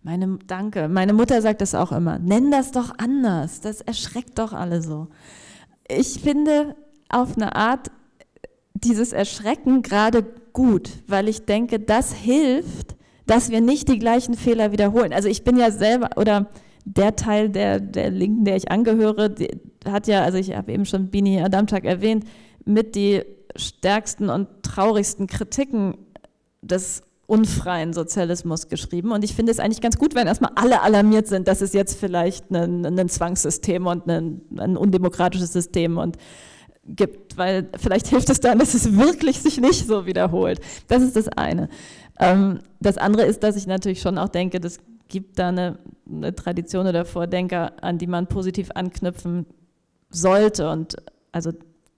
[0.07, 0.87] Meine, danke.
[0.87, 2.17] Meine Mutter sagt das auch immer.
[2.17, 3.59] Nenn das doch anders.
[3.59, 5.09] Das erschreckt doch alle so.
[5.89, 6.77] Ich finde
[7.09, 7.91] auf eine Art
[8.73, 10.23] dieses Erschrecken gerade
[10.53, 15.11] gut, weil ich denke, das hilft, dass wir nicht die gleichen Fehler wiederholen.
[15.11, 16.47] Also ich bin ja selber, oder
[16.85, 19.35] der Teil der, der Linken, der ich angehöre,
[19.83, 22.23] hat ja, also ich habe eben schon Bini Adamczak erwähnt,
[22.63, 23.23] mit die
[23.57, 25.97] stärksten und traurigsten Kritiken
[26.61, 29.11] des unfreien Sozialismus geschrieben.
[29.11, 31.99] Und ich finde es eigentlich ganz gut, wenn erstmal alle alarmiert sind, dass es jetzt
[31.99, 36.17] vielleicht ein, ein Zwangssystem und ein, ein undemokratisches System und
[36.85, 40.61] gibt, weil vielleicht hilft es dann, dass es wirklich sich nicht so wiederholt.
[40.87, 41.67] Das ist das eine.
[42.17, 44.79] Ähm, das andere ist, dass ich natürlich schon auch denke, das
[45.09, 45.79] gibt da eine,
[46.09, 49.45] eine Tradition oder Vordenker, an die man positiv anknüpfen
[50.09, 50.95] sollte und
[51.33, 51.51] also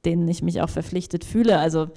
[0.05, 1.59] denen ich mich auch verpflichtet fühle.
[1.59, 1.89] Also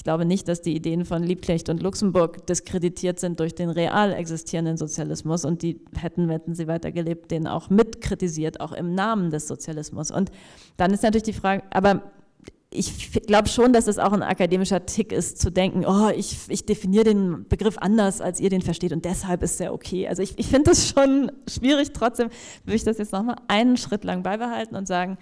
[0.00, 4.14] ich glaube nicht, dass die Ideen von Liebknecht und Luxemburg diskreditiert sind durch den real
[4.14, 9.46] existierenden Sozialismus und die hätten, hätten sie weitergelebt, den auch mitkritisiert, auch im Namen des
[9.46, 10.10] Sozialismus.
[10.10, 10.30] Und
[10.78, 12.10] dann ist natürlich die Frage, aber
[12.70, 16.64] ich glaube schon, dass es auch ein akademischer Tick ist, zu denken, oh, ich, ich
[16.64, 20.08] definiere den Begriff anders, als ihr den versteht und deshalb ist er okay.
[20.08, 22.30] Also ich, ich finde das schon schwierig, trotzdem
[22.64, 25.18] würde ich das jetzt nochmal einen Schritt lang beibehalten und sagen,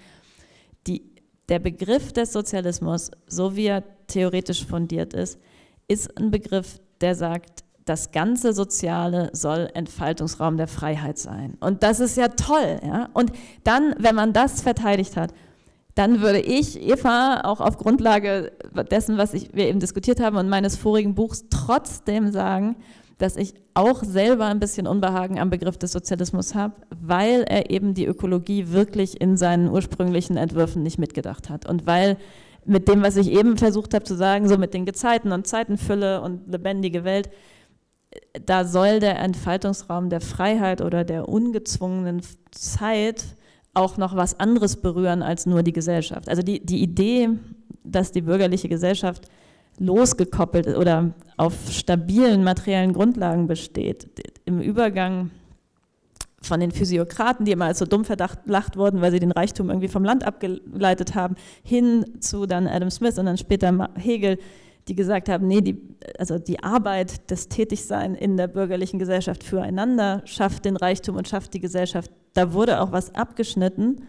[0.87, 1.03] die,
[1.49, 5.39] der Begriff des Sozialismus, so wie er theoretisch fundiert ist,
[5.87, 11.57] ist ein Begriff, der sagt, das ganze Soziale soll Entfaltungsraum der Freiheit sein.
[11.61, 12.81] Und das ist ja toll.
[12.85, 13.09] Ja?
[13.15, 13.33] Und
[13.65, 15.33] dann, wenn man das verteidigt hat,
[15.95, 18.53] dann würde ich, Eva, auch auf Grundlage
[18.91, 22.77] dessen, was ich, wir eben diskutiert haben und meines vorigen Buchs, trotzdem sagen,
[23.19, 27.95] dass ich auch selber ein bisschen Unbehagen am Begriff des Sozialismus habe, weil er eben
[27.95, 31.69] die Ökologie wirklich in seinen ursprünglichen Entwürfen nicht mitgedacht hat.
[31.69, 32.17] Und weil
[32.65, 36.21] mit dem, was ich eben versucht habe zu sagen, so mit den Gezeiten und Zeitenfülle
[36.21, 37.29] und lebendige Welt,
[38.47, 42.23] da soll der Entfaltungsraum der Freiheit oder der ungezwungenen
[42.53, 43.25] Zeit
[43.75, 46.29] auch noch was anderes berühren als nur die Gesellschaft.
[46.29, 47.31] Also die, die Idee,
[47.85, 49.29] dass die bürgerliche Gesellschaft
[49.79, 54.09] losgekoppelt oder auf stabilen materiellen Grundlagen besteht,
[54.45, 55.31] im Übergang
[56.41, 59.89] von den Physiokraten, die immer als so dumm verlacht wurden, weil sie den Reichtum irgendwie
[59.89, 64.39] vom Land abgeleitet haben, hin zu dann Adam Smith und dann später Hegel,
[64.87, 65.79] die gesagt haben, nee, die,
[66.19, 71.55] also die Arbeit, das Tätigsein in der bürgerlichen Gesellschaft füreinander schafft den Reichtum und schafft
[71.55, 72.11] die Gesellschaft.
[72.33, 74.03] Da wurde auch was abgeschnitten,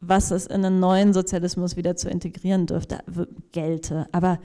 [0.00, 3.00] was es in einen neuen Sozialismus wieder zu integrieren dürfte,
[3.52, 4.06] gelte.
[4.12, 4.38] Aber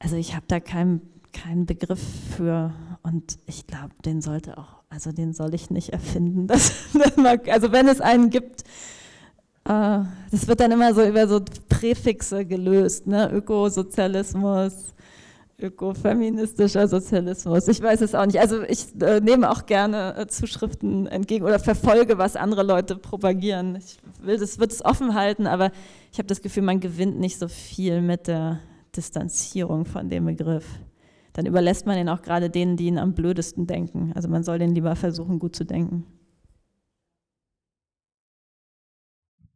[0.00, 1.00] also ich habe da keinen
[1.34, 2.00] keinen Begriff
[2.36, 2.72] für
[3.02, 6.46] und ich glaube, den sollte auch, also den soll ich nicht erfinden.
[6.54, 6.72] Das,
[7.50, 8.62] also wenn es einen gibt,
[9.64, 10.00] äh,
[10.30, 13.30] das wird dann immer so über so Präfixe gelöst, ne?
[13.30, 14.72] Ökosozialismus,
[15.58, 17.68] ökofeministischer Sozialismus.
[17.68, 18.40] Ich weiß es auch nicht.
[18.40, 23.76] Also ich äh, nehme auch gerne äh, Zuschriften entgegen oder verfolge, was andere Leute propagieren.
[23.76, 25.70] Ich will das, wird es offen halten, aber
[26.12, 28.60] ich habe das Gefühl, man gewinnt nicht so viel mit der
[28.96, 30.66] Distanzierung von dem Begriff
[31.34, 34.12] dann überlässt man ihn auch gerade denen, die ihn am blödesten denken.
[34.14, 36.06] Also man soll den lieber versuchen, gut zu denken.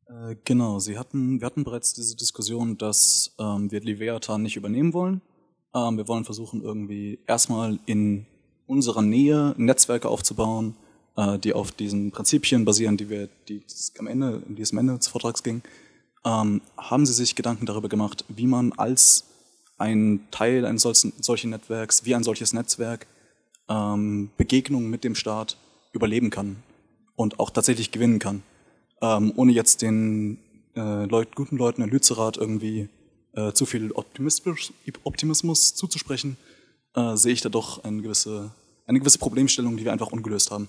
[0.06, 4.92] Äh, genau, Sie hatten, wir hatten bereits diese Diskussion, dass ähm, wir Leviathan nicht übernehmen
[4.92, 5.22] wollen.
[5.72, 8.26] Ähm, wir wollen versuchen, irgendwie erstmal in
[8.66, 10.74] unserer Nähe Netzwerke aufzubauen,
[11.16, 13.62] äh, die auf diesen Prinzipien basieren, die wir, die
[14.00, 15.62] am Ende, in diesem Ende des Vortrags ging.
[16.28, 19.24] Ähm, haben Sie sich Gedanken darüber gemacht, wie man als
[19.78, 23.06] ein Teil eines solchen, solchen Netzwerks, wie ein solches Netzwerk,
[23.68, 25.56] ähm, Begegnungen mit dem Staat
[25.92, 26.56] überleben kann
[27.16, 28.42] und auch tatsächlich gewinnen kann,
[29.00, 30.38] ähm, ohne jetzt den
[30.76, 32.90] äh, Leut, guten Leuten in Lützerath irgendwie
[33.32, 34.74] äh, zu viel Optimismus,
[35.04, 36.36] Optimismus zuzusprechen,
[36.94, 38.50] äh, sehe ich da doch eine gewisse,
[38.86, 40.68] eine gewisse Problemstellung, die wir einfach ungelöst haben.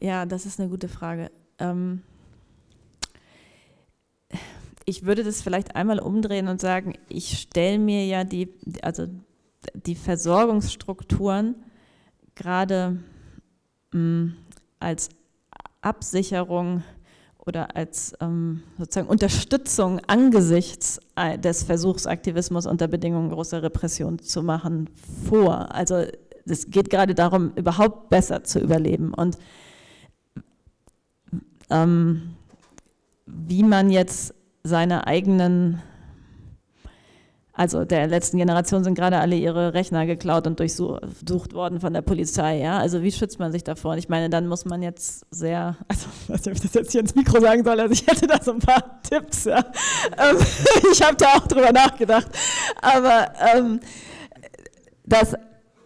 [0.00, 1.30] Ja, das ist eine gute Frage.
[1.58, 2.02] Ähm
[4.86, 8.52] ich würde das vielleicht einmal umdrehen und sagen, ich stelle mir ja die,
[8.82, 9.06] also
[9.72, 11.54] die Versorgungsstrukturen
[12.34, 12.98] gerade
[13.92, 14.28] mm,
[14.80, 15.08] als
[15.80, 16.82] Absicherung
[17.46, 21.00] oder als ähm, sozusagen Unterstützung angesichts
[21.38, 24.88] des Versuchsaktivismus unter Bedingungen großer Repression zu machen
[25.28, 25.74] vor.
[25.74, 26.04] Also
[26.46, 29.12] es geht gerade darum, überhaupt besser zu überleben.
[29.12, 29.38] Und
[31.70, 32.34] ähm,
[33.26, 35.82] wie man jetzt seine eigenen
[37.56, 42.02] also der letzten Generation sind gerade alle ihre Rechner geklaut und durchsucht worden von der
[42.02, 42.58] Polizei.
[42.58, 42.78] Ja?
[42.78, 43.96] Also wie schützt man sich davor?
[43.96, 46.92] Ich meine, dann muss man jetzt sehr, also ich weiß nicht, ob ich das jetzt
[46.92, 49.44] hier ins Mikro sagen soll, also ich hätte da so ein paar Tipps.
[49.44, 49.58] Ja?
[49.58, 50.36] Ähm,
[50.92, 52.26] ich habe da auch drüber nachgedacht.
[52.82, 53.78] Aber ähm,
[55.06, 55.36] das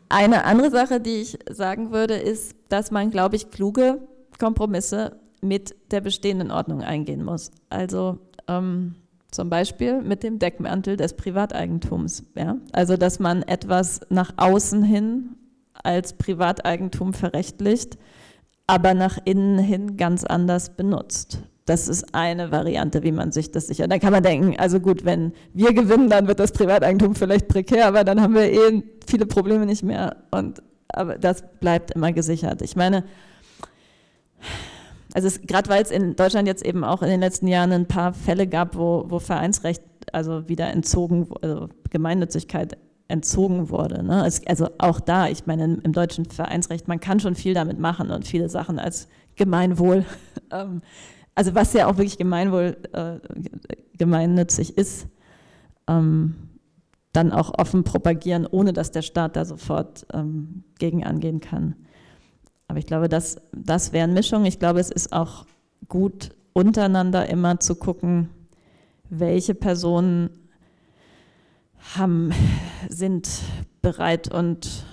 [0.08, 4.00] eine andere Sache, die ich sagen würde, ist, dass man, glaube ich, kluge
[4.38, 7.50] Kompromisse mit der bestehenden Ordnung eingehen muss.
[7.70, 8.94] Also ähm,
[9.30, 12.24] zum Beispiel mit dem Deckmantel des Privateigentums.
[12.34, 12.56] Ja?
[12.72, 15.36] Also dass man etwas nach außen hin
[15.82, 17.98] als Privateigentum verrechtlicht,
[18.66, 21.38] aber nach innen hin ganz anders benutzt.
[21.66, 23.92] Das ist eine Variante, wie man sich das sichert.
[23.92, 27.86] Da kann man denken, also gut, wenn wir gewinnen, dann wird das Privateigentum vielleicht prekär,
[27.86, 30.16] aber dann haben wir eh viele Probleme nicht mehr.
[30.30, 32.62] Und, aber das bleibt immer gesichert.
[32.62, 33.04] Ich meine,
[35.24, 38.12] also gerade weil es in Deutschland jetzt eben auch in den letzten Jahren ein paar
[38.12, 39.82] Fälle gab, wo, wo Vereinsrecht
[40.12, 42.78] also wieder entzogen, also Gemeinnützigkeit
[43.08, 44.02] entzogen wurde.
[44.02, 44.26] Ne?
[44.26, 47.78] Es, also auch da, ich meine, im, im, deutschen Vereinsrecht, man kann schon viel damit
[47.78, 50.04] machen und viele Sachen als Gemeinwohl,
[50.52, 50.82] ähm,
[51.34, 53.18] also was ja auch wirklich Gemeinwohl äh,
[53.96, 55.08] gemeinnützig ist,
[55.88, 56.34] ähm,
[57.12, 61.74] dann auch offen propagieren, ohne dass der Staat da sofort ähm, gegen angehen kann.
[62.68, 64.46] Aber ich glaube, das, das wären Mischungen.
[64.46, 65.46] Ich glaube, es ist auch
[65.88, 68.28] gut, untereinander immer zu gucken,
[69.08, 70.30] welche Personen
[71.96, 72.32] haben,
[72.88, 73.28] sind
[73.80, 74.84] bereit und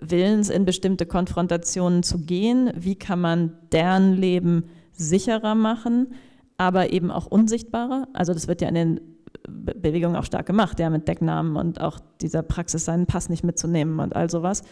[0.00, 2.72] willens, in bestimmte Konfrontationen zu gehen.
[2.74, 6.14] Wie kann man deren Leben sicherer machen,
[6.56, 8.08] aber eben auch unsichtbarer?
[8.12, 9.00] Also das wird ja in den
[9.46, 14.00] Bewegungen auch stark gemacht, ja, mit Decknamen und auch dieser Praxis, seinen Pass nicht mitzunehmen
[14.00, 14.62] und all sowas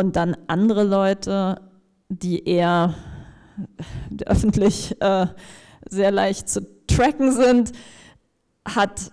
[0.00, 1.60] und dann andere Leute,
[2.08, 2.94] die eher
[4.24, 5.26] öffentlich äh,
[5.88, 7.72] sehr leicht zu tracken sind,
[8.66, 9.12] hat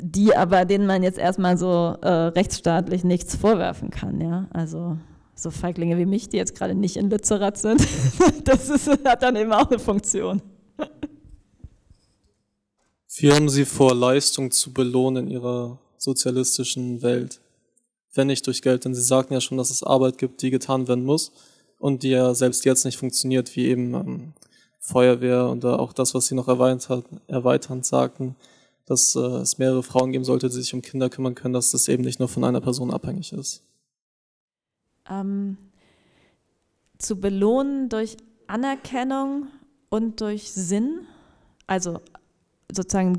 [0.00, 4.20] die aber, denen man jetzt erstmal so äh, rechtsstaatlich nichts vorwerfen kann.
[4.20, 4.48] Ja?
[4.52, 4.98] Also
[5.34, 7.86] so Feiglinge wie mich, die jetzt gerade nicht in Lützerath sind,
[8.44, 10.40] das ist, hat dann eben auch eine Funktion.
[13.18, 17.40] Wie haben Sie vor, Leistung zu belohnen in Ihrer sozialistischen Welt?
[18.16, 18.84] Wenn nicht durch Geld.
[18.84, 21.32] Denn Sie sagten ja schon, dass es Arbeit gibt, die getan werden muss
[21.78, 24.32] und die ja selbst jetzt nicht funktioniert, wie eben ähm,
[24.78, 28.36] Feuerwehr und auch das, was Sie noch erweitert, erweiternd sagten,
[28.86, 31.88] dass äh, es mehrere Frauen geben sollte, die sich um Kinder kümmern können, dass das
[31.88, 33.62] eben nicht nur von einer Person abhängig ist.
[35.10, 35.58] Ähm,
[36.98, 38.16] zu belohnen durch
[38.46, 39.48] Anerkennung
[39.88, 41.00] und durch Sinn,
[41.66, 42.00] also
[42.72, 43.18] sozusagen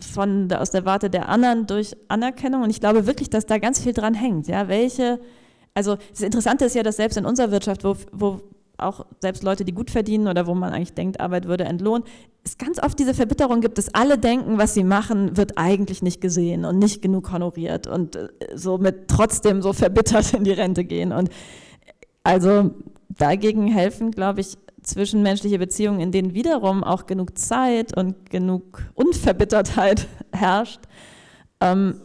[0.00, 2.62] von aus der Warte der anderen durch Anerkennung.
[2.62, 4.48] Und ich glaube wirklich, dass da ganz viel dran hängt.
[4.48, 5.20] Ja, welche,
[5.74, 8.40] also das Interessante ist ja, dass selbst in unserer Wirtschaft, wo, wo
[8.78, 12.06] auch selbst Leute, die gut verdienen oder wo man eigentlich denkt, Arbeit würde entlohnt,
[12.44, 16.20] es ganz oft diese Verbitterung gibt, dass alle denken, was sie machen, wird eigentlich nicht
[16.20, 21.12] gesehen und nicht genug honoriert und äh, somit trotzdem so verbittert in die Rente gehen.
[21.12, 21.28] Und
[22.22, 22.70] also
[23.08, 24.56] dagegen helfen, glaube ich,
[24.88, 30.80] zwischenmenschliche Beziehungen, in denen wiederum auch genug Zeit und genug Unverbittertheit herrscht.
[31.60, 32.00] Ähm,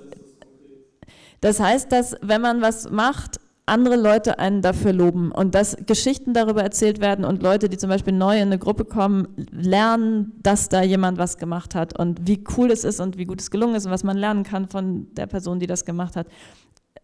[1.42, 6.34] das heißt, dass wenn man was macht, andere Leute einen dafür loben und dass Geschichten
[6.34, 10.68] darüber erzählt werden und Leute, die zum Beispiel neu in eine Gruppe kommen, lernen, dass
[10.68, 13.76] da jemand was gemacht hat und wie cool es ist und wie gut es gelungen
[13.76, 16.28] ist und was man lernen kann von der Person, die das gemacht hat.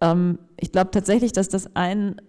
[0.01, 2.21] Ähm, ich glaube tatsächlich, dass das ein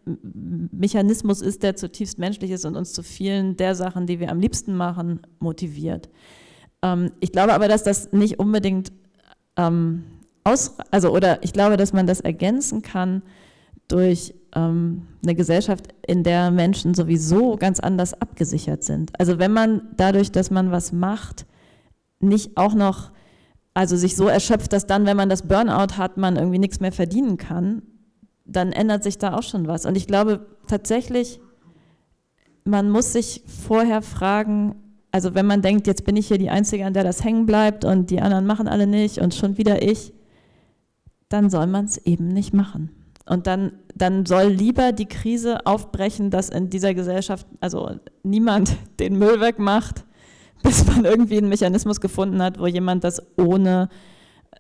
[0.72, 4.40] Mechanismus ist, der zutiefst menschlich ist und uns zu vielen der Sachen, die wir am
[4.40, 6.08] liebsten machen, motiviert.
[6.82, 8.92] Ähm, ich glaube aber, dass das nicht unbedingt
[9.56, 10.04] ähm,
[10.44, 13.22] aus, also oder ich glaube, dass man das ergänzen kann
[13.88, 19.12] durch ähm, eine Gesellschaft, in der Menschen sowieso ganz anders abgesichert sind.
[19.18, 21.46] Also wenn man dadurch, dass man was macht,
[22.20, 23.12] nicht auch noch
[23.74, 26.92] also sich so erschöpft, dass dann, wenn man das Burnout hat, man irgendwie nichts mehr
[26.92, 27.82] verdienen kann,
[28.44, 29.86] dann ändert sich da auch schon was.
[29.86, 31.40] Und ich glaube tatsächlich,
[32.64, 34.74] man muss sich vorher fragen,
[35.12, 37.84] also wenn man denkt, jetzt bin ich hier die Einzige, an der das hängen bleibt
[37.84, 40.12] und die anderen machen alle nicht und schon wieder ich,
[41.28, 42.90] dann soll man es eben nicht machen.
[43.26, 47.90] Und dann, dann soll lieber die Krise aufbrechen, dass in dieser Gesellschaft also
[48.22, 50.04] niemand den Müll wegmacht,
[50.62, 53.88] bis man irgendwie einen Mechanismus gefunden hat, wo jemand das ohne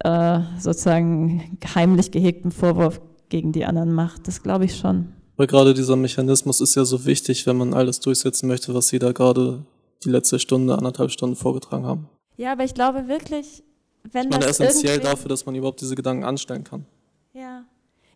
[0.02, 4.26] äh, sozusagen heimlich gehegten Vorwurf gegen die anderen macht.
[4.26, 5.12] Das glaube ich schon.
[5.36, 8.98] Weil gerade dieser Mechanismus ist ja so wichtig, wenn man alles durchsetzen möchte, was Sie
[8.98, 9.64] da gerade
[10.04, 12.08] die letzte Stunde, anderthalb Stunden vorgetragen haben.
[12.36, 13.62] Ja, aber ich glaube wirklich,
[14.10, 16.86] wenn ich meine, das essentiell irgendwie- dafür, dass man überhaupt diese Gedanken anstellen kann.
[17.32, 17.64] Ja.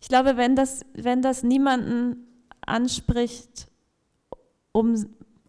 [0.01, 2.27] Ich glaube, wenn das, wenn das niemanden
[2.65, 3.67] anspricht,
[4.71, 5.05] um,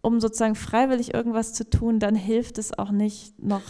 [0.07, 3.61] um sozusagen freiwillig irgendwas zu tun, dann hilft es auch nicht, noch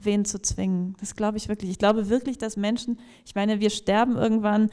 [0.00, 0.96] wen zu zwingen.
[1.00, 1.70] Das glaube ich wirklich.
[1.70, 4.70] Ich glaube wirklich, dass Menschen, ich meine, wir sterben irgendwann,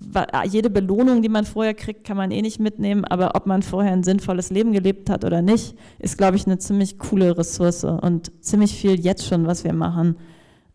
[0.00, 3.62] wa- jede Belohnung, die man vorher kriegt, kann man eh nicht mitnehmen, aber ob man
[3.62, 7.84] vorher ein sinnvolles Leben gelebt hat oder nicht, ist, glaube ich, eine ziemlich coole Ressource
[7.84, 10.16] und ziemlich viel jetzt schon, was wir machen,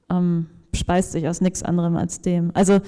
[0.10, 2.52] ähm, speist sich aus nichts anderem als dem.
[2.54, 2.80] Also,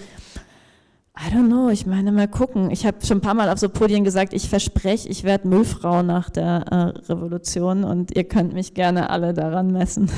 [1.16, 2.72] I don't know, ich meine, mal gucken.
[2.72, 6.02] Ich habe schon ein paar Mal auf so Podien gesagt, ich verspreche, ich werde Müllfrau
[6.02, 6.76] nach der äh,
[7.12, 10.10] Revolution und ihr könnt mich gerne alle daran messen.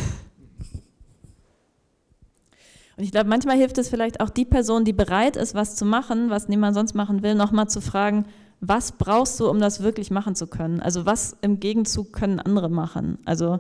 [2.97, 5.84] Und ich glaube, manchmal hilft es vielleicht auch die Person, die bereit ist, was zu
[5.84, 8.26] machen, was niemand sonst machen will, nochmal zu fragen,
[8.61, 10.80] was brauchst du, um das wirklich machen zu können?
[10.80, 13.17] Also was im Gegenzug können andere machen?
[13.26, 13.59] Also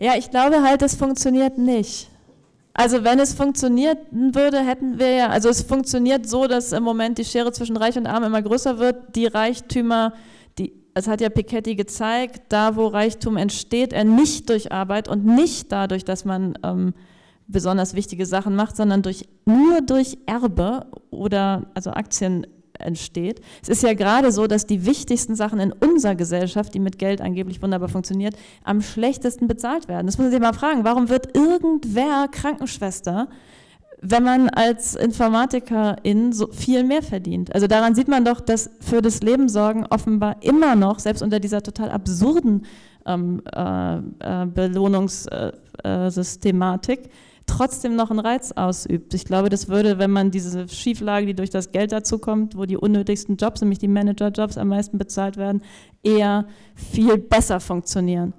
[0.00, 2.08] Ja, ich glaube halt, es funktioniert nicht.
[2.72, 7.18] Also wenn es funktionieren würde, hätten wir ja, also es funktioniert so, dass im Moment
[7.18, 9.14] die Schere zwischen Reich und Arm immer größer wird.
[9.14, 10.14] Die Reichtümer,
[10.58, 15.26] die, das hat ja Piketty gezeigt, da wo Reichtum entsteht, er nicht durch Arbeit und
[15.26, 16.94] nicht dadurch, dass man ähm,
[17.46, 22.46] besonders wichtige Sachen macht, sondern durch, nur durch Erbe oder also Aktien
[22.80, 23.40] entsteht.
[23.62, 27.20] Es ist ja gerade so, dass die wichtigsten Sachen in unserer Gesellschaft, die mit Geld
[27.20, 30.06] angeblich wunderbar funktioniert, am schlechtesten bezahlt werden.
[30.06, 30.84] Das muss man sich mal fragen.
[30.84, 33.28] Warum wird irgendwer Krankenschwester,
[34.02, 37.54] wenn man als Informatikerin so viel mehr verdient?
[37.54, 41.40] Also daran sieht man doch, dass für das Leben sorgen offenbar immer noch, selbst unter
[41.40, 42.66] dieser total absurden
[43.06, 47.10] ähm, äh, äh, Belohnungssystematik,
[47.50, 49.12] trotzdem noch einen Reiz ausübt.
[49.14, 52.76] Ich glaube, das würde, wenn man diese Schieflage, die durch das Geld dazukommt, wo die
[52.76, 55.62] unnötigsten Jobs, nämlich die Managerjobs, am meisten bezahlt werden,
[56.02, 58.32] eher viel besser funktionieren.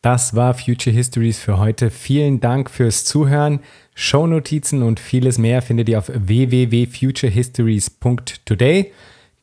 [0.00, 1.90] Das war Future Histories für heute.
[1.90, 3.58] Vielen Dank fürs Zuhören.
[3.96, 8.92] Shownotizen und vieles mehr findet ihr auf www.futurehistories.today.